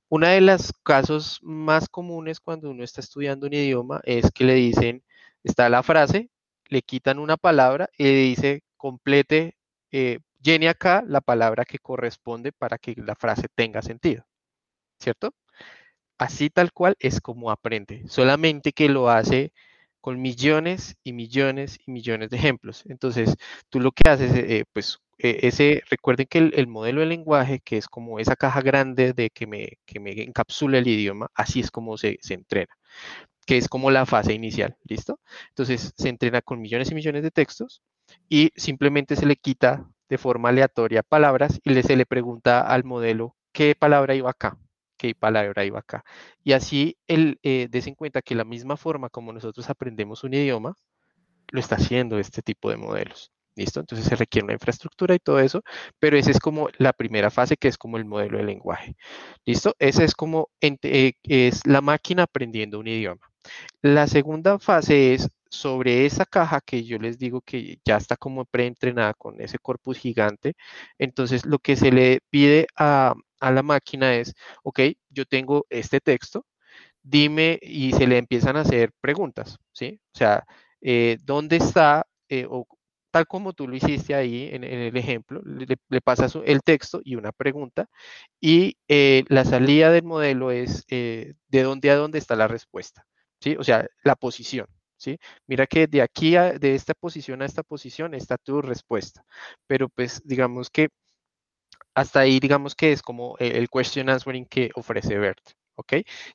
Una 0.10 0.30
de 0.32 0.42
los 0.42 0.74
casos 0.84 1.40
más 1.44 1.90
comunes 1.90 2.40
cuando 2.40 2.70
uno 2.70 2.84
está 2.84 3.02
estudiando 3.02 3.48
un 3.48 3.54
idioma 3.54 4.02
es 4.04 4.32
que 4.32 4.46
le 4.46 4.56
dicen, 4.56 5.04
está 5.44 5.70
la 5.70 5.84
frase, 5.84 6.30
le 6.70 6.82
quitan 6.82 7.20
una 7.20 7.38
palabra 7.38 7.90
y 7.98 8.04
le 8.06 8.16
dice, 8.16 8.64
complete, 8.78 9.58
eh, 9.92 10.20
llene 10.42 10.70
acá 10.70 11.04
la 11.08 11.22
palabra 11.22 11.66
que 11.66 11.80
corresponde 11.80 12.52
para 12.54 12.78
que 12.78 12.96
la 12.98 13.16
frase 13.16 13.48
tenga 13.56 13.82
sentido, 13.82 14.26
¿cierto? 15.00 15.34
Así 16.18 16.50
tal 16.50 16.74
cual 16.74 16.96
es 17.00 17.22
como 17.22 17.52
aprende, 17.52 18.04
solamente 18.08 18.74
que 18.74 18.90
lo 18.90 19.10
hace 19.10 19.54
con 20.08 20.22
millones 20.22 20.96
y 21.04 21.12
millones 21.12 21.80
y 21.86 21.92
millones 21.92 22.30
de 22.30 22.38
ejemplos. 22.38 22.84
Entonces, 22.88 23.36
tú 23.70 23.82
lo 23.82 23.92
que 23.92 24.10
haces, 24.10 24.32
eh, 24.36 24.64
pues, 24.72 25.00
eh, 25.18 25.40
ese, 25.42 25.84
recuerden 25.90 26.28
que 26.30 26.38
el, 26.38 26.68
modelo 26.68 27.02
de 27.02 27.08
lenguaje, 27.08 27.60
que 27.60 27.76
es 27.76 27.88
como 27.90 28.18
esa 28.18 28.38
caja 28.38 28.62
grande 28.62 29.12
de 29.12 29.30
que 29.30 29.46
me, 29.48 29.74
que 29.86 30.00
me 30.00 30.12
encapsula 30.24 30.78
el 30.78 30.88
idioma, 30.88 31.28
así 31.36 31.60
es 31.60 31.72
como 31.72 31.98
se, 31.98 32.20
se 32.22 32.36
entrena, 32.36 32.74
que 33.46 33.58
es 33.58 33.68
como 33.68 33.92
la 33.92 34.06
fase 34.06 34.34
inicial, 34.34 34.78
¿listo? 34.86 35.20
Entonces, 35.50 35.94
se 35.98 36.08
entrena 36.08 36.42
con 36.42 36.62
millones 36.62 36.90
y 36.92 36.96
millones 36.96 37.24
de 37.24 37.32
textos 37.32 37.82
y 38.30 38.52
simplemente 38.56 39.18
se 39.18 39.26
le 39.26 39.36
quita 39.36 39.90
de 40.08 40.18
forma 40.18 40.50
aleatoria 40.50 41.04
palabras 41.04 41.60
y 41.66 41.72
le, 41.72 41.84
se 41.84 41.98
le 41.98 42.06
pregunta 42.06 42.62
al 42.62 42.86
modelo 42.86 43.36
qué 43.52 43.76
palabra 43.76 44.16
iba 44.16 44.30
acá, 44.32 44.58
qué 44.98 45.16
palabra 45.16 45.66
iba 45.66 45.80
acá. 45.80 46.04
Y 46.44 46.54
así 46.54 46.98
el, 47.08 47.40
eh, 47.44 47.68
des 47.70 47.88
en 47.88 47.96
cuenta 47.96 48.22
que 48.22 48.36
la 48.36 48.44
misma 48.46 48.78
forma 48.78 49.10
como 49.10 49.34
nosotros 49.34 49.70
aprendemos 49.70 50.24
un 50.24 50.34
idioma, 50.34 50.76
lo 51.52 51.60
está 51.60 51.76
haciendo 51.76 52.20
este 52.20 52.42
tipo 52.42 52.70
de 52.70 52.78
modelos. 52.78 53.32
¿Listo? 53.56 53.80
Entonces 53.80 54.08
se 54.08 54.16
requiere 54.16 54.46
una 54.46 54.54
infraestructura 54.54 55.16
y 55.16 55.20
todo 55.20 55.40
eso, 55.40 55.64
pero 56.00 56.16
esa 56.16 56.30
es 56.30 56.40
como 56.40 56.70
la 56.78 56.94
primera 56.94 57.32
fase 57.32 57.58
que 57.58 57.68
es 57.68 57.78
como 57.78 57.98
el 57.98 58.06
modelo 58.06 58.38
de 58.38 58.44
lenguaje. 58.44 58.96
¿Listo? 59.46 59.76
Esa 59.80 60.04
es 60.04 60.14
como 60.14 60.50
eh, 60.62 61.14
es 61.24 61.66
la 61.66 61.82
máquina 61.82 62.24
aprendiendo 62.24 62.80
un 62.80 62.88
idioma. 62.88 63.28
La 63.82 64.08
segunda 64.08 64.60
fase 64.60 65.16
es 65.16 65.30
sobre 65.50 66.06
esa 66.06 66.26
caja 66.26 66.62
que 66.62 66.84
yo 66.84 66.98
les 67.00 67.18
digo 67.18 67.42
que 67.42 67.80
ya 67.86 67.98
está 67.98 68.18
como 68.18 68.46
preentrenada 68.46 69.14
con 69.14 69.42
ese 69.42 69.60
corpus 69.60 69.98
gigante. 69.98 70.54
Entonces 71.00 71.46
lo 71.46 71.60
que 71.60 71.76
se 71.76 71.92
le 71.92 72.22
pide 72.30 72.68
a, 72.78 73.16
a 73.40 73.52
la 73.52 73.64
máquina 73.64 74.16
es, 74.16 74.34
ok, 74.64 74.82
yo 75.10 75.26
tengo 75.26 75.66
este 75.70 76.00
texto, 76.00 76.46
dime 77.04 77.60
y 77.62 77.94
se 77.94 78.08
le 78.08 78.18
empiezan 78.18 78.58
a 78.58 78.62
hacer 78.62 78.92
preguntas, 79.02 79.58
¿sí? 79.74 80.00
O 80.14 80.18
sea, 80.18 80.46
eh, 80.82 81.18
¿dónde 81.24 81.58
está, 81.58 82.06
eh, 82.30 82.46
o 82.50 82.68
tal 83.12 83.28
como 83.28 83.54
tú 83.54 83.68
lo 83.68 83.76
hiciste 83.76 84.14
ahí 84.16 84.50
en, 84.52 84.64
el 84.64 84.96
ejemplo, 84.98 85.42
le, 85.44 86.02
pasas 86.02 86.38
el 86.46 86.62
texto 86.62 87.02
y 87.04 87.16
una 87.16 87.32
pregunta 87.32 87.88
y 88.40 88.78
eh, 88.88 89.24
la 89.30 89.46
salida 89.46 89.92
del 89.92 90.04
modelo 90.04 90.52
es 90.52 90.86
de 90.88 91.36
dónde 91.50 91.90
a 91.92 91.96
dónde 91.96 92.20
está 92.20 92.36
la 92.36 92.48
respuesta, 92.48 93.08
¿sí? 93.42 93.56
O 93.60 93.64
sea, 93.64 93.88
la 94.04 94.16
posición. 94.16 94.68
¿Sí? 95.00 95.20
Mira 95.46 95.68
que 95.68 95.86
de 95.86 96.02
aquí 96.02 96.36
a, 96.36 96.54
de 96.54 96.74
esta 96.74 96.96
posición 96.96 97.44
a 97.44 97.46
esta 97.46 97.62
posición 97.62 98.16
está 98.16 98.36
tu 98.38 98.64
respuesta, 98.64 99.24
pero 99.68 99.90
pues 99.90 100.24
digamos 100.26 100.72
que 100.72 100.90
hasta 101.98 102.20
ahí 102.20 102.40
digamos 102.40 102.76
que 102.76 102.92
es 102.92 103.02
como 103.02 103.36
el 103.40 103.70
question 103.70 104.08
answering 104.10 104.46
que 104.46 104.70
ofrece 104.76 105.18
BERT. 105.18 105.40
¿ok? 105.76 105.94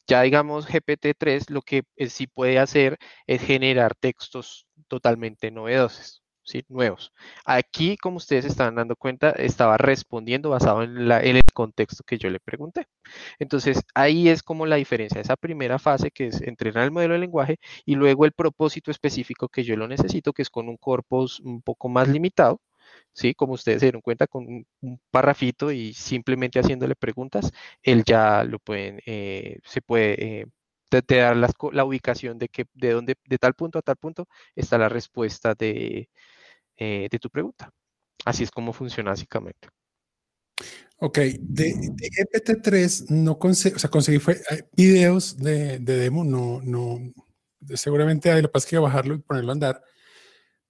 Ya 0.09 0.23
digamos 0.23 0.69
GPT-3 0.69 1.51
lo 1.51 1.63
que 1.63 1.85
sí 2.09 2.27
puede 2.27 2.59
hacer 2.59 2.99
es 3.29 3.43
generar 3.43 3.95
textos 3.95 4.67
totalmente 4.89 5.53
novedosos, 5.53 6.23
¿sí? 6.43 6.65
nuevos. 6.69 7.13
Aquí, 7.45 7.97
como 7.97 8.17
ustedes 8.17 8.45
estaban 8.45 8.75
dando 8.75 8.97
cuenta, 8.97 9.31
estaba 9.31 9.79
respondiendo 9.79 10.51
basado 10.51 10.83
en, 10.83 11.11
en, 11.13 11.37
el 11.37 11.43
contexto 11.55 12.03
que 12.05 12.19
yo 12.19 12.29
le 12.29 12.41
pregunté. 12.41 12.87
Entonces, 13.39 13.83
ahí 13.95 14.29
es 14.29 14.43
como 14.43 14.67
la 14.67 14.77
diferencia, 14.77 15.21
esa 15.21 15.37
primera 15.37 15.79
fase 15.79 16.11
que 16.11 16.27
es 16.29 16.41
entrenar 16.43 16.85
el 16.85 16.91
modelo 16.93 17.15
de 17.15 17.21
lenguaje 17.21 17.59
y 17.85 17.95
luego 17.95 18.25
el 18.25 18.33
propósito 18.33 18.91
específico 18.91 19.49
que 19.49 19.63
yo 19.65 19.77
lo 19.77 19.87
necesito, 19.89 20.33
que 20.33 20.43
es 20.43 20.51
con 20.51 20.69
un 20.69 20.77
corpus 20.77 21.39
un 21.41 21.63
poco 21.63 21.89
más 21.89 22.09
limitado, 22.09 22.61
¿sí? 23.13 23.35
Como 23.35 23.55
ustedes 23.55 23.81
se 23.81 23.87
dieron 23.87 24.03
cuenta, 24.03 24.27
con 24.27 24.47
un, 24.47 24.67
un 24.81 25.01
parrafito 25.11 25.73
y 25.73 25.95
simplemente 25.95 26.61
haciéndole 26.61 26.95
preguntas, 26.97 27.53
él 27.83 28.05
ya 28.05 28.45
lo 28.45 28.59
pueden, 28.59 29.01
eh, 29.07 29.59
se 29.65 29.83
puede... 29.83 30.41
Eh, 30.41 30.47
te, 31.01 31.17
dar 31.17 31.37
la 31.37 31.85
ubicación 31.85 32.39
de 32.39 32.49
que 32.49 32.67
de 32.75 32.91
dónde, 32.93 33.17
de 33.25 33.39
tal 33.39 33.55
punto 33.55 33.79
a 33.79 33.83
tal 33.83 33.97
punto 33.97 34.29
está 34.55 34.77
la 34.77 34.91
respuesta 34.91 35.55
de, 35.55 36.11
eh, 36.77 37.09
de 37.11 37.19
tu 37.19 37.31
pregunta. 37.31 37.71
Así 38.25 38.43
es 38.43 38.51
como 38.51 38.73
funciona 38.73 39.11
básicamente. 39.11 39.69
Ok, 40.99 41.19
de, 41.19 41.75
GPT-3 41.75 43.11
no 43.11 43.39
conseguí, 43.39 43.75
o 43.75 43.79
sea, 43.79 43.91
conseguí 43.91 44.19
fue, 44.19 44.41
videos 44.77 45.37
de, 45.37 45.79
de, 45.81 45.97
demo, 45.97 46.23
no, 46.23 46.61
no, 46.63 47.01
seguramente 47.75 48.31
hay, 48.31 48.41
lo 48.41 48.49
que 48.49 48.53
pasa 48.53 48.67
es 48.67 48.71
que 48.71 48.79
bajarlo 48.79 49.15
y 49.15 49.19
ponerlo 49.19 49.51
a 49.51 49.55
andar, 49.55 49.83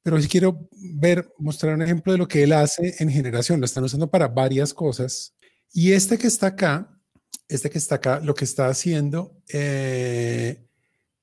pero 0.03 0.20
si 0.20 0.28
quiero 0.28 0.68
ver, 0.72 1.32
mostrar 1.38 1.74
un 1.74 1.82
ejemplo 1.82 2.12
de 2.12 2.18
lo 2.18 2.26
que 2.26 2.42
él 2.42 2.53
hace 2.53 2.96
en 2.98 3.11
generación. 3.11 3.61
Lo 3.61 3.66
están 3.66 3.84
usando 3.84 4.11
para 4.11 4.28
varias 4.28 4.74
cosas. 4.74 5.36
Y 5.72 5.92
este 5.92 6.18
que 6.18 6.26
está 6.26 6.48
acá, 6.48 7.00
este 7.48 7.70
que 7.70 7.78
está 7.78 7.96
acá, 7.96 8.20
lo 8.20 8.34
que 8.34 8.44
está 8.44 8.66
haciendo 8.66 9.40
eh, 9.53 10.66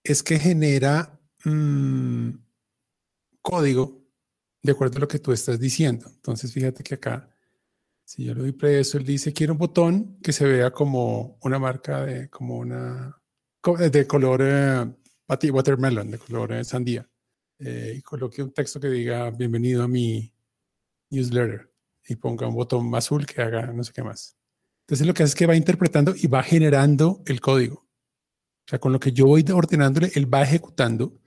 es 0.03 0.23
que 0.23 0.39
genera 0.39 1.19
mm, 1.43 2.30
código 3.41 3.99
de 4.63 4.71
acuerdo 4.71 4.97
a 4.97 5.01
lo 5.01 5.07
que 5.07 5.19
tú 5.19 5.34
estás 5.34 5.59
diciendo. 5.59 6.09
Entonces, 6.09 6.53
fíjate 6.53 6.84
que 6.84 6.95
acá, 6.95 7.30
si 8.05 8.25
yo 8.25 8.34
le 8.34 8.41
doy 8.41 8.51
preso, 8.53 8.97
él 8.97 9.05
dice, 9.05 9.34
quiero 9.34 9.53
un 9.53 9.59
botón 9.59 10.19
que 10.21 10.34
se 10.34 10.45
vea 10.45 10.71
como 10.71 11.38
una 11.41 11.59
marca 11.59 12.05
de, 12.05 12.30
como 12.30 12.57
una, 12.57 13.21
de 13.91 14.07
color 14.07 14.41
eh, 14.41 14.86
watermelon, 15.51 16.11
de 16.11 16.17
color 16.17 16.53
eh, 16.53 16.63
sandía. 16.63 17.07
Eh, 17.60 17.95
y 17.97 18.01
coloque 18.01 18.41
un 18.41 18.53
texto 18.53 18.80
que 18.80 18.88
diga 18.88 19.30
bienvenido 19.32 19.84
a 19.84 19.88
mi 19.88 20.34
newsletter 21.10 21.70
y 22.07 22.16
ponga 22.16 22.47
un 22.47 22.55
botón 22.55 22.93
azul 22.95 23.26
que 23.26 23.41
haga 23.41 23.68
no 23.74 23.84
sé 23.84 23.91
qué 23.93 24.01
más. 24.01 24.38
Entonces 24.82 25.05
lo 25.05 25.14
que 25.14 25.24
hace 25.24 25.32
es 25.32 25.36
que 25.36 25.45
va 25.45 25.55
interpretando 25.55 26.16
y 26.16 26.28
va 26.28 26.41
generando 26.41 27.22
el 27.26 27.41
código. 27.41 27.76
O 27.76 28.70
sea, 28.70 28.80
con 28.80 28.93
lo 28.93 28.99
que 28.99 29.12
yo 29.12 29.26
voy 29.26 29.45
ordenándole, 29.51 30.12
él 30.16 30.34
va 30.34 30.41
ejecutando 30.41 31.20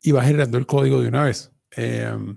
y 0.00 0.12
va 0.12 0.24
generando 0.24 0.58
el 0.58 0.66
código 0.66 1.00
de 1.00 1.08
una 1.08 1.24
vez. 1.24 1.50
Em, 1.70 2.36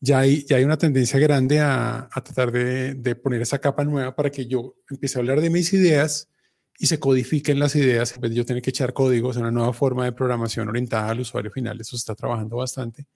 ya, 0.00 0.20
hay, 0.20 0.44
ya 0.46 0.56
hay 0.56 0.64
una 0.64 0.78
tendencia 0.78 1.18
grande 1.18 1.60
a, 1.60 2.08
a 2.10 2.22
tratar 2.22 2.52
de, 2.52 2.94
de, 2.94 3.14
poner 3.16 3.42
esa 3.42 3.58
capa 3.58 3.84
nueva 3.84 4.14
para 4.14 4.30
que 4.30 4.46
yo 4.46 4.76
empiece 4.88 5.18
a 5.18 5.20
hablar 5.20 5.40
de 5.40 5.50
mis 5.50 5.72
ideas 5.72 6.31
y 6.78 6.86
se 6.86 6.98
codifiquen 6.98 7.58
las 7.58 7.76
ideas 7.76 8.14
en 8.20 8.32
yo 8.32 8.44
tener 8.44 8.62
que 8.62 8.70
echar 8.70 8.92
códigos, 8.92 9.36
una 9.36 9.50
nueva 9.50 9.72
forma 9.72 10.04
de 10.04 10.12
programación 10.12 10.68
orientada 10.68 11.10
al 11.10 11.20
usuario 11.20 11.50
final. 11.50 11.80
Eso 11.80 11.90
se 11.90 12.00
está 12.00 12.14
trabajando 12.14 12.56
bastante. 12.56 13.06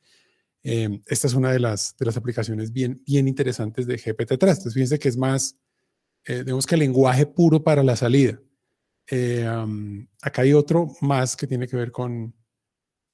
Eh, 0.63 1.01
esta 1.07 1.27
es 1.27 1.35
una 1.35 1.53
de 1.53 1.61
las, 1.61 1.97
de 1.97 2.07
las 2.07 2.17
aplicaciones 2.17 2.73
bien, 2.73 3.03
bien 3.07 3.29
interesantes 3.29 3.87
de 3.87 3.97
GPT-3. 3.97 4.33
Entonces, 4.33 4.75
fíjense 4.75 4.99
que 4.99 5.09
es 5.09 5.17
más, 5.17 5.57
eh, 6.25 6.43
digamos 6.45 6.67
que 6.67 6.77
lenguaje 6.77 7.27
puro 7.27 7.63
para 7.63 7.83
la 7.83 7.97
salida. 7.97 8.41
Eh, 9.09 9.49
acá 10.23 10.43
hay 10.43 10.53
otro 10.53 10.89
más 11.01 11.37
que 11.37 11.47
tiene 11.47 11.69
que 11.69 11.77
ver 11.77 11.93
con, 11.93 12.35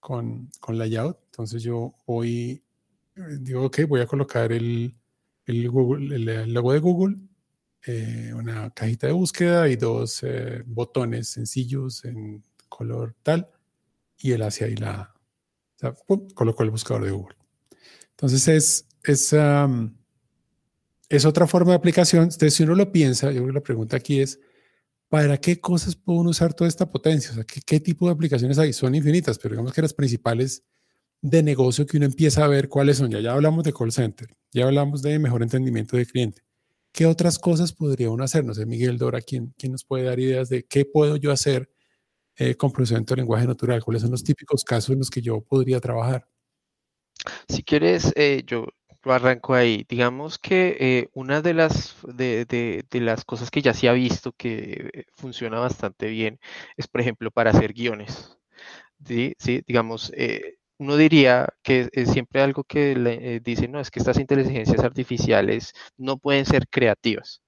con, 0.00 0.50
con 0.60 0.78
layout. 0.78 1.18
Entonces, 1.26 1.62
yo 1.62 1.94
voy, 2.06 2.64
digo, 3.40 3.64
ok, 3.64 3.80
voy 3.86 4.00
a 4.00 4.06
colocar 4.06 4.50
el, 4.52 4.94
el 5.46 5.62
logo 5.62 6.72
de 6.72 6.78
Google 6.78 7.16
eh, 7.86 8.32
una 8.34 8.70
cajita 8.70 9.06
de 9.06 9.12
búsqueda 9.12 9.68
y 9.68 9.76
dos 9.76 10.22
eh, 10.22 10.62
botones 10.66 11.28
sencillos 11.28 12.04
en 12.04 12.44
color 12.68 13.14
tal, 13.22 13.48
y 14.18 14.32
él 14.32 14.42
hace 14.42 14.64
ahí 14.64 14.76
la, 14.76 15.12
colocó 16.34 16.62
el 16.62 16.70
buscador 16.70 17.04
de 17.04 17.10
Google. 17.10 17.36
Entonces 18.10 18.46
es, 18.48 18.88
es, 19.02 19.34
es 21.08 21.24
otra 21.24 21.46
forma 21.46 21.72
de 21.72 21.76
aplicación. 21.76 22.24
Entonces, 22.24 22.54
si 22.54 22.62
uno 22.62 22.74
lo 22.74 22.92
piensa, 22.92 23.32
yo 23.32 23.42
creo 23.42 23.46
que 23.48 23.52
la 23.52 23.62
pregunta 23.62 23.96
aquí 23.96 24.20
es, 24.20 24.38
¿para 25.08 25.36
qué 25.38 25.60
cosas 25.60 25.96
puedo 25.96 26.20
usar 26.20 26.54
toda 26.54 26.68
esta 26.68 26.90
potencia? 26.90 27.32
O 27.32 27.34
sea, 27.34 27.44
¿qué, 27.44 27.60
¿qué, 27.60 27.80
tipo 27.80 28.06
de 28.06 28.12
aplicaciones 28.12 28.58
hay? 28.58 28.72
Son 28.72 28.94
infinitas, 28.94 29.38
pero 29.38 29.54
digamos 29.54 29.72
que 29.72 29.82
las 29.82 29.92
principales 29.92 30.64
de 31.20 31.42
negocio 31.42 31.86
que 31.86 31.96
uno 31.96 32.06
empieza 32.06 32.44
a 32.44 32.48
ver 32.48 32.68
cuáles 32.68 32.98
son. 32.98 33.10
Ya, 33.10 33.20
ya 33.20 33.32
hablamos 33.32 33.64
de 33.64 33.72
call 33.72 33.92
center, 33.92 34.28
ya 34.52 34.64
hablamos 34.64 35.02
de 35.02 35.18
mejor 35.18 35.42
entendimiento 35.42 35.96
de 35.96 36.06
cliente. 36.06 36.42
¿Qué 36.92 37.06
otras 37.06 37.38
cosas 37.38 37.72
podría 37.72 38.10
uno 38.10 38.24
hacer? 38.24 38.44
No 38.44 38.52
sé, 38.52 38.66
Miguel 38.66 38.98
Dora, 38.98 39.22
¿quién, 39.22 39.54
quién 39.56 39.72
nos 39.72 39.84
puede 39.84 40.04
dar 40.04 40.20
ideas 40.20 40.50
de 40.50 40.64
qué 40.64 40.84
puedo 40.84 41.16
yo 41.16 41.32
hacer 41.32 41.70
eh, 42.36 42.54
con 42.54 42.70
procesamiento 42.70 43.14
de 43.14 43.22
lenguaje 43.22 43.46
natural? 43.46 43.82
¿Cuáles 43.82 44.02
son 44.02 44.10
los 44.10 44.22
típicos 44.22 44.62
casos 44.62 44.90
en 44.90 44.98
los 44.98 45.08
que 45.08 45.22
yo 45.22 45.40
podría 45.40 45.80
trabajar? 45.80 46.28
Si 47.48 47.62
quieres, 47.62 48.12
eh, 48.14 48.42
yo 48.46 48.66
arranco 49.04 49.54
ahí. 49.54 49.86
Digamos 49.88 50.38
que 50.38 50.76
eh, 50.78 51.08
una 51.14 51.40
de 51.40 51.54
las, 51.54 51.96
de, 52.14 52.44
de, 52.44 53.00
las 53.00 53.24
cosas 53.24 53.50
que 53.50 53.62
ya 53.62 53.72
se 53.72 53.88
ha 53.88 53.92
visto 53.94 54.32
que 54.32 55.06
funciona 55.14 55.58
bastante 55.60 56.08
bien 56.08 56.38
es, 56.76 56.88
por 56.88 57.00
ejemplo, 57.00 57.30
para 57.30 57.50
hacer 57.52 57.72
guiones. 57.72 58.38
Sí, 59.06 59.34
sí 59.38 59.62
digamos, 59.66 60.12
uno 60.82 60.96
diría 60.96 61.48
que 61.62 61.88
es 61.92 62.10
siempre 62.12 62.42
algo 62.42 62.64
que 62.64 62.96
le, 62.96 63.36
eh, 63.36 63.40
dice, 63.40 63.68
no, 63.68 63.80
es 63.80 63.90
que 63.90 64.00
estas 64.00 64.18
inteligencias 64.18 64.80
artificiales 64.84 65.72
no 65.96 66.18
pueden 66.18 66.44
ser 66.46 66.68
creativas. 66.68 67.42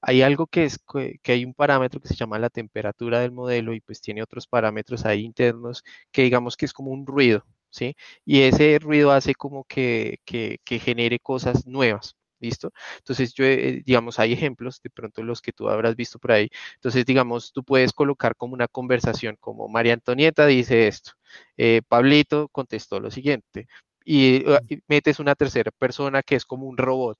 Hay 0.00 0.22
algo 0.22 0.46
que 0.46 0.64
es 0.64 0.78
que 1.22 1.32
hay 1.32 1.44
un 1.44 1.54
parámetro 1.54 2.00
que 2.00 2.08
se 2.08 2.14
llama 2.16 2.38
la 2.38 2.50
temperatura 2.50 3.20
del 3.20 3.32
modelo 3.32 3.74
y 3.74 3.80
pues 3.80 4.00
tiene 4.00 4.22
otros 4.22 4.46
parámetros 4.46 5.04
ahí 5.06 5.22
internos 5.24 5.84
que 6.12 6.22
digamos 6.22 6.56
que 6.56 6.66
es 6.66 6.72
como 6.72 6.90
un 6.92 7.06
ruido, 7.06 7.44
¿sí? 7.70 7.94
Y 8.24 8.42
ese 8.42 8.78
ruido 8.80 9.12
hace 9.12 9.34
como 9.34 9.64
que, 9.64 10.18
que, 10.24 10.58
que 10.64 10.78
genere 10.78 11.18
cosas 11.20 11.66
nuevas. 11.66 12.16
¿Listo? 12.40 12.72
Entonces, 12.98 13.34
yo, 13.34 13.44
eh, 13.44 13.82
digamos, 13.84 14.20
hay 14.20 14.32
ejemplos, 14.32 14.80
de 14.82 14.90
pronto 14.90 15.24
los 15.24 15.42
que 15.42 15.52
tú 15.52 15.68
habrás 15.68 15.96
visto 15.96 16.20
por 16.20 16.30
ahí. 16.32 16.48
Entonces, 16.76 17.04
digamos, 17.04 17.52
tú 17.52 17.64
puedes 17.64 17.92
colocar 17.92 18.36
como 18.36 18.54
una 18.54 18.68
conversación, 18.68 19.36
como 19.40 19.66
María 19.68 19.94
Antonieta 19.94 20.46
dice 20.46 20.86
esto, 20.86 21.12
eh, 21.56 21.82
Pablito 21.88 22.48
contestó 22.48 23.00
lo 23.00 23.10
siguiente, 23.10 23.66
y, 24.04 24.44
uh, 24.48 24.58
y, 24.68 24.80
metes 24.88 25.18
una 25.20 25.34
tercera 25.34 25.70
persona 25.78 26.22
que 26.22 26.36
es 26.36 26.44
como 26.44 26.66
un 26.66 26.78
robot, 26.78 27.18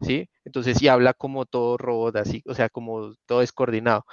¿sí? 0.00 0.28
Entonces, 0.44 0.80
y 0.82 0.88
habla 0.88 1.14
como 1.14 1.46
todo 1.46 1.76
robot, 1.76 2.16
así, 2.16 2.42
o 2.46 2.54
sea, 2.54 2.68
como 2.68 3.14
todo 3.26 3.40
descoordinado. 3.40 4.04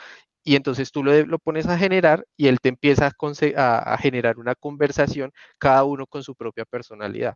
Y 0.43 0.55
entonces 0.55 0.91
tú 0.91 1.03
lo, 1.03 1.25
lo 1.25 1.39
pones 1.39 1.67
a 1.67 1.77
generar 1.77 2.25
y 2.37 2.47
él 2.47 2.59
te 2.61 2.69
empieza 2.69 3.11
a, 3.57 3.93
a 3.93 3.97
generar 3.97 4.37
una 4.37 4.55
conversación, 4.55 5.31
cada 5.57 5.83
uno 5.83 6.05
con 6.07 6.23
su 6.23 6.35
propia 6.35 6.65
personalidad. 6.65 7.35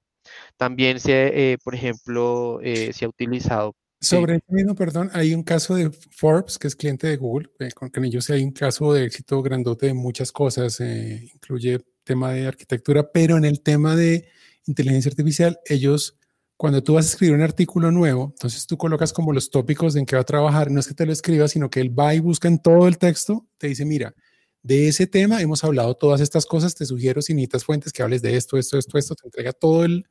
También 0.58 1.00
se, 1.00 1.54
eh, 1.54 1.58
por 1.64 1.76
ejemplo, 1.76 2.60
eh, 2.62 2.94
se 2.94 3.06
ha 3.06 3.10
utilizado. 3.10 3.74
Sobre 4.02 4.36
eso 4.36 4.46
mismo, 4.48 4.76
perdón, 4.76 5.10
hay 5.14 5.34
un 5.34 5.44
caso 5.44 5.76
de 5.76 5.92
Forbes, 5.92 6.58
que 6.58 6.68
es 6.68 6.76
cliente 6.76 7.08
de 7.08 7.18
Google, 7.18 7.50
eh, 7.60 7.72
con 7.72 7.90
que 7.90 8.00
ellos 8.00 8.30
hay 8.30 8.44
un 8.44 8.52
caso 8.52 8.94
de 8.94 9.06
éxito 9.06 9.42
grandote 9.42 9.88
de 9.88 9.94
muchas 9.94 10.32
cosas, 10.32 10.80
eh, 10.80 11.30
incluye 11.34 11.80
tema 12.10 12.32
de 12.32 12.48
arquitectura, 12.48 13.12
pero 13.12 13.38
en 13.38 13.46
el 13.46 13.62
tema 13.62 13.96
de 13.96 14.28
inteligencia 14.66 15.10
artificial, 15.10 15.60
ellos, 15.66 16.18
cuando 16.58 16.82
tú 16.82 16.96
vas 16.96 17.06
a 17.06 17.10
escribir 17.10 17.36
un 17.36 17.44
artículo 17.44 17.92
nuevo, 17.92 18.32
entonces 18.34 18.66
tú 18.66 18.78
colocas 18.78 19.14
como 19.14 19.32
los 19.32 19.52
tópicos 19.52 19.96
en 19.96 20.08
que 20.08 20.16
va 20.16 20.24
a 20.24 20.26
trabajar, 20.26 20.72
no 20.72 20.80
es 20.80 20.88
que 20.88 20.96
te 20.96 21.06
lo 21.06 21.14
escriba, 21.14 21.48
sino 21.48 21.70
que 21.70 21.82
él 21.82 21.98
va 21.98 22.16
y 22.16 22.20
busca 22.20 22.48
en 22.48 22.58
todo 22.58 22.88
el 22.88 22.98
texto, 22.98 23.46
te 23.60 23.68
dice, 23.68 23.86
mira, 23.86 24.16
de 24.64 24.88
ese 24.88 25.06
tema 25.06 25.40
hemos 25.40 25.64
hablado 25.64 25.94
todas 25.96 26.20
estas 26.20 26.48
cosas, 26.48 26.74
te 26.74 26.86
sugiero 26.86 27.22
si 27.22 27.36
necesitas 27.36 27.64
fuentes 27.64 27.94
que 27.94 28.02
hables 28.02 28.24
de 28.24 28.36
esto, 28.36 28.58
esto, 28.58 28.80
esto, 28.80 28.98
esto, 28.98 29.14
te 29.14 29.28
entrega 29.28 29.54
todo 29.54 29.86
el, 29.86 30.08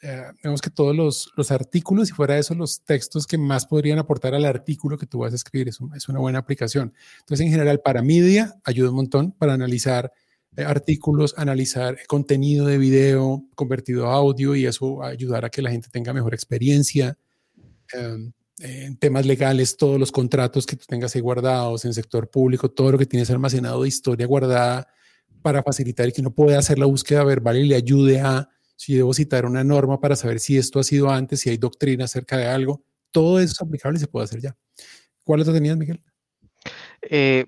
eh, 0.00 0.30
que 0.62 0.70
todos 0.70 0.94
los, 0.96 1.32
los, 1.36 1.50
artículos 1.50 2.08
y 2.08 2.12
fuera 2.12 2.34
de 2.34 2.40
eso 2.40 2.54
los 2.54 2.84
textos 2.84 3.26
que 3.26 3.36
más 3.36 3.66
podrían 3.66 3.98
aportar 3.98 4.34
al 4.34 4.44
artículo 4.44 4.96
que 4.96 5.06
tú 5.06 5.18
vas 5.18 5.32
a 5.32 5.36
escribir. 5.36 5.68
Es, 5.68 5.78
es 5.94 6.08
una 6.08 6.20
buena 6.20 6.38
aplicación. 6.38 6.94
Entonces, 7.18 7.44
en 7.44 7.52
general, 7.52 7.80
para 7.80 8.00
media 8.00 8.54
ayuda 8.64 8.90
un 8.90 8.96
montón 8.96 9.32
para 9.32 9.52
analizar 9.52 10.12
artículos, 10.56 11.34
analizar 11.36 11.98
contenido 12.06 12.66
de 12.66 12.78
video 12.78 13.44
convertido 13.54 14.08
a 14.08 14.14
audio 14.14 14.54
y 14.54 14.66
eso 14.66 15.02
ayudar 15.02 15.44
a 15.44 15.50
que 15.50 15.62
la 15.62 15.70
gente 15.70 15.88
tenga 15.90 16.12
mejor 16.12 16.34
experiencia. 16.34 17.16
Eh, 17.92 18.32
en 18.60 18.96
temas 18.98 19.24
legales, 19.24 19.76
todos 19.76 19.98
los 19.98 20.12
contratos 20.12 20.66
que 20.66 20.76
tú 20.76 20.84
tengas 20.86 21.14
ahí 21.14 21.22
guardados 21.22 21.84
en 21.86 21.94
sector 21.94 22.28
público, 22.28 22.70
todo 22.70 22.92
lo 22.92 22.98
que 22.98 23.06
tienes 23.06 23.30
almacenado 23.30 23.82
de 23.82 23.88
historia 23.88 24.26
guardada 24.26 24.86
para 25.40 25.62
facilitar 25.62 26.08
y 26.08 26.12
que 26.12 26.20
uno 26.20 26.34
pueda 26.34 26.58
hacer 26.58 26.78
la 26.78 26.84
búsqueda 26.84 27.24
verbal 27.24 27.56
y 27.56 27.66
le 27.66 27.74
ayude 27.74 28.20
a, 28.20 28.50
si 28.76 28.94
debo 28.94 29.14
citar 29.14 29.46
una 29.46 29.64
norma 29.64 29.98
para 29.98 30.14
saber 30.14 30.40
si 30.40 30.58
esto 30.58 30.78
ha 30.78 30.84
sido 30.84 31.10
antes, 31.10 31.40
si 31.40 31.48
hay 31.48 31.56
doctrina 31.56 32.04
acerca 32.04 32.36
de 32.36 32.46
algo, 32.46 32.82
todo 33.10 33.40
eso 33.40 33.52
es 33.52 33.62
aplicable 33.62 33.96
y 33.96 34.00
se 34.00 34.08
puede 34.08 34.24
hacer 34.24 34.40
ya. 34.40 34.56
¿Cuál 35.24 35.40
otro 35.40 35.54
tenías, 35.54 35.76
Miguel? 35.76 36.00
Eh, 37.02 37.46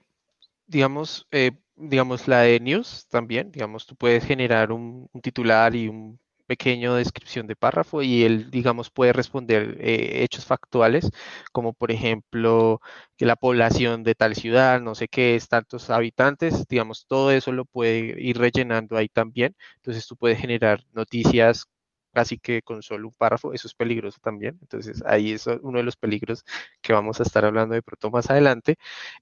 digamos, 0.67 1.27
eh, 1.31 1.53
digamos 1.83 2.29
la 2.29 2.41
de 2.43 2.61
news 2.61 3.07
también, 3.09 3.51
digamos, 3.53 3.87
tú 3.87 3.97
puedes 3.97 4.25
generar 4.25 4.73
un, 4.73 5.09
titular 5.23 5.75
y 5.75 5.89
un 5.89 6.19
pequeño 6.47 6.95
descripción 6.95 7.47
de 7.47 7.57
párrafo 7.57 8.03
y 8.03 8.25
él, 8.25 8.51
digamos, 8.51 8.91
puede 8.91 9.13
responder 9.13 9.77
eh, 9.81 10.23
hechos 10.23 10.45
factuales, 10.47 11.11
como 11.53 11.73
por 11.73 11.91
ejemplo 11.91 12.81
que 13.17 13.27
la 13.27 13.37
población 13.37 14.03
de 14.05 14.15
tal 14.15 14.35
ciudad, 14.35 14.81
no 14.81 14.95
sé 14.95 15.09
qué 15.09 15.35
es, 15.37 15.49
tantos 15.49 15.91
habitantes, 15.91 16.67
digamos, 16.69 17.07
todo 17.07 17.31
eso 17.33 17.53
lo 17.53 17.65
puede 17.65 18.21
ir 18.21 18.39
rellenando 18.39 18.97
ahí 18.97 19.09
también. 19.09 19.57
Entonces 19.77 20.07
tú 20.07 20.17
puedes 20.17 20.39
generar 20.39 20.85
noticias 20.93 21.67
casi 22.13 22.39
que 22.39 22.63
con 22.63 22.83
solo 22.83 23.09
un 23.09 23.15
párrafo, 23.15 23.53
eso 23.55 23.67
es 23.69 23.75
peligroso 23.75 24.19
también. 24.23 24.59
Entonces 24.63 25.03
ahí 25.07 25.33
es 25.33 25.47
uno 25.47 25.79
de 25.79 25.85
los 25.85 25.97
peligros 25.97 26.45
que 26.83 26.93
vamos 26.93 27.21
a 27.21 27.23
estar 27.25 27.45
hablando 27.45 27.75
de 27.75 27.83
pronto 27.83 28.11
más 28.11 28.31
adelante. 28.31 28.77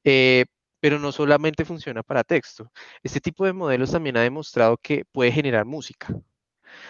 Eh, 0.05 0.47
pero 0.81 0.99
no 0.99 1.13
solamente 1.13 1.65
funciona 1.65 2.03
para 2.03 2.25
texto. 2.25 2.71
Este 3.03 3.21
tipo 3.21 3.45
de 3.47 3.53
modelos 3.53 3.93
también 3.93 4.17
ha 4.17 4.23
demostrado 4.23 4.77
que 4.79 5.05
puede 5.13 5.33
generar 5.33 5.65
música. 5.67 6.09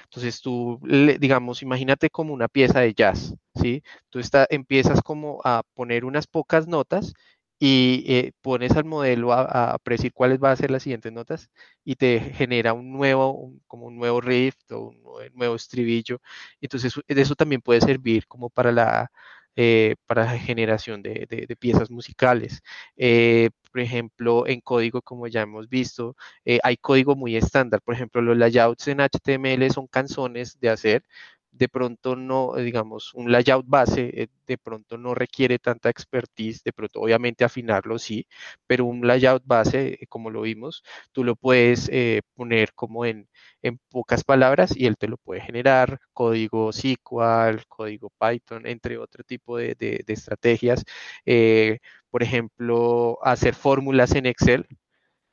Entonces 0.05 0.41
tú, 0.41 0.80
digamos, 1.20 1.62
imagínate 1.62 2.11
como 2.11 2.34
una 2.34 2.49
pieza 2.49 2.80
de 2.80 2.95
jazz, 2.95 3.34
¿sí? 3.55 3.82
Tú 4.11 4.18
está, 4.18 4.47
empiezas 4.51 5.03
como 5.03 5.41
a 5.45 5.62
poner 5.74 6.05
unas 6.05 6.26
pocas 6.26 6.68
notas 6.68 7.12
y 7.59 8.05
eh, 8.07 8.32
pones 8.41 8.72
al 8.76 8.84
modelo 8.84 9.32
a, 9.32 9.74
a, 9.74 9.78
predecir 9.78 10.12
cuáles 10.14 10.38
van 10.38 10.53
a 10.53 10.57
ser 10.57 10.70
las 10.70 10.82
siguientes 10.82 11.12
notas 11.12 11.51
y 11.84 11.97
te 11.97 12.20
genera 12.20 12.72
un 12.72 12.91
nuevo, 12.93 13.53
como 13.66 13.86
un 13.86 13.97
nuevo 13.97 14.20
riff 14.20 14.55
o 14.70 14.88
un 14.88 15.03
nuevo 15.34 15.57
estribillo. 15.57 16.20
Entonces 16.61 16.95
eso 17.07 17.34
también 17.34 17.61
puede 17.61 17.80
servir 17.82 18.26
como 18.26 18.49
para 18.51 18.72
la, 18.72 19.11
eh, 19.57 19.96
para 20.07 20.38
generación 20.38 21.03
de, 21.03 21.57
piezas 21.59 21.90
musicales. 21.90 22.62
Eh, 22.96 23.51
por 23.72 23.80
ejemplo, 23.80 24.46
en 24.46 24.61
código, 24.61 25.03
como 25.03 25.26
ya 25.28 25.42
hemos 25.42 25.68
visto, 25.68 26.16
hay 26.62 26.76
código 26.76 27.16
muy 27.16 27.36
estándar. 27.36 27.80
Por 27.82 27.94
ejemplo, 27.94 28.22
los 28.22 28.36
layouts 28.36 28.88
en 28.88 29.01
HTML 29.01 29.70
son 29.70 29.86
canzones 29.86 30.59
de 30.61 30.70
hacer, 30.70 31.05
de 31.53 31.68
pronto 31.68 32.16
no, 32.16 32.57
eh, 32.57 32.62
digamos, 32.62 33.12
un 33.14 33.30
layout 33.32 33.66
base 33.68 34.11
eh, 34.22 34.28
de 34.46 34.59
pronto 34.59 34.96
no 34.98 35.14
requiere 35.14 35.59
tanta 35.59 35.90
expertise, 35.90 36.62
de 36.64 36.72
pronto 36.72 37.01
obviamente 37.01 37.44
afinarlo 37.44 37.98
sí, 37.98 38.26
pero 38.66 38.84
un 38.84 39.07
layout 39.07 39.42
base, 39.44 39.98
eh, 40.01 40.07
como 40.09 40.30
lo 40.30 40.42
vimos, 40.42 40.82
tú 41.12 41.24
lo 41.24 41.36
puedes 41.36 41.90
poner 42.34 42.72
como 42.74 43.05
en, 43.05 43.28
en, 43.62 43.78
pocas 43.90 44.24
palabras 44.24 44.76
y 44.76 44.86
él 44.86 44.96
te 44.96 45.09
lo 45.09 45.16
puede 45.18 45.40
generar, 45.40 46.01
código 46.12 46.72
SQL, 46.72 47.64
código 47.68 48.11
Python, 48.18 48.66
entre 48.66 48.98
otro 48.98 49.24
tipo 49.24 49.57
de, 49.59 49.74
de, 49.74 50.05
estrategias. 50.09 50.84
por 52.11 52.22
ejemplo, 52.22 53.18
hacer 53.22 53.55
fórmulas 53.55 54.14
en 54.14 54.26
Excel, 54.26 54.66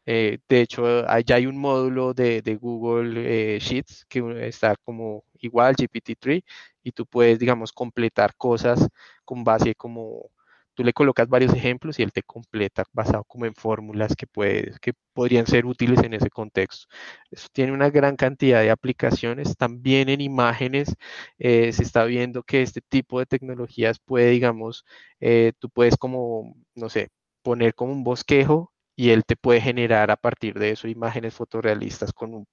de 0.05 0.39
hecho, 0.49 1.07
allá 1.09 1.36
hay 1.36 1.47
un 1.47 1.57
módulo 1.57 2.13
de, 2.13 2.41
de 2.41 2.55
Google 2.55 3.59
Sheets 3.59 4.05
que 4.05 4.47
está 4.47 4.76
como 4.84 5.24
igual 5.41 5.75
GPT-3 5.75 6.43
y 6.83 6.91
tú 6.91 7.05
puedes, 7.05 7.39
digamos, 7.39 7.71
completar 7.71 8.35
cosas 8.35 8.88
con 9.25 9.43
base 9.43 9.75
como 9.75 10.31
tú 10.77 10.83
le 10.83 10.93
colocas 10.93 11.27
varios 11.27 11.53
ejemplos 11.55 11.97
y 11.99 12.03
él 12.03 12.11
te 12.13 12.21
completa 12.21 12.83
basado 12.93 13.23
como 13.23 13.47
en 13.47 13.55
fórmulas 13.55 14.15
que, 14.15 14.27
puedes, 14.27 14.79
que 14.79 14.93
podrían 15.13 15.47
ser 15.47 15.65
útiles 15.65 16.03
en 16.03 16.13
ese 16.13 16.29
contexto. 16.29 16.85
Eso 17.31 17.47
tiene 17.51 17.71
una 17.71 17.89
gran 17.89 18.15
cantidad 18.15 18.61
de 18.61 18.69
aplicaciones. 18.69 19.57
También 19.57 20.07
en 20.09 20.21
imágenes 20.21 20.95
eh, 21.39 21.71
se 21.73 21.81
está 21.81 22.05
viendo 22.05 22.43
que 22.43 22.61
este 22.61 22.81
tipo 22.81 23.17
de 23.19 23.25
tecnologías 23.25 23.97
puede, 23.99 24.29
digamos, 24.29 24.85
eh, 25.19 25.53
tú 25.59 25.69
puedes 25.71 25.97
como, 25.97 26.55
no 26.75 26.89
sé, 26.89 27.09
poner 27.41 27.73
como 27.73 27.93
un 27.93 28.03
bosquejo 28.03 28.71
y 28.95 29.09
él 29.09 29.23
te 29.25 29.35
puede 29.35 29.61
generar 29.61 30.11
a 30.11 30.15
partir 30.17 30.59
de 30.59 30.71
eso 30.71 30.88
imágenes 30.88 31.33
fotorrealistas 31.33 32.13
con 32.13 32.35
un 32.35 32.45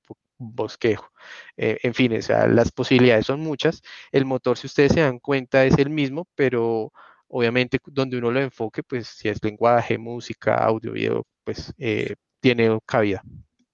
bosquejo. 0.53 1.11
Eh, 1.57 1.79
en 1.83 1.95
fin, 1.95 2.17
o 2.17 2.23
sea, 2.23 2.47
las 2.47 2.73
posibilidades 2.73 3.27
son 3.27 3.41
muchas. 3.41 3.83
El 4.13 4.25
motor, 4.25 4.59
si 4.59 4.67
ustedes 4.67 4.93
se 4.93 5.01
dan 5.01 5.19
cuenta, 5.19 5.65
es 5.65 5.79
el 5.79 5.91
mismo, 5.91 6.27
pero 6.35 6.93
obviamente 7.29 7.79
donde 7.87 8.19
uno 8.19 8.31
lo 8.31 8.41
enfoque, 8.41 8.83
pues 8.83 9.09
si 9.09 9.29
es 9.29 9.43
lenguaje, 9.43 9.99
música, 9.99 10.55
audio, 10.57 10.93
video, 10.93 11.27
pues 11.45 11.73
eh, 11.79 12.15
tiene 12.41 12.79
cabida. 12.87 13.23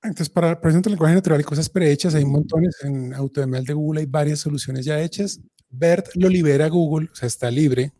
Entonces, 0.02 0.30
para 0.30 0.58
presente 0.60 0.88
el 0.88 0.94
lenguaje 0.94 1.14
natural 1.14 1.40
y 1.40 1.44
cosas 1.44 1.68
prehechas, 1.68 2.14
hay 2.14 2.24
montones 2.24 2.76
en 2.82 3.12
AutoML 3.12 3.64
de 3.64 3.74
Google, 3.74 4.00
hay 4.00 4.06
varias 4.06 4.40
soluciones 4.40 4.84
ya 4.86 4.98
hechas. 4.98 5.40
BERT 5.68 6.14
lo 6.14 6.28
libera 6.28 6.68
Google, 6.68 7.08
o 7.12 7.14
sea, 7.14 7.26
está 7.26 7.50
libre. 7.50 7.92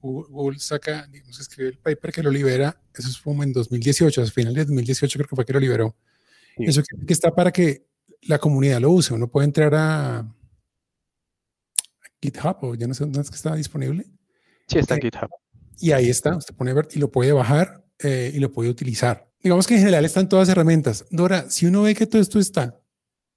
Google, 0.00 0.58
saca, 0.58 1.06
digamos, 1.10 1.40
escribe 1.40 1.70
el 1.70 1.78
paper 1.78 2.12
que 2.12 2.22
lo 2.22 2.30
libera, 2.30 2.78
eso 2.94 3.08
fue 3.20 3.32
en 3.44 3.52
2018, 3.52 4.22
a 4.22 4.26
final 4.26 4.54
de 4.54 4.64
2018 4.64 5.18
creo 5.18 5.28
que 5.28 5.36
fue 5.36 5.44
que 5.44 5.52
lo 5.52 5.60
liberó. 5.60 5.96
Eso 6.56 6.82
que 6.82 7.12
está 7.12 7.34
para 7.34 7.50
que 7.52 7.87
la 8.22 8.38
comunidad 8.38 8.80
lo 8.80 8.90
use. 8.90 9.14
Uno 9.14 9.28
puede 9.28 9.46
entrar 9.46 9.74
a, 9.74 10.34
GitHub 12.20 12.56
o 12.62 12.74
ya 12.74 12.86
no 12.86 12.94
sé 12.94 13.04
dónde 13.04 13.20
es 13.20 13.30
que 13.30 13.36
está 13.36 13.54
disponible. 13.54 14.04
Sí, 14.66 14.78
está 14.78 14.94
en 14.94 15.00
eh, 15.00 15.10
GitHub. 15.10 15.30
Y 15.80 15.92
ahí 15.92 16.10
está, 16.10 16.36
usted 16.36 16.54
pone 16.54 16.72
ver 16.72 16.88
y 16.92 16.98
lo 16.98 17.10
puede 17.10 17.32
bajar 17.32 17.84
eh, 18.00 18.32
y 18.34 18.38
lo 18.40 18.50
puede 18.50 18.68
utilizar. 18.70 19.28
Digamos 19.40 19.66
que 19.66 19.74
en 19.74 19.80
general 19.80 20.04
están 20.04 20.28
todas 20.28 20.48
las 20.48 20.52
herramientas. 20.52 21.04
Dora, 21.10 21.48
si 21.48 21.66
uno 21.66 21.82
ve 21.82 21.94
que 21.94 22.06
todo 22.06 22.20
esto 22.20 22.40
está, 22.40 22.80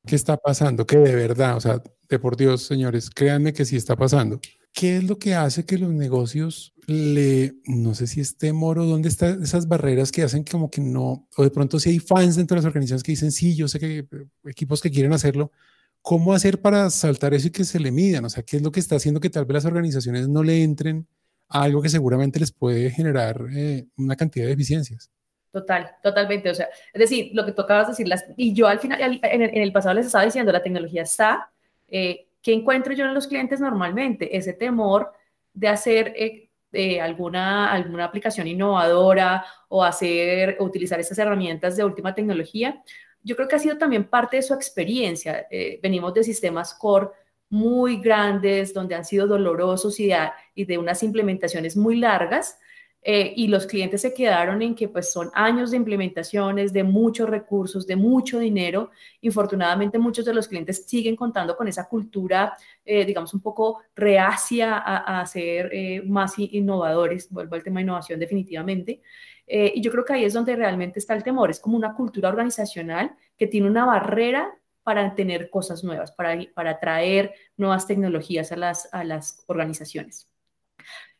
¿qué 0.05 0.15
está 0.15 0.37
pasando? 0.37 0.85
Que 0.87 0.97
de 0.97 1.15
verdad, 1.15 1.57
o 1.57 1.61
sea, 1.61 1.81
de 2.09 2.19
por 2.19 2.35
Dios, 2.35 2.63
señores, 2.63 3.09
créanme 3.09 3.53
que 3.53 3.65
sí 3.65 3.75
está 3.75 3.95
pasando. 3.95 4.39
¿Qué 4.73 4.97
es 4.97 5.03
lo 5.03 5.19
que 5.19 5.35
hace 5.35 5.65
que 5.65 5.77
los 5.77 5.91
negocios 5.91 6.73
no 6.87 7.93
sé 7.93 8.07
si 8.07 8.21
es 8.21 8.37
temor 8.37 8.79
o 8.79 8.85
dónde 8.85 9.09
están 9.09 9.41
esas 9.43 9.67
barreras 9.67 10.11
que 10.11 10.23
hacen 10.23 10.43
como 10.43 10.69
que 10.69 10.81
no, 10.81 11.27
o 11.37 11.43
de 11.43 11.51
pronto 11.51 11.79
si 11.79 11.89
hay 11.89 11.99
fans 11.99 12.35
dentro 12.35 12.55
de 12.55 12.59
las 12.59 12.65
organizaciones 12.65 13.03
que 13.03 13.11
dicen, 13.11 13.31
sí, 13.31 13.55
yo 13.55 13.67
sé 13.67 13.79
que 13.79 13.99
eh, 13.99 14.05
equipos 14.45 14.81
que 14.81 14.91
quieren 14.91 15.13
hacerlo, 15.13 15.51
¿cómo 16.01 16.33
hacer 16.33 16.61
para 16.61 16.89
saltar 16.89 17.33
eso 17.33 17.47
y 17.47 17.51
que 17.51 17.63
se 17.63 17.79
le 17.79 17.91
midan? 17.91 18.25
O 18.25 18.29
sea, 18.29 18.43
¿qué 18.43 18.57
es 18.57 18.63
lo 18.63 18.71
que 18.71 18.79
está 18.79 18.95
haciendo 18.95 19.19
que 19.19 19.29
tal 19.29 19.45
vez 19.45 19.55
las 19.55 19.65
organizaciones 19.65 20.27
no 20.27 20.43
le 20.43 20.63
entren 20.63 21.07
a 21.47 21.63
algo 21.63 21.81
que 21.81 21.89
seguramente 21.89 22.39
les 22.39 22.51
puede 22.51 22.89
generar 22.91 23.45
eh, 23.53 23.85
una 23.97 24.15
cantidad 24.15 24.45
de 24.45 24.53
eficiencias? 24.53 25.11
Total, 25.51 25.91
totalmente. 26.01 26.49
O 26.49 26.55
sea, 26.55 26.69
es 26.93 26.99
decir, 26.99 27.31
lo 27.33 27.45
que 27.45 27.51
tocabas 27.51 27.89
decir, 27.89 28.07
las, 28.07 28.23
y 28.37 28.53
yo 28.53 28.67
al 28.67 28.79
final, 28.79 29.01
en 29.01 29.41
el, 29.41 29.49
en 29.49 29.61
el 29.61 29.71
pasado 29.71 29.95
les 29.95 30.05
estaba 30.05 30.23
diciendo, 30.25 30.51
la 30.51 30.63
tecnología 30.63 31.03
está, 31.03 31.51
eh, 31.87 32.27
¿Qué 32.41 32.53
encuentro 32.53 32.93
yo 32.93 33.05
en 33.05 33.13
los 33.13 33.27
clientes 33.27 33.59
normalmente? 33.59 34.35
Ese 34.35 34.53
temor 34.53 35.11
de 35.53 35.67
hacer 35.67 36.13
eh, 36.15 36.49
eh, 36.73 37.01
alguna, 37.01 37.71
alguna 37.71 38.05
aplicación 38.05 38.47
innovadora 38.47 39.45
o 39.69 39.83
hacer, 39.83 40.57
utilizar 40.59 40.99
esas 40.99 41.17
herramientas 41.17 41.75
de 41.75 41.83
última 41.83 42.13
tecnología. 42.13 42.81
Yo 43.23 43.35
creo 43.35 43.47
que 43.47 43.55
ha 43.55 43.59
sido 43.59 43.77
también 43.77 44.05
parte 44.05 44.37
de 44.37 44.43
su 44.43 44.53
experiencia. 44.53 45.47
Eh, 45.51 45.79
venimos 45.81 46.13
de 46.13 46.23
sistemas 46.23 46.73
core 46.73 47.09
muy 47.49 47.97
grandes, 47.97 48.73
donde 48.73 48.95
han 48.95 49.05
sido 49.05 49.27
dolorosos 49.27 49.99
y 49.99 50.11
y 50.55 50.65
de 50.65 50.77
unas 50.77 51.03
implementaciones 51.03 51.75
muy 51.75 51.97
largas, 51.97 52.57
eh, 53.03 53.33
y 53.35 53.47
los 53.47 53.65
clientes 53.65 54.01
se 54.01 54.13
quedaron 54.13 54.61
en 54.61 54.75
que 54.75 54.87
pues 54.87 55.11
son 55.11 55.31
años 55.33 55.71
de 55.71 55.77
implementaciones, 55.77 56.71
de 56.71 56.83
muchos 56.83 57.27
recursos, 57.27 57.87
de 57.87 57.95
mucho 57.95 58.37
dinero. 58.37 58.91
Infortunadamente 59.21 59.97
muchos 59.97 60.23
de 60.23 60.35
los 60.35 60.47
clientes 60.47 60.85
siguen 60.85 61.15
contando 61.15 61.57
con 61.57 61.67
esa 61.67 61.87
cultura, 61.87 62.55
eh, 62.85 63.05
digamos, 63.05 63.33
un 63.33 63.41
poco 63.41 63.81
reacia 63.95 64.77
a, 64.77 65.25
ser 65.25 65.69
eh, 65.73 66.01
más 66.05 66.37
innovadores. 66.37 67.29
Vuelvo 67.29 67.55
al 67.55 67.63
tema 67.63 67.79
de 67.79 67.83
innovación 67.83 68.19
definitivamente. 68.19 69.01
y 69.47 69.81
yo 69.81 69.91
creo 69.91 70.05
que 70.05 70.13
ahí 70.13 70.23
es 70.25 70.33
donde 70.33 70.55
realmente 70.55 70.99
está 70.99 71.13
el 71.13 71.23
temor. 71.23 71.51
Es 71.51 71.59
como 71.59 71.77
una 71.77 71.93
cultura 71.93 72.29
organizacional 72.29 73.15
que 73.37 73.47
tiene 73.47 73.67
una 73.67 73.85
barrera 73.85 74.49
para 74.83 75.13
tener 75.15 75.49
cosas 75.49 75.83
nuevas, 75.83 76.11
para, 76.11 76.39
para 76.53 76.79
traer 76.79 77.33
nuevas 77.57 77.85
tecnologías 77.87 78.51
a 78.51 78.55
las, 78.55 78.89
a 78.93 79.03
las 79.03 79.43
organizaciones. 79.47 80.27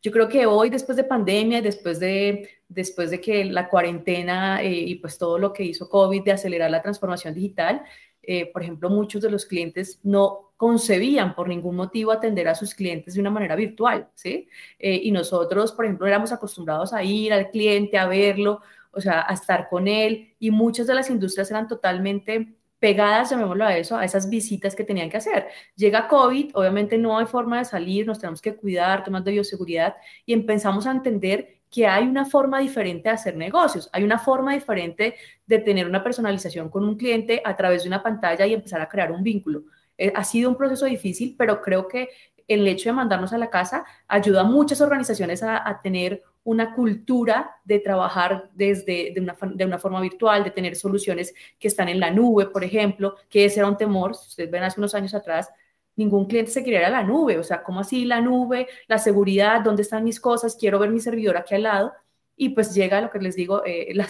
Yo 0.01 0.12
creo 0.12 0.28
que 0.28 0.47
hoy, 0.47 0.70
después 0.72 0.95
de 0.95 1.03
pandemia, 1.03 1.62
después 1.62 1.99
de, 1.99 2.49
después 2.68 3.12
de 3.12 3.22
que 3.22 3.45
la 3.45 3.70
cuarentena 3.70 4.64
eh, 4.64 4.72
y 4.72 4.95
pues 4.95 5.18
todo 5.18 5.38
lo 5.38 5.53
que 5.53 5.64
hizo 5.64 5.89
COVID 5.89 6.24
de 6.24 6.32
acelerar 6.32 6.72
la 6.72 6.82
transformación 6.82 7.36
digital, 7.36 7.84
eh, 8.24 8.51
por 8.51 8.64
ejemplo, 8.64 8.89
muchos 8.89 9.22
de 9.22 9.30
los 9.30 9.45
clientes 9.45 9.99
no 10.03 10.51
concebían 10.62 11.34
por 11.34 11.49
ningún 11.49 11.76
motivo 11.76 12.12
atender 12.12 12.47
a 12.47 12.53
sus 12.53 12.76
clientes 12.76 13.16
de 13.16 13.20
una 13.20 13.32
manera 13.32 13.55
virtual, 13.55 14.09
¿sí? 14.14 14.47
Eh, 14.78 15.01
y 15.05 15.12
nosotros, 15.12 15.72
por 15.72 15.86
ejemplo, 15.86 16.05
éramos 16.05 16.32
acostumbrados 16.32 16.93
a 16.93 17.01
ir 17.01 17.34
al 17.34 17.49
cliente, 17.49 17.97
a 17.97 18.05
verlo, 18.05 18.62
o 18.91 19.01
sea, 19.01 19.26
a 19.28 19.34
estar 19.34 19.68
con 19.70 19.88
él, 19.88 20.36
y 20.38 20.51
muchas 20.51 20.86
de 20.86 20.93
las 20.93 21.09
industrias 21.09 21.49
eran 21.49 21.68
totalmente 21.68 22.53
pegadas, 22.78 23.32
llamémoslo 23.32 23.66
a 23.66 23.76
eso, 23.76 23.97
a 23.97 24.05
esas 24.05 24.30
visitas 24.30 24.76
que 24.76 24.84
tenían 24.84 25.09
que 25.09 25.18
hacer. 25.18 25.47
Llega 25.76 26.07
COVID, 26.07 26.51
obviamente 26.53 26.95
no 26.99 27.18
hay 27.18 27.26
forma 27.26 27.57
de 27.57 27.66
salir, 27.66 28.05
nos 28.05 28.20
tenemos 28.20 28.39
que 28.39 28.55
cuidar, 28.55 29.03
temas 29.03 29.24
de 29.24 29.32
bioseguridad, 29.32 29.95
y 30.28 30.34
empezamos 30.34 30.86
a 30.86 30.91
entender 30.91 31.62
que 31.72 31.88
hay 31.88 32.03
una 32.03 32.26
forma 32.26 32.59
diferente 32.59 33.09
de 33.09 33.16
hacer 33.16 33.36
negocios, 33.36 33.89
hay 33.93 34.03
una 34.03 34.20
forma 34.20 34.53
diferente 34.53 35.16
de 35.47 35.57
tener 35.57 35.88
una 35.88 36.03
personalización 36.03 36.70
con 36.70 36.84
un 36.84 36.97
cliente 36.97 37.41
a 37.43 37.55
través 37.55 37.82
de 37.82 37.88
una 37.89 38.03
pantalla 38.03 38.45
y 38.45 38.53
empezar 38.53 38.80
a 38.80 38.88
crear 38.88 39.12
un 39.12 39.24
vínculo. 39.24 39.64
Eh, 40.02 40.12
ha 40.16 40.24
sido 40.24 40.49
un 40.49 40.58
proceso 40.58 40.88
difícil, 40.88 41.36
pero 41.38 41.62
creo 41.62 41.88
que 41.88 42.10
el 42.47 42.68
hecho 42.68 42.89
de 42.89 42.93
mandarnos 42.93 43.34
a 43.34 43.38
la 43.38 43.52
casa 43.52 43.86
ayuda 44.08 44.41
a 44.41 44.43
muchas 44.43 44.82
organizaciones 44.82 45.43
a, 45.43 45.80
tener 45.84 46.24
una 46.43 46.74
cultura 46.74 47.58
de 47.64 47.78
trabajar 47.78 48.49
desde 48.56 49.12
de 49.14 49.22
una, 49.22 49.38
de 49.54 49.64
una, 49.64 49.78
forma 49.78 50.02
virtual, 50.02 50.43
de 50.43 50.49
tener 50.49 50.76
soluciones 50.76 51.36
que 51.60 51.68
están 51.68 51.88
en 51.88 51.99
la 51.99 52.10
nube, 52.10 52.47
por 52.47 52.64
ejemplo, 52.64 53.16
que 53.30 53.45
ese 53.45 53.60
era 53.60 53.70
un 53.70 53.78
temor, 53.78 54.16
si 54.16 54.30
ustedes 54.30 54.49
ven 54.49 54.64
hace 54.64 54.80
unos 54.80 54.95
años 54.95 55.14
atrás, 55.14 55.52
ningún 55.95 56.26
cliente 56.26 56.49
se 56.49 56.64
quería 56.64 56.80
ir 56.80 56.86
a 56.86 56.89
la 56.89 57.04
nube, 57.04 57.38
o 57.38 57.43
sea, 57.43 57.62
¿cómo 57.62 57.82
así 57.82 58.04
la 58.06 58.22
nube, 58.22 58.68
la 58.88 58.97
seguridad, 58.97 59.62
dónde 59.62 59.84
están 59.84 60.04
mis 60.04 60.20
cosas, 60.20 60.58
quiero 60.60 60.80
ver 60.80 60.89
mi 60.89 60.99
servidor 60.99 61.38
aquí 61.38 61.54
al 61.54 61.64
lado? 61.64 61.93
Y 62.36 62.49
pues 62.49 62.74
llega 62.74 63.02
lo 63.02 63.12
que 63.12 63.20
les 63.20 63.36
digo, 63.36 63.64
eh, 63.66 63.93
la, 63.93 64.08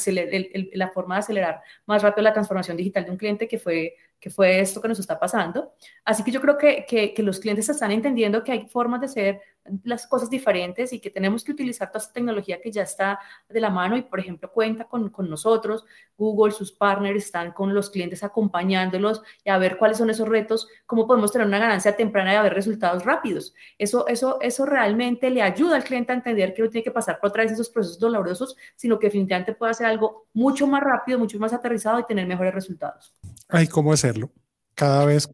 la 0.73 0.89
forma 0.91 1.15
de 1.15 1.19
acelerar 1.19 1.61
más 1.85 2.01
rápido 2.01 2.23
la 2.23 2.33
transformación 2.33 2.77
digital 2.77 3.03
de 3.03 3.11
un 3.11 3.17
cliente 3.17 3.49
que 3.49 3.59
fue 3.59 3.95
que 4.21 4.29
fue 4.29 4.61
esto 4.61 4.79
que 4.79 4.87
nos 4.87 4.99
está 4.99 5.19
pasando. 5.19 5.73
Así 6.05 6.23
que 6.23 6.31
yo 6.31 6.39
creo 6.39 6.57
que, 6.57 6.85
que, 6.87 7.13
que, 7.13 7.23
los 7.23 7.39
clientes 7.39 7.67
están 7.67 7.91
entendiendo 7.91 8.43
que 8.43 8.51
hay 8.51 8.69
formas 8.69 9.01
de 9.01 9.07
hacer 9.07 9.41
las 9.83 10.07
cosas 10.07 10.29
diferentes 10.29 10.91
y 10.93 10.99
que 10.99 11.09
tenemos 11.09 11.43
que 11.43 11.51
utilizar 11.51 11.89
toda 11.89 12.01
esta 12.01 12.13
tecnología 12.13 12.59
que 12.61 12.71
ya 12.71 12.83
está 12.83 13.19
de 13.47 13.59
la 13.59 13.69
mano 13.69 13.95
y, 13.95 14.01
por 14.01 14.19
ejemplo, 14.19 14.51
cuenta 14.51 14.85
con, 14.85 15.09
con 15.09 15.29
nosotros. 15.29 15.85
Google, 16.17 16.51
sus 16.51 16.71
partners 16.71 17.25
están 17.25 17.51
con 17.51 17.73
los 17.73 17.89
clientes 17.89 18.23
acompañándolos 18.23 19.21
y 19.43 19.49
a 19.49 19.57
ver 19.57 19.77
cuáles 19.77 19.97
son 19.97 20.09
esos 20.09 20.27
retos, 20.27 20.67
cómo 20.85 21.07
podemos 21.07 21.31
tener 21.31 21.47
una 21.47 21.59
ganancia 21.59 21.95
temprana 21.95 22.33
y 22.33 22.35
a 22.35 22.41
ver 22.43 22.53
resultados 22.53 23.05
rápidos. 23.05 23.53
Eso, 23.77 24.07
eso, 24.07 24.39
eso 24.41 24.65
realmente 24.65 25.29
le 25.29 25.41
ayuda 25.41 25.75
al 25.75 25.83
cliente 25.83 26.11
a 26.11 26.15
entender 26.15 26.53
que 26.53 26.63
no 26.63 26.69
tiene 26.69 26.83
que 26.83 26.91
pasar 26.91 27.19
por 27.19 27.29
otra 27.29 27.43
vez 27.43 27.51
esos 27.51 27.69
procesos 27.69 27.99
dolorosos, 27.99 28.55
sino 28.75 28.99
que 28.99 29.07
definitivamente 29.07 29.53
puede 29.53 29.71
hacer 29.71 29.87
algo 29.87 30.27
mucho 30.33 30.67
más 30.67 30.81
rápido, 30.83 31.19
mucho 31.19 31.39
más 31.39 31.53
aterrizado 31.53 31.99
y 31.99 32.05
tener 32.05 32.27
mejores 32.27 32.53
resultados. 32.53 33.13
Ay, 33.47 33.67
¿cómo 33.67 33.93
hacerlo? 33.93 34.31
Cada 34.75 35.05
vez 35.05 35.27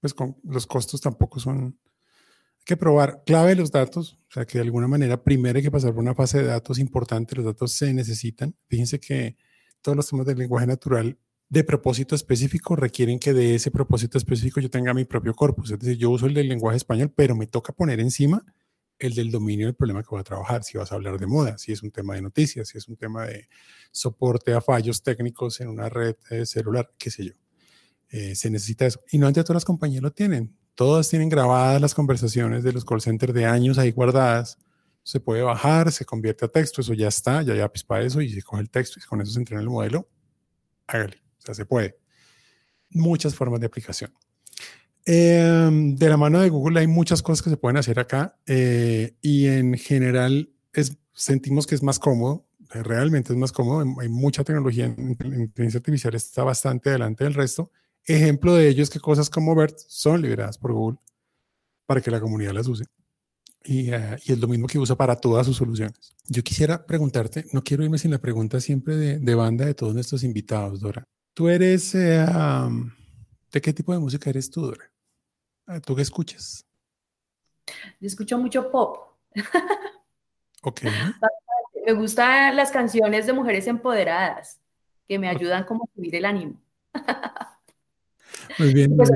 pues 0.00 0.14
con 0.14 0.36
los 0.42 0.66
costos 0.66 1.00
tampoco 1.00 1.38
son 1.38 1.78
hay 2.62 2.64
que 2.64 2.76
probar 2.76 3.24
clave 3.26 3.56
los 3.56 3.72
datos, 3.72 4.20
o 4.28 4.32
sea 4.32 4.44
que 4.46 4.58
de 4.58 4.62
alguna 4.62 4.86
manera 4.86 5.24
primero 5.24 5.56
hay 5.56 5.64
que 5.64 5.70
pasar 5.70 5.92
por 5.92 6.00
una 6.00 6.14
fase 6.14 6.38
de 6.38 6.44
datos 6.44 6.78
importante, 6.78 7.34
los 7.34 7.44
datos 7.44 7.72
se 7.72 7.92
necesitan. 7.92 8.54
Fíjense 8.68 9.00
que 9.00 9.36
todos 9.80 9.96
los 9.96 10.08
temas 10.08 10.26
del 10.26 10.38
lenguaje 10.38 10.68
natural 10.68 11.18
de 11.48 11.64
propósito 11.64 12.14
específico 12.14 12.76
requieren 12.76 13.18
que 13.18 13.32
de 13.32 13.56
ese 13.56 13.72
propósito 13.72 14.16
específico 14.16 14.60
yo 14.60 14.70
tenga 14.70 14.94
mi 14.94 15.04
propio 15.04 15.34
corpus. 15.34 15.72
Es 15.72 15.78
decir, 15.80 15.98
yo 15.98 16.10
uso 16.10 16.26
el 16.26 16.34
del 16.34 16.48
lenguaje 16.48 16.76
español, 16.76 17.12
pero 17.14 17.34
me 17.34 17.48
toca 17.48 17.72
poner 17.72 17.98
encima 17.98 18.44
el 19.00 19.14
del 19.14 19.32
dominio 19.32 19.66
del 19.66 19.74
problema 19.74 20.02
que 20.02 20.08
voy 20.10 20.20
a 20.20 20.24
trabajar. 20.24 20.62
Si 20.62 20.78
vas 20.78 20.92
a 20.92 20.94
hablar 20.94 21.18
de 21.18 21.26
moda, 21.26 21.58
si 21.58 21.72
es 21.72 21.82
un 21.82 21.90
tema 21.90 22.14
de 22.14 22.22
noticias, 22.22 22.68
si 22.68 22.78
es 22.78 22.86
un 22.86 22.96
tema 22.96 23.26
de 23.26 23.48
soporte 23.90 24.54
a 24.54 24.60
fallos 24.60 25.02
técnicos 25.02 25.60
en 25.60 25.68
una 25.68 25.88
red 25.88 26.14
eh, 26.30 26.46
celular, 26.46 26.92
qué 26.96 27.10
sé 27.10 27.24
yo. 27.26 27.32
Eh, 28.10 28.36
se 28.36 28.48
necesita 28.48 28.86
eso. 28.86 29.00
Y 29.10 29.18
no 29.18 29.26
ante 29.26 29.42
todas 29.42 29.56
las 29.56 29.64
compañías 29.64 30.02
lo 30.02 30.12
tienen. 30.12 30.56
Todas 30.74 31.08
tienen 31.08 31.28
grabadas 31.28 31.80
las 31.80 31.94
conversaciones 31.94 32.64
de 32.64 32.72
los 32.72 32.84
call 32.84 33.00
centers 33.00 33.34
de 33.34 33.44
años 33.44 33.78
ahí 33.78 33.92
guardadas. 33.92 34.58
Se 35.02 35.20
puede 35.20 35.42
bajar, 35.42 35.92
se 35.92 36.04
convierte 36.04 36.44
a 36.44 36.48
texto, 36.48 36.80
eso 36.80 36.94
ya 36.94 37.08
está, 37.08 37.42
ya 37.42 37.52
hay 37.52 37.60
APIs 37.60 37.84
eso 38.04 38.20
y 38.20 38.30
se 38.30 38.42
coge 38.42 38.62
el 38.62 38.70
texto 38.70 38.98
y 38.98 39.02
con 39.02 39.20
eso 39.20 39.32
se 39.32 39.38
entrena 39.38 39.62
el 39.62 39.68
modelo. 39.68 40.08
Hágale, 40.86 41.22
o 41.38 41.42
sea, 41.42 41.54
se 41.54 41.66
puede. 41.66 41.98
Muchas 42.90 43.34
formas 43.34 43.60
de 43.60 43.66
aplicación. 43.66 44.12
Em, 45.04 45.96
de 45.96 46.08
la 46.08 46.16
mano 46.16 46.40
de 46.40 46.48
Google 46.48 46.78
hay 46.78 46.86
muchas 46.86 47.22
cosas 47.22 47.42
que 47.42 47.50
se 47.50 47.56
pueden 47.56 47.76
hacer 47.76 47.98
acá 47.98 48.38
eh, 48.46 49.16
y 49.20 49.48
en 49.48 49.74
general 49.74 50.52
es, 50.72 50.96
sentimos 51.12 51.66
que 51.66 51.74
es 51.74 51.82
más 51.82 51.98
cómodo, 51.98 52.46
realmente 52.70 53.32
es 53.32 53.38
más 53.38 53.50
cómodo, 53.50 53.84
hay 54.00 54.08
mucha 54.08 54.44
tecnología 54.44 54.84
en, 54.84 55.10
inteligencia 55.20 55.78
artificial, 55.78 56.14
está 56.14 56.44
bastante 56.44 56.90
adelante 56.90 57.24
del 57.24 57.34
resto 57.34 57.72
Ejemplo 58.06 58.54
de 58.54 58.68
ello 58.68 58.82
es 58.82 58.90
que 58.90 59.00
cosas 59.00 59.30
como 59.30 59.54
BERT 59.54 59.78
son 59.86 60.22
liberadas 60.22 60.58
por 60.58 60.72
Google 60.72 60.98
para 61.86 62.00
que 62.00 62.10
la 62.10 62.20
comunidad 62.20 62.52
las 62.52 62.66
use. 62.66 62.84
Y, 63.64 63.92
uh, 63.92 64.16
y, 64.24 64.32
es 64.32 64.38
lo 64.38 64.48
mismo 64.48 64.66
que 64.66 64.78
usa 64.78 64.96
para 64.96 65.16
todas 65.16 65.46
sus 65.46 65.56
soluciones. 65.56 66.16
Yo 66.26 66.42
quisiera 66.42 66.84
preguntarte, 66.84 67.46
no 67.52 67.62
quiero 67.62 67.84
irme 67.84 67.98
sin 67.98 68.10
la 68.10 68.18
pregunta 68.18 68.60
siempre 68.60 68.96
de, 68.96 69.18
de 69.18 69.34
banda 69.34 69.64
de 69.64 69.74
todos 69.74 69.94
nuestros 69.94 70.24
invitados, 70.24 70.80
Dora. 70.80 71.06
¿Tú 71.34 71.48
eres, 71.48 71.94
eh, 71.94 72.24
um, 72.24 72.90
de 73.52 73.60
qué 73.60 73.72
tipo 73.72 73.92
de 73.92 73.98
música 73.98 74.30
eres 74.30 74.50
tú, 74.50 74.62
Dora? 74.62 74.90
Ah, 75.66 75.80
¿Tú 75.80 75.94
qué 75.94 76.02
escuchas? 76.02 76.66
Yo 78.00 78.06
escucho 78.06 78.36
mucho 78.36 78.70
pop. 78.70 79.16
ok. 80.62 80.80
Me 81.86 81.94
gustan 81.94 82.54
las 82.54 82.70
canciones 82.70 83.26
de 83.26 83.32
mujeres 83.32 83.66
empoderadas 83.66 84.60
que 85.08 85.18
me 85.18 85.28
ayudan 85.28 85.64
como 85.64 85.84
a 85.84 85.94
subir 85.94 86.14
el 86.14 86.24
ánimo. 86.24 86.62
Muy 88.58 88.72
bien. 88.72 88.96
Pues, 88.96 89.10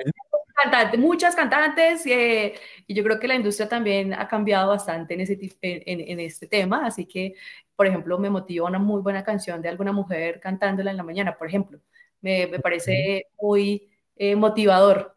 muchas 0.98 1.34
cantantes 1.34 2.06
eh, 2.06 2.54
y 2.86 2.94
yo 2.94 3.02
creo 3.02 3.18
que 3.18 3.28
la 3.28 3.34
industria 3.34 3.68
también 3.68 4.14
ha 4.14 4.26
cambiado 4.26 4.68
bastante 4.70 5.14
en, 5.14 5.20
ese, 5.20 5.38
en, 5.60 6.00
en, 6.00 6.20
este 6.20 6.46
tema, 6.46 6.86
así 6.86 7.06
que, 7.06 7.34
por 7.74 7.86
ejemplo, 7.86 8.18
me 8.18 8.30
motiva 8.30 8.66
una 8.66 8.78
muy 8.78 9.02
buena 9.02 9.22
canción 9.22 9.60
de 9.60 9.68
alguna 9.68 9.92
mujer 9.92 10.40
cantándola 10.40 10.90
en 10.90 10.96
la 10.96 11.02
mañana, 11.02 11.36
por 11.36 11.48
ejemplo. 11.48 11.80
Me, 12.20 12.46
me 12.46 12.58
parece 12.58 13.26
muy 13.40 13.90
eh, 14.16 14.34
motivador. 14.34 15.16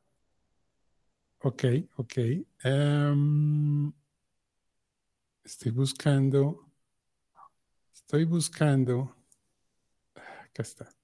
Ok, 1.42 1.64
ok. 1.96 2.14
Um, 2.66 3.94
estoy 5.44 5.72
buscando, 5.72 6.68
estoy 7.94 8.26
buscando, 8.26 9.16
acá 10.16 10.64
está. 10.64 10.99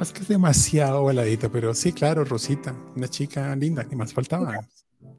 Es 0.00 0.12
que 0.12 0.20
es 0.20 0.28
demasiado 0.28 1.04
baladita, 1.04 1.48
pero 1.48 1.74
sí, 1.74 1.92
claro, 1.92 2.24
Rosita, 2.24 2.74
una 2.94 3.08
chica 3.08 3.54
linda, 3.56 3.84
¿qué 3.84 3.96
más 3.96 4.12
faltaba? 4.12 4.60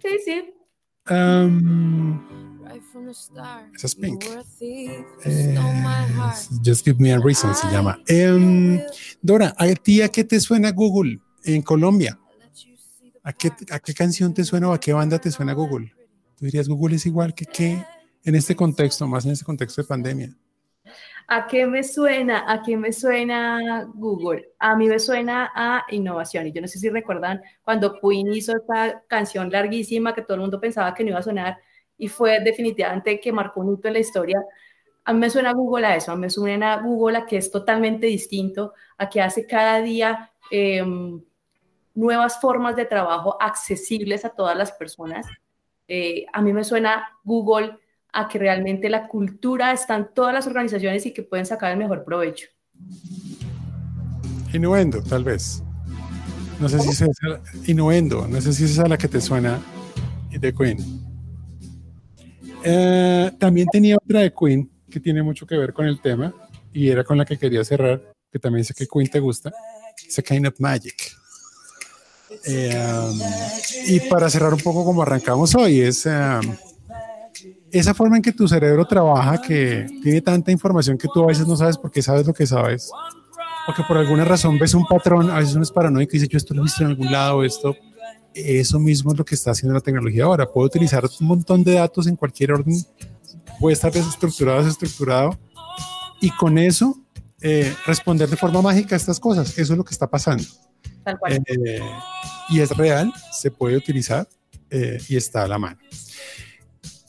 Sí, 0.02 0.10
sí. 0.24 0.54
Um, 1.10 2.20
esa 3.76 3.88
es 3.88 3.96
Pink. 3.96 4.26
Eh, 5.26 5.58
just 6.64 6.86
Give 6.86 6.98
Me 7.00 7.12
a 7.12 7.20
Reason 7.20 7.54
se 7.56 7.68
llama. 7.72 8.00
Um, 8.10 8.80
Dora, 9.22 9.54
¿a 9.58 9.68
ti 9.74 10.02
a 10.02 10.10
qué 10.10 10.24
te 10.24 10.40
suena 10.40 10.72
Google 10.72 11.20
en 11.44 11.62
Colombia? 11.62 12.20
¿A 13.24 13.34
qué, 13.34 13.52
¿A 13.72 13.80
qué 13.80 13.94
canción 13.94 14.34
te 14.34 14.44
suena 14.44 14.70
o 14.70 14.74
a 14.74 14.80
qué 14.80 14.94
banda 14.94 15.20
te 15.20 15.32
suena 15.32 15.54
Google? 15.54 15.94
Tú 16.38 16.46
dirías, 16.46 16.70
Google 16.70 16.96
es 16.96 17.06
igual 17.06 17.34
que 17.34 17.46
qué 17.46 17.84
en 18.24 18.36
este 18.36 18.56
contexto, 18.56 19.08
más 19.08 19.26
en 19.26 19.32
este 19.32 19.46
contexto 19.46 19.82
de 19.82 19.88
pandemia. 19.88 20.36
¿A 21.32 21.46
qué 21.46 21.68
me 21.68 21.84
suena? 21.84 22.52
¿A 22.52 22.64
qué 22.64 22.76
me 22.76 22.92
suena 22.92 23.84
Google? 23.94 24.50
A 24.58 24.76
mí 24.76 24.88
me 24.88 24.98
suena 24.98 25.52
a 25.54 25.86
innovación. 25.92 26.48
Y 26.48 26.52
yo 26.52 26.60
no 26.60 26.68
sé 26.68 26.80
si 26.80 26.90
recuerdan 26.90 27.40
cuando 27.64 28.00
Queen 28.00 28.34
hizo 28.34 28.56
esta 28.58 29.04
canción 29.08 29.52
larguísima 29.52 30.16
que 30.16 30.24
todo 30.24 30.34
el 30.36 30.42
mundo 30.42 30.60
pensaba 30.60 30.92
que 30.96 31.04
no 31.04 31.12
iba 31.12 31.20
a 31.20 31.24
sonar 31.24 31.60
y 32.00 32.08
fue 32.08 32.40
definitivamente 32.40 33.20
que 33.20 33.32
marcó 33.32 33.60
un 33.60 33.74
hito 33.76 33.88
en 33.90 33.94
la 33.94 34.00
historia. 34.00 34.44
A 35.06 35.14
mí 35.14 35.20
me 35.20 35.30
suena 35.30 35.54
Google 35.54 35.86
a 35.86 35.96
eso, 35.96 36.12
a 36.12 36.16
mí 36.16 36.22
me 36.22 36.30
suena 36.32 36.78
Google 36.82 37.20
a 37.20 37.26
que 37.28 37.38
es 37.38 37.52
totalmente 37.52 38.08
distinto, 38.08 38.74
a 38.98 39.08
que 39.08 39.22
hace 39.22 39.46
cada 39.46 39.82
día 39.82 40.32
em, 40.50 41.22
nuevas 41.94 42.42
formas 42.42 42.76
de 42.76 42.86
trabajo 42.86 43.38
accesibles 43.40 44.26
a 44.26 44.30
todas 44.30 44.58
las 44.58 44.72
personas. 44.72 45.28
Eh, 45.88 46.26
a 46.34 46.42
mí 46.42 46.54
me 46.54 46.64
suena 46.64 47.08
Google 47.24 47.78
a 48.12 48.28
que 48.28 48.40
realmente 48.40 48.90
la 48.90 49.08
cultura 49.08 49.72
está 49.72 49.96
en 49.96 50.08
todas 50.14 50.34
las 50.34 50.48
organizaciones 50.48 51.06
y 51.06 51.14
que 51.14 51.24
pueden 51.24 51.46
sacar 51.46 51.72
el 51.72 51.78
mejor 51.78 52.04
provecho. 52.04 52.48
Innuendo, 54.54 55.02
tal 55.04 55.24
vez. 55.24 55.64
No 56.60 56.68
sé 56.68 56.80
si 56.80 56.90
es 56.90 57.02
esa, 57.02 57.42
innuendo, 57.68 58.28
no 58.28 58.42
sé 58.42 58.52
si 58.54 58.66
es 58.66 58.72
esa 58.72 58.88
la 58.88 58.98
que 58.98 59.08
te 59.08 59.22
suena 59.22 59.62
de 60.32 60.54
Queen. 60.54 60.78
Eh, 62.64 63.32
también 63.40 63.68
tenía 63.72 63.96
otra 63.96 64.22
de 64.22 64.34
Queen 64.34 64.70
que 64.90 65.00
tiene 65.00 65.24
mucho 65.24 65.46
que 65.46 65.56
ver 65.56 65.72
con 65.72 65.86
el 65.86 66.02
tema 66.02 66.34
y 66.74 66.90
era 66.90 67.04
con 67.04 67.18
la 67.18 67.26
que 67.26 67.38
quería 67.38 67.64
cerrar, 67.64 68.02
que 68.32 68.40
también 68.40 68.66
sé 68.66 68.74
que 68.74 68.88
Queen 68.88 69.10
te 69.10 69.20
gusta, 69.20 69.50
a 69.50 70.22
Kind 70.22 70.48
of 70.48 70.60
Magic. 70.60 70.96
Eh, 72.46 72.76
um, 72.78 73.20
y 73.88 74.00
para 74.02 74.30
cerrar 74.30 74.54
un 74.54 74.60
poco 74.60 74.84
como 74.84 75.02
arrancamos 75.02 75.56
hoy, 75.56 75.82
es... 75.82 76.06
Um, 76.06 76.56
esa 77.72 77.94
forma 77.94 78.18
en 78.18 78.22
que 78.22 78.32
tu 78.32 78.48
cerebro 78.48 78.86
trabaja, 78.86 79.42
que 79.42 79.88
tiene 80.02 80.22
tanta 80.22 80.52
información 80.52 80.98
que 80.98 81.08
tú 81.14 81.24
a 81.24 81.28
veces 81.28 81.48
no 81.48 81.56
sabes 81.56 81.78
por 81.78 81.92
qué 81.92 82.02
sabes 82.02 82.26
lo 82.26 82.34
que 82.34 82.48
sabes, 82.48 82.92
o 83.68 83.74
que 83.74 83.84
por 83.84 83.98
alguna 83.98 84.26
razón 84.26 84.58
ves 84.58 84.74
un 84.74 84.86
patrón, 84.86 85.30
a 85.30 85.40
veces 85.40 85.54
uno 85.54 85.64
es 85.64 85.72
paranoico 85.72 86.16
y 86.16 86.20
dice, 86.20 86.28
yo 86.28 86.38
esto 86.38 86.54
lo 86.54 86.62
he 86.62 86.64
visto 86.64 86.84
en 86.84 86.90
algún 86.90 87.12
lado, 87.12 87.44
esto, 87.44 87.76
eso 88.34 88.80
mismo 88.80 89.12
es 89.12 89.18
lo 89.18 89.26
que 89.26 89.36
está 89.36 89.52
haciendo 89.52 89.74
la 89.74 89.82
tecnología 89.82 90.24
ahora. 90.24 90.50
Puedo 90.50 90.68
utilizar 90.68 91.04
un 91.20 91.28
montón 91.28 91.64
de 91.64 91.74
datos 91.74 92.08
en 92.08 92.16
cualquier 92.16 92.54
orden, 92.54 92.76
puede 93.60 93.74
estar 93.74 93.92
desestructurado, 93.92 94.60
desestructurado, 94.60 95.38
y 96.22 96.32
con 96.32 96.58
eso 96.58 96.98
eh, 97.42 97.74
responder 97.86 98.30
de 98.30 98.36
forma 98.36 98.62
mágica 98.62 98.96
a 98.96 98.98
estas 98.98 99.20
cosas. 99.20 99.58
Eso 99.58 99.74
es 99.74 99.78
lo 99.78 99.84
que 99.84 99.94
está 99.94 100.10
pasando. 100.10 100.44
Eh, 101.48 101.80
y 102.50 102.60
es 102.60 102.76
real, 102.76 103.14
se 103.32 103.52
puede 103.52 103.78
utilizar 103.78 104.28
eh, 104.70 105.00
y 105.08 105.16
está 105.16 105.44
a 105.44 105.48
la 105.48 105.58
mano. 105.58 105.80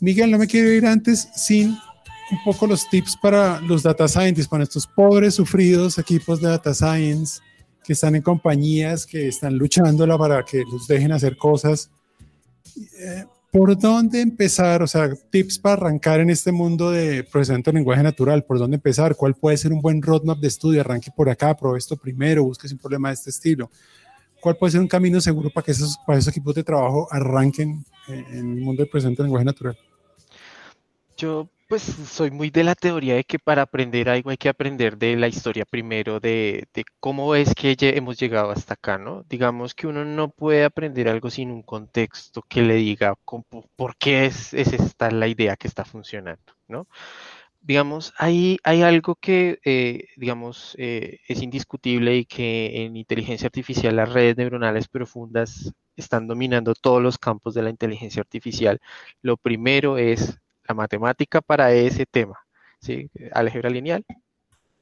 Miguel, 0.01 0.31
no 0.31 0.39
me 0.39 0.47
quiero 0.47 0.71
ir 0.71 0.87
antes 0.87 1.29
sin 1.37 1.77
un 2.31 2.45
poco 2.45 2.67
los 2.67 2.89
tips 2.89 3.17
para 3.21 3.61
los 3.61 3.83
data 3.83 4.09
scientists, 4.09 4.49
para 4.49 4.65
estos 4.65 4.87
pobres, 4.87 5.35
sufridos 5.35 5.99
equipos 5.99 6.41
de 6.41 6.49
data 6.49 6.73
science 6.73 7.41
que 7.85 7.93
están 7.93 8.15
en 8.15 8.23
compañías 8.23 9.05
que 9.05 9.29
están 9.29 9.57
luchándola 9.57 10.17
para 10.17 10.45
que 10.45 10.63
los 10.71 10.87
dejen 10.87 11.13
hacer 11.13 11.37
cosas. 11.37 11.91
Eh, 12.99 13.25
¿Por 13.51 13.77
dónde 13.77 14.21
empezar? 14.21 14.83
O 14.83 14.87
sea, 14.87 15.11
tips 15.31 15.59
para 15.59 15.75
arrancar 15.75 16.21
en 16.21 16.31
este 16.31 16.53
mundo 16.53 16.91
de 16.93 17.25
procesamiento 17.25 17.73
de 17.73 17.79
lenguaje 17.79 18.03
natural. 18.03 18.45
¿Por 18.45 18.59
dónde 18.59 18.77
empezar? 18.77 19.17
¿Cuál 19.17 19.35
puede 19.35 19.57
ser 19.57 19.73
un 19.73 19.81
buen 19.81 20.01
roadmap 20.01 20.39
de 20.39 20.47
estudio? 20.47 20.81
Arranque 20.81 21.11
por 21.11 21.29
acá, 21.29 21.57
pruebe 21.57 21.79
esto 21.79 21.97
primero, 21.97 22.45
busque 22.45 22.69
un 22.71 22.79
problema 22.79 23.09
de 23.09 23.15
este 23.15 23.31
estilo. 23.31 23.71
¿Cuál 24.41 24.57
puede 24.57 24.71
ser 24.71 24.81
un 24.81 24.89
camino 24.89 25.21
seguro 25.21 25.51
para 25.51 25.65
que 25.65 25.73
esos, 25.73 25.99
para 26.07 26.19
esos 26.19 26.29
equipos 26.29 26.55
de 26.55 26.63
trabajo 26.63 27.09
arranquen 27.11 27.85
en, 28.07 28.25
en 28.27 28.59
el 28.59 28.61
mundo 28.61 28.83
del 28.83 28.89
procesamiento 28.89 29.25
de 29.25 29.27
lenguaje 29.27 29.45
natural? 29.45 29.77
Yo 31.21 31.51
pues 31.69 31.83
soy 31.83 32.31
muy 32.31 32.49
de 32.49 32.65
la 32.65 32.75
teoría 32.75 33.15
de 33.15 33.25
que 33.25 33.39
para 33.39 33.61
aprender 33.63 34.09
algo 34.09 34.31
hay 34.31 34.39
que 34.39 34.49
aprender 34.49 34.97
de 34.97 35.17
la 35.17 35.29
historia 35.29 35.67
primero, 35.67 36.19
de, 36.19 36.67
cómo 36.99 37.35
es 37.35 37.55
que 37.55 37.77
hemos 37.79 38.19
llegado 38.19 38.51
hasta 38.51 38.73
acá, 38.75 38.97
¿no? 38.97 39.25
Digamos 39.29 39.75
que 39.75 39.87
uno 39.87 40.05
no 40.07 40.31
puede 40.31 40.65
aprender 40.65 41.09
algo 41.09 41.29
sin 41.29 41.51
un 41.51 41.63
contexto 41.63 42.43
que 42.49 42.63
le 42.63 42.77
diga 42.77 43.17
por 43.77 43.97
qué 43.99 44.25
es, 44.27 44.55
esta 44.55 45.11
la 45.11 45.29
idea 45.29 45.57
que 45.57 45.69
está 45.69 45.85
funcionando, 45.85 46.55
¿no? 46.69 46.89
Digamos, 47.61 48.15
hay, 48.17 48.59
hay 48.65 48.83
algo 48.83 49.15
que, 49.17 49.61
eh, 49.65 50.07
digamos, 50.17 50.75
eh, 50.79 51.21
es 51.29 51.43
indiscutible 51.43 52.17
y 52.17 52.25
que 52.25 52.85
en 52.85 52.97
inteligencia 52.97 53.47
artificial 53.47 53.97
las 53.97 54.11
redes 54.13 54.39
neuronales 54.39 54.89
profundas 54.89 55.73
están 55.97 56.27
dominando 56.29 56.75
todos 56.75 57.03
los 57.03 57.19
campos 57.19 57.55
de 57.55 57.63
la 57.63 57.71
inteligencia 57.71 58.21
artificial. 58.23 58.81
Lo 59.23 59.37
primero 59.37 59.99
es 59.99 60.41
la 60.71 60.75
matemática 60.75 61.41
para 61.41 61.73
ese 61.73 62.07
tema, 62.07 62.39
¿sí? 62.81 63.11
Álgebra 63.33 63.71
lineal, 63.71 64.05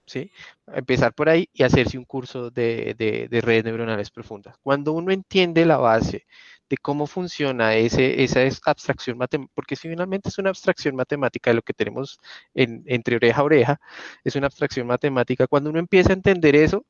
¿sí? 0.07 0.30
Empezar 0.66 1.14
por 1.14 1.28
ahí 1.28 1.49
y 1.53 1.62
hacerse 1.62 1.99
un 1.99 2.05
curso 2.05 2.51
de, 2.51 2.95
de, 3.30 3.41
redes 3.41 3.64
neuronales 3.64 4.11
profundas. 4.11 4.57
Cuando 4.62 4.93
uno 4.93 5.12
entiende 5.12 5.64
la 5.64 5.78
base 5.78 6.26
de 6.68 6.76
cómo 6.76 7.07
funciona 7.07 7.74
ese, 7.74 8.22
esa 8.22 8.41
abstracción 8.66 9.16
matemática, 9.16 9.53
porque 9.55 9.76
finalmente 9.76 10.28
es 10.28 10.39
una 10.39 10.51
abstracción 10.51 10.95
matemática 10.97 11.51
de 11.51 11.55
lo 11.55 11.62
que 11.62 11.72
tenemos 11.72 12.18
entre 12.55 13.16
oreja 13.16 13.41
a 13.41 13.45
oreja, 13.45 13.80
es 14.24 14.36
una 14.36 14.47
abstracción 14.49 14.86
matemática. 14.86 15.47
Cuando 15.47 15.70
uno 15.70 15.78
empieza 15.78 16.11
a 16.11 16.14
entender 16.14 16.55
eso, 16.57 16.84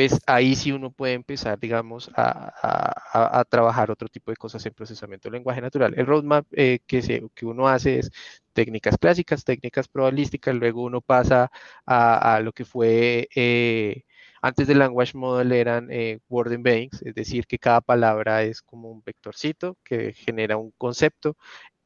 pues 0.00 0.18
ahí 0.26 0.56
sí 0.56 0.72
uno 0.72 0.90
puede 0.90 1.12
empezar, 1.12 1.58
digamos, 1.60 2.10
a, 2.16 3.44
trabajar 3.50 3.90
otro 3.90 4.08
tipo 4.08 4.30
de 4.30 4.36
cosas 4.38 4.64
en 4.64 4.72
procesamiento 4.72 5.28
de 5.28 5.36
lenguaje 5.36 5.60
natural. 5.60 5.92
El 5.94 6.06
roadmap 6.06 6.46
eh, 6.52 6.78
que, 6.86 7.02
se, 7.02 7.22
que 7.34 7.44
uno 7.44 7.68
hace 7.68 7.98
es 7.98 8.10
técnicas 8.54 8.96
clásicas, 8.96 9.44
técnicas 9.44 9.88
probabilísticas, 9.88 10.54
luego 10.54 10.84
uno 10.84 11.02
pasa 11.02 11.50
a, 11.84 12.40
lo 12.42 12.52
que 12.52 12.64
fue... 12.64 13.28
Eh, 13.34 14.04
antes 14.40 14.66
del 14.68 14.78
language 14.78 15.18
model 15.18 15.52
eran 15.52 15.88
eh, 15.90 16.20
word 16.30 16.52
embeddings, 16.52 17.02
es 17.02 17.14
decir, 17.14 17.46
que 17.46 17.58
cada 17.58 17.82
palabra 17.82 18.42
es 18.42 18.62
como 18.62 18.90
un 18.90 19.02
vectorcito 19.04 19.76
que 19.84 20.14
genera 20.14 20.56
un 20.56 20.70
concepto. 20.78 21.36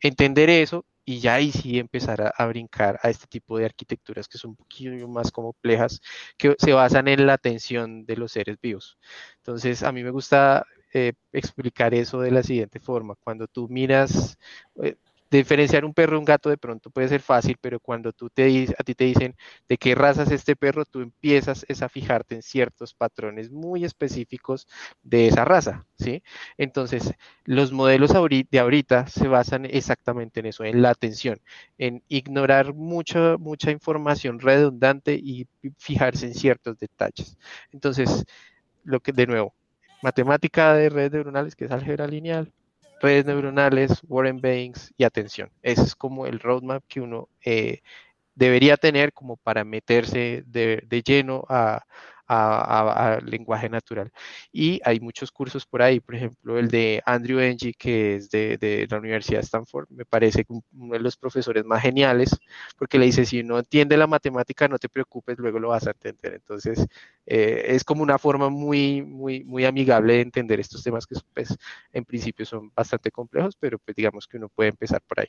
Entender 0.04 0.50
eso 0.50 0.84
y 1.06 1.20
ya 1.20 1.36
ahí 1.36 1.50
sí 1.50 1.78
empezar 1.78 2.32
a, 2.36 2.46
brincar 2.46 3.00
a 3.02 3.08
este 3.08 3.26
tipo 3.26 3.56
de 3.56 3.64
arquitecturas 3.64 4.28
que 4.28 4.36
son 4.36 4.50
un 4.50 4.56
poquito 4.56 5.08
más 5.08 5.32
complejas, 5.32 6.02
que 6.36 6.54
se 6.58 6.74
basan 6.74 7.08
en 7.08 7.26
la 7.26 7.32
atención 7.32 8.04
de 8.04 8.18
los 8.18 8.32
seres 8.32 8.58
vivos. 8.60 8.98
Entonces, 9.38 9.82
a 9.82 9.92
mí 9.92 10.04
me 10.04 10.10
gusta 10.10 10.66
eh, 10.92 11.14
explicar 11.32 11.94
eso 11.94 12.20
de 12.20 12.32
la 12.32 12.42
siguiente 12.42 12.80
forma. 12.80 13.14
Cuando 13.16 13.46
tú 13.46 13.66
miras, 13.70 14.36
eh, 14.82 14.96
diferenciar 15.38 15.84
un 15.84 15.94
perro 15.94 16.12
de 16.12 16.18
un 16.18 16.24
gato 16.24 16.50
de 16.50 16.58
pronto 16.58 16.90
puede 16.90 17.08
ser 17.08 17.20
fácil, 17.20 17.56
pero 17.60 17.80
cuando 17.80 18.12
tú 18.12 18.30
te, 18.30 18.66
a 18.78 18.82
ti 18.84 18.94
te 18.94 19.04
dicen 19.04 19.36
de 19.68 19.76
qué 19.78 19.94
raza 19.94 20.24
es 20.24 20.30
este 20.30 20.56
perro, 20.56 20.84
tú 20.84 21.00
empiezas 21.00 21.64
a 21.82 21.88
fijarte 21.88 22.34
en 22.34 22.42
ciertos 22.42 22.94
patrones 22.94 23.50
muy 23.50 23.84
específicos 23.84 24.66
de 25.02 25.28
esa 25.28 25.44
raza. 25.44 25.86
Entonces, 26.58 27.14
los 27.44 27.72
modelos 27.72 28.12
de 28.12 28.58
ahorita 28.58 29.06
se 29.06 29.28
basan 29.28 29.64
exactamente 29.64 30.40
en 30.40 30.46
eso, 30.46 30.64
en 30.64 30.82
la 30.82 30.90
atención, 30.90 31.40
en 31.78 32.02
ignorar 32.08 32.74
mucha, 32.74 33.36
mucha 33.38 33.70
información 33.70 34.38
redundante 34.40 35.14
y 35.14 35.46
fijarse 35.78 36.26
en 36.26 36.34
ciertos 36.34 36.78
detalles. 36.78 37.38
Entonces, 37.72 38.24
lo 38.84 39.00
que, 39.00 39.12
de 39.12 39.26
nuevo, 39.26 39.54
matemática 40.02 40.74
de 40.74 40.90
redes 40.90 41.12
neuronales, 41.12 41.56
que 41.56 41.64
es 41.64 41.70
álgebra 41.70 42.06
lineal, 42.06 42.52
redes 43.00 43.26
neuronales, 43.26 44.00
Warren 44.08 44.40
Banks 44.40 44.92
y 44.96 45.04
atención. 45.04 45.50
Ese 45.62 45.82
es 45.82 45.94
como 45.94 46.26
el 46.26 46.40
roadmap 46.40 46.84
que 46.88 47.00
uno 47.00 47.28
eh, 47.44 47.82
debería 48.34 48.76
tener 48.76 49.12
como 49.12 49.36
para 49.36 49.64
meterse 49.64 50.42
de 50.46 51.02
lleno 51.04 51.44
a, 51.48 51.84
a, 52.28 53.20
lenguaje 53.24 53.68
natural. 53.68 54.10
Y 54.52 54.80
hay 54.84 55.00
muchos 55.00 55.30
cursos 55.32 55.66
por 55.66 55.82
ahí, 55.82 56.00
por 56.00 56.14
ejemplo, 56.14 56.58
el 56.58 56.68
de 56.68 57.02
Andrew 57.06 57.40
Ng, 57.40 57.74
que 57.78 58.16
es 58.16 58.30
de, 58.30 58.86
la 58.90 58.98
Universidad 58.98 59.40
de 59.40 59.44
Stanford, 59.44 59.88
me 59.90 60.04
parece 60.04 60.44
uno 60.48 60.94
de 60.94 61.00
los 61.00 61.16
profesores 61.16 61.64
más 61.64 61.82
geniales, 61.82 62.30
porque 62.78 62.98
le 62.98 63.06
dice, 63.06 63.24
si 63.24 63.42
no 63.42 63.58
entiende 63.58 63.96
la 63.96 64.06
matemática, 64.06 64.68
no 64.68 64.78
te 64.78 64.88
preocupes, 64.88 65.38
luego 65.38 65.58
lo 65.58 65.68
vas 65.68 65.86
a 65.86 65.90
entender. 65.90 66.34
Entonces, 66.34 66.86
eh, 67.26 67.64
es 67.68 67.84
como 67.84 68.02
una 68.02 68.18
forma 68.18 68.48
muy, 68.48 69.02
muy, 69.02 69.44
muy 69.44 69.64
amigable 69.64 70.14
de 70.14 70.20
entender 70.22 70.60
estos 70.60 70.82
temas 70.82 71.06
que 71.06 71.16
pues, 71.32 71.56
en 71.92 72.04
principio 72.04 72.46
son 72.46 72.70
bastante 72.74 73.10
complejos, 73.10 73.56
pero 73.58 73.78
pues 73.78 73.96
digamos 73.96 74.26
que 74.26 74.36
uno 74.36 74.48
puede 74.48 74.70
empezar 74.70 75.00
por 75.02 75.20
ahí. 75.20 75.28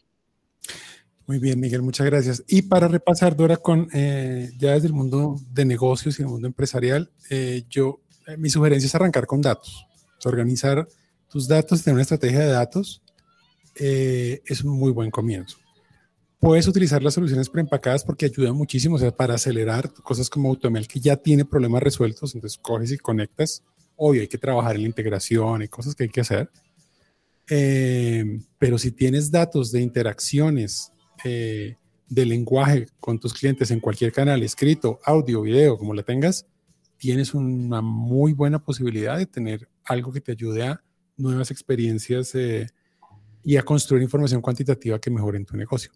Muy 1.28 1.40
bien, 1.40 1.60
Miguel, 1.60 1.82
muchas 1.82 2.06
gracias. 2.06 2.44
Y 2.48 2.64
para 2.64 2.88
repasar, 2.88 3.36
Dora, 3.36 3.58
con 3.58 3.88
eh, 3.94 4.52
ya 4.60 4.74
desde 4.74 4.88
el 4.88 4.94
mundo 4.94 5.42
de 5.52 5.66
negocios 5.66 6.20
y 6.20 6.22
el 6.22 6.28
mundo 6.28 6.46
empresarial, 6.48 7.12
eh, 7.32 7.64
yo, 7.68 8.02
eh, 8.28 8.38
mi 8.38 8.50
sugerencia 8.52 8.86
es 8.86 8.94
arrancar 8.94 9.26
con 9.26 9.42
datos. 9.42 9.88
organizar 10.24 10.88
tus 11.30 11.48
datos, 11.48 11.84
tener 11.84 11.96
una 11.96 12.02
estrategia 12.02 12.40
de 12.40 12.48
datos, 12.48 13.04
es 13.76 14.64
un 14.64 14.72
muy 14.72 14.92
buen 14.92 15.12
comienzo. 15.12 15.58
Puedes 16.40 16.68
utilizar 16.68 17.04
las 17.04 17.14
soluciones 17.14 17.50
preempacadas 17.50 18.04
porque 18.04 18.26
ayudan 18.26 18.56
muchísimo, 18.56 18.96
o 18.96 19.00
sea, 19.00 19.16
para 19.16 19.36
acelerar 19.36 19.92
cosas 19.94 20.30
como 20.30 20.50
AutoML 20.50 20.88
que 20.88 21.00
ya 21.00 21.16
tiene 21.16 21.46
problemas 21.46 21.84
resueltos, 21.84 22.34
entonces 22.34 22.58
coges 22.60 22.92
y 22.92 22.98
conectas. 22.98 23.64
Obvio, 23.96 24.22
hay 24.22 24.28
que 24.28 24.40
trabajar 24.40 24.76
en 24.76 24.84
la 24.84 24.88
integración 24.88 25.62
y 25.62 25.68
cosas 25.68 25.94
que 25.94 26.04
hay 26.06 26.10
que 26.10 26.22
hacer. 26.22 26.50
pero 28.58 28.78
si 28.80 28.92
tienes 28.92 29.30
datos 29.30 29.72
de 29.72 29.82
interacciones 29.82 30.92
eh, 31.26 31.78
de 32.08 32.26
lenguaje 32.26 32.86
con 33.00 33.20
tus 33.20 33.34
clientes 33.34 33.72
en 33.72 33.80
cualquier 33.80 34.12
canal, 34.12 34.44
escrito, 34.44 35.00
audio, 35.04 35.42
video, 35.42 35.76
como 35.76 35.94
la 35.96 36.04
tengas, 36.04 36.46
tienes 36.98 37.34
una 37.34 37.82
muy 37.82 38.34
buena 38.34 38.60
posibilidad 38.60 39.18
de 39.18 39.26
tener 39.26 39.68
algo 39.84 40.12
que 40.12 40.22
te 40.22 40.34
ayude 40.34 40.68
a 40.68 40.84
nuevas 41.18 41.50
experiencias 41.50 42.36
eh, 42.36 42.68
y 43.44 43.58
a 43.58 43.64
construir 43.64 44.04
información 44.04 44.40
cuantitativa 44.40 45.00
que 45.00 45.10
mejore 45.10 45.38
en 45.38 45.46
tu 45.46 45.58
negocio. 45.58 45.92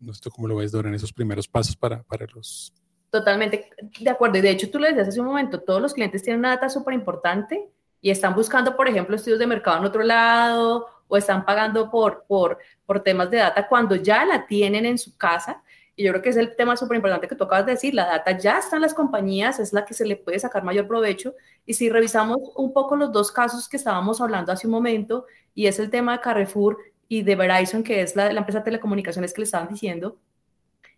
No 0.00 0.14
sé 0.14 0.30
cómo 0.30 0.48
lo 0.48 0.56
ves, 0.56 0.72
Dora, 0.72 0.88
en 0.88 0.94
esos 0.94 1.12
primeros 1.12 1.46
pasos 1.46 1.76
para, 1.76 2.02
para 2.02 2.26
los... 2.34 2.72
Totalmente 3.10 3.68
de 4.00 4.10
acuerdo. 4.10 4.38
Y 4.38 4.40
de 4.40 4.50
hecho, 4.50 4.70
tú 4.70 4.78
lo 4.78 4.86
decías 4.86 5.08
hace 5.08 5.20
un 5.20 5.26
momento, 5.26 5.60
todos 5.60 5.82
los 5.82 5.92
clientes 5.92 6.22
tienen 6.22 6.40
una 6.40 6.50
data 6.50 6.70
súper 6.70 6.94
importante 6.94 7.68
y 8.00 8.10
están 8.10 8.34
buscando, 8.34 8.76
por 8.76 8.88
ejemplo, 8.88 9.14
estudios 9.14 9.38
de 9.40 9.46
mercado 9.46 9.78
en 9.78 9.84
otro 9.84 10.02
lado 10.02 10.86
o 11.10 11.16
están 11.16 11.44
pagando 11.44 11.90
por, 11.90 12.24
por, 12.26 12.58
por 12.86 13.00
temas 13.02 13.30
de 13.30 13.38
data 13.38 13.68
cuando 13.68 13.96
ya 13.96 14.24
la 14.24 14.46
tienen 14.46 14.86
en 14.86 14.96
su 14.96 15.16
casa. 15.16 15.62
Y 15.96 16.04
yo 16.04 16.12
creo 16.12 16.22
que 16.22 16.30
es 16.30 16.36
el 16.36 16.56
tema 16.56 16.76
súper 16.76 16.96
importante 16.96 17.28
que 17.28 17.34
tú 17.34 17.44
acabas 17.44 17.66
de 17.66 17.72
decir, 17.72 17.92
la 17.92 18.06
data 18.06 18.38
ya 18.38 18.58
está 18.58 18.76
en 18.76 18.82
las 18.82 18.94
compañías, 18.94 19.58
es 19.58 19.74
la 19.74 19.84
que 19.84 19.92
se 19.92 20.06
le 20.06 20.16
puede 20.16 20.38
sacar 20.38 20.62
mayor 20.64 20.86
provecho. 20.86 21.34
Y 21.66 21.74
si 21.74 21.90
revisamos 21.90 22.38
un 22.56 22.72
poco 22.72 22.96
los 22.96 23.12
dos 23.12 23.30
casos 23.30 23.68
que 23.68 23.76
estábamos 23.76 24.20
hablando 24.20 24.52
hace 24.52 24.66
un 24.66 24.72
momento, 24.72 25.26
y 25.54 25.66
es 25.66 25.78
el 25.78 25.90
tema 25.90 26.12
de 26.12 26.20
Carrefour 26.20 26.78
y 27.08 27.22
de 27.22 27.36
Verizon, 27.36 27.82
que 27.82 28.00
es 28.00 28.16
la, 28.16 28.32
la 28.32 28.38
empresa 28.38 28.60
de 28.60 28.66
telecomunicaciones 28.66 29.34
que 29.34 29.40
le 29.40 29.44
estaban 29.44 29.68
diciendo, 29.68 30.16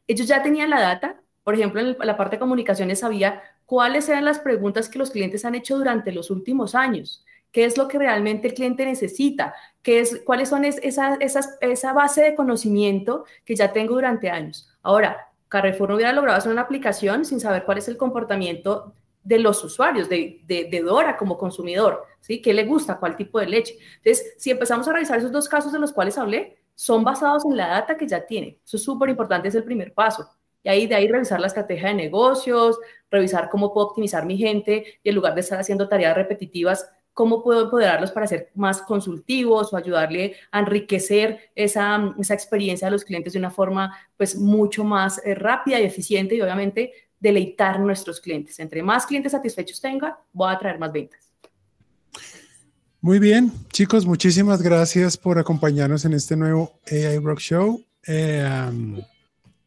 ellos 0.06 0.28
ya 0.28 0.42
tenían 0.42 0.70
la 0.70 0.80
data, 0.80 1.20
por 1.42 1.54
ejemplo, 1.54 1.80
en 1.80 1.96
la 1.98 2.16
parte 2.16 2.36
de 2.36 2.40
comunicaciones 2.40 3.00
sabía 3.00 3.42
cuáles 3.66 4.08
eran 4.08 4.24
las 4.24 4.38
preguntas 4.38 4.88
que 4.88 4.98
los 4.98 5.10
clientes 5.10 5.44
han 5.44 5.54
hecho 5.54 5.76
durante 5.76 6.12
los 6.12 6.30
últimos 6.30 6.74
años 6.74 7.24
qué 7.52 7.64
es 7.64 7.76
lo 7.76 7.86
que 7.86 7.98
realmente 7.98 8.48
el 8.48 8.54
cliente 8.54 8.84
necesita, 8.84 9.54
qué 9.82 10.00
es, 10.00 10.22
cuáles 10.24 10.48
son 10.48 10.64
esa, 10.64 11.18
esa 11.20 11.92
base 11.92 12.22
de 12.22 12.34
conocimiento 12.34 13.24
que 13.44 13.54
ya 13.54 13.72
tengo 13.72 13.94
durante 13.94 14.30
años. 14.30 14.68
Ahora, 14.82 15.28
Carrefour 15.48 15.90
no 15.90 15.96
hubiera 15.96 16.12
logrado 16.12 16.38
hacer 16.38 16.50
una 16.50 16.62
aplicación 16.62 17.26
sin 17.26 17.38
saber 17.38 17.64
cuál 17.64 17.78
es 17.78 17.86
el 17.86 17.98
comportamiento 17.98 18.94
de 19.22 19.38
los 19.38 19.62
usuarios, 19.62 20.08
de, 20.08 20.40
de, 20.46 20.80
Dora 20.80 21.16
como 21.16 21.38
consumidor, 21.38 22.04
¿sí? 22.20 22.40
¿Qué 22.40 22.52
le 22.52 22.64
gusta? 22.64 22.98
¿Cuál 22.98 23.16
tipo 23.16 23.38
de 23.38 23.46
leche? 23.46 23.76
Entonces, 23.98 24.34
si 24.38 24.50
empezamos 24.50 24.88
a 24.88 24.92
revisar 24.92 25.18
esos 25.18 25.30
dos 25.30 25.48
casos 25.48 25.72
de 25.72 25.78
los 25.78 25.92
cuales 25.92 26.18
hablé, 26.18 26.58
son 26.74 27.04
basados 27.04 27.44
en 27.44 27.56
la 27.56 27.68
data 27.68 27.96
que 27.96 28.08
ya 28.08 28.24
tiene. 28.26 28.58
Eso 28.64 28.78
es 28.78 28.82
súper 28.82 29.10
importante, 29.10 29.48
es 29.48 29.54
el 29.54 29.62
primer 29.62 29.92
paso. 29.92 30.28
Y 30.64 30.68
ahí 30.68 30.86
de 30.86 30.94
ahí 30.94 31.06
revisar 31.06 31.40
la 31.40 31.48
estrategia 31.48 31.88
de 31.88 31.94
negocios, 31.94 32.78
revisar 33.10 33.48
cómo 33.50 33.72
puedo 33.72 33.88
optimizar 33.88 34.24
mi 34.24 34.36
gente 34.38 34.98
y 35.02 35.08
en 35.08 35.14
lugar 35.14 35.34
de 35.34 35.42
estar 35.42 35.60
haciendo 35.60 35.88
tareas 35.88 36.16
repetitivas, 36.16 36.88
cómo 37.14 37.42
puedo 37.42 37.64
empoderarlos 37.64 38.10
para 38.10 38.26
ser 38.26 38.50
más 38.54 38.82
consultivos 38.82 39.72
o 39.72 39.76
ayudarle 39.76 40.36
a 40.50 40.60
enriquecer 40.60 41.50
esa, 41.54 42.14
esa 42.18 42.34
experiencia 42.34 42.86
de 42.86 42.92
los 42.92 43.04
clientes 43.04 43.32
de 43.32 43.38
una 43.38 43.50
forma 43.50 43.96
pues 44.16 44.36
mucho 44.36 44.84
más 44.84 45.20
eh, 45.24 45.34
rápida 45.34 45.80
y 45.80 45.84
eficiente 45.84 46.34
y 46.34 46.40
obviamente 46.40 46.92
deleitar 47.20 47.78
nuestros 47.80 48.20
clientes. 48.20 48.58
Entre 48.58 48.82
más 48.82 49.06
clientes 49.06 49.32
satisfechos 49.32 49.80
tenga, 49.80 50.18
voy 50.32 50.52
a 50.52 50.58
traer 50.58 50.78
más 50.78 50.92
ventas. 50.92 51.32
Muy 53.00 53.18
bien, 53.18 53.52
chicos, 53.72 54.06
muchísimas 54.06 54.62
gracias 54.62 55.16
por 55.16 55.38
acompañarnos 55.38 56.04
en 56.04 56.12
este 56.12 56.36
nuevo 56.36 56.78
AI 56.90 57.18
Rock 57.18 57.40
Show. 57.40 57.84
Eh, 58.06 59.04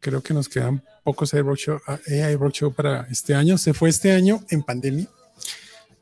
creo 0.00 0.22
que 0.22 0.32
nos 0.32 0.48
quedan 0.48 0.82
pocos 1.04 1.34
AI 1.34 1.42
Rock, 1.42 1.58
Show, 1.58 1.78
AI 1.86 2.36
Rock 2.36 2.52
Show 2.52 2.72
para 2.72 3.06
este 3.10 3.34
año. 3.34 3.58
Se 3.58 3.74
fue 3.74 3.90
este 3.90 4.12
año 4.12 4.40
en 4.48 4.62
pandemia, 4.62 5.06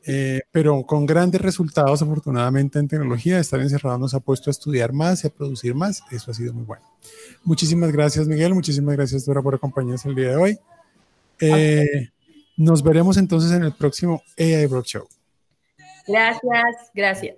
eh, 0.07 0.41
pero 0.51 0.83
con 0.83 1.05
grandes 1.05 1.41
resultados, 1.41 2.01
afortunadamente, 2.01 2.77
en 2.77 2.87
tecnología. 2.87 3.39
Estar 3.39 3.59
encerrado 3.59 3.97
nos 3.97 4.13
ha 4.13 4.19
puesto 4.19 4.49
a 4.49 4.51
estudiar 4.51 4.93
más 4.93 5.23
y 5.23 5.27
a 5.27 5.29
producir 5.31 5.73
más. 5.73 6.03
Eso 6.11 6.31
ha 6.31 6.33
sido 6.33 6.53
muy 6.53 6.63
bueno. 6.63 6.83
Muchísimas 7.43 7.91
gracias, 7.91 8.27
Miguel. 8.27 8.53
Muchísimas 8.53 8.95
gracias, 8.95 9.25
Dora, 9.25 9.41
por 9.41 9.55
acompañarnos 9.55 10.05
el 10.05 10.15
día 10.15 10.29
de 10.29 10.35
hoy. 10.35 10.59
Eh, 11.39 12.09
nos 12.57 12.83
veremos 12.83 13.17
entonces 13.17 13.51
en 13.51 13.63
el 13.63 13.73
próximo 13.73 14.21
AI 14.37 14.67
Rock 14.67 14.85
Show. 14.85 15.07
Gracias, 16.07 16.91
gracias. 16.93 17.35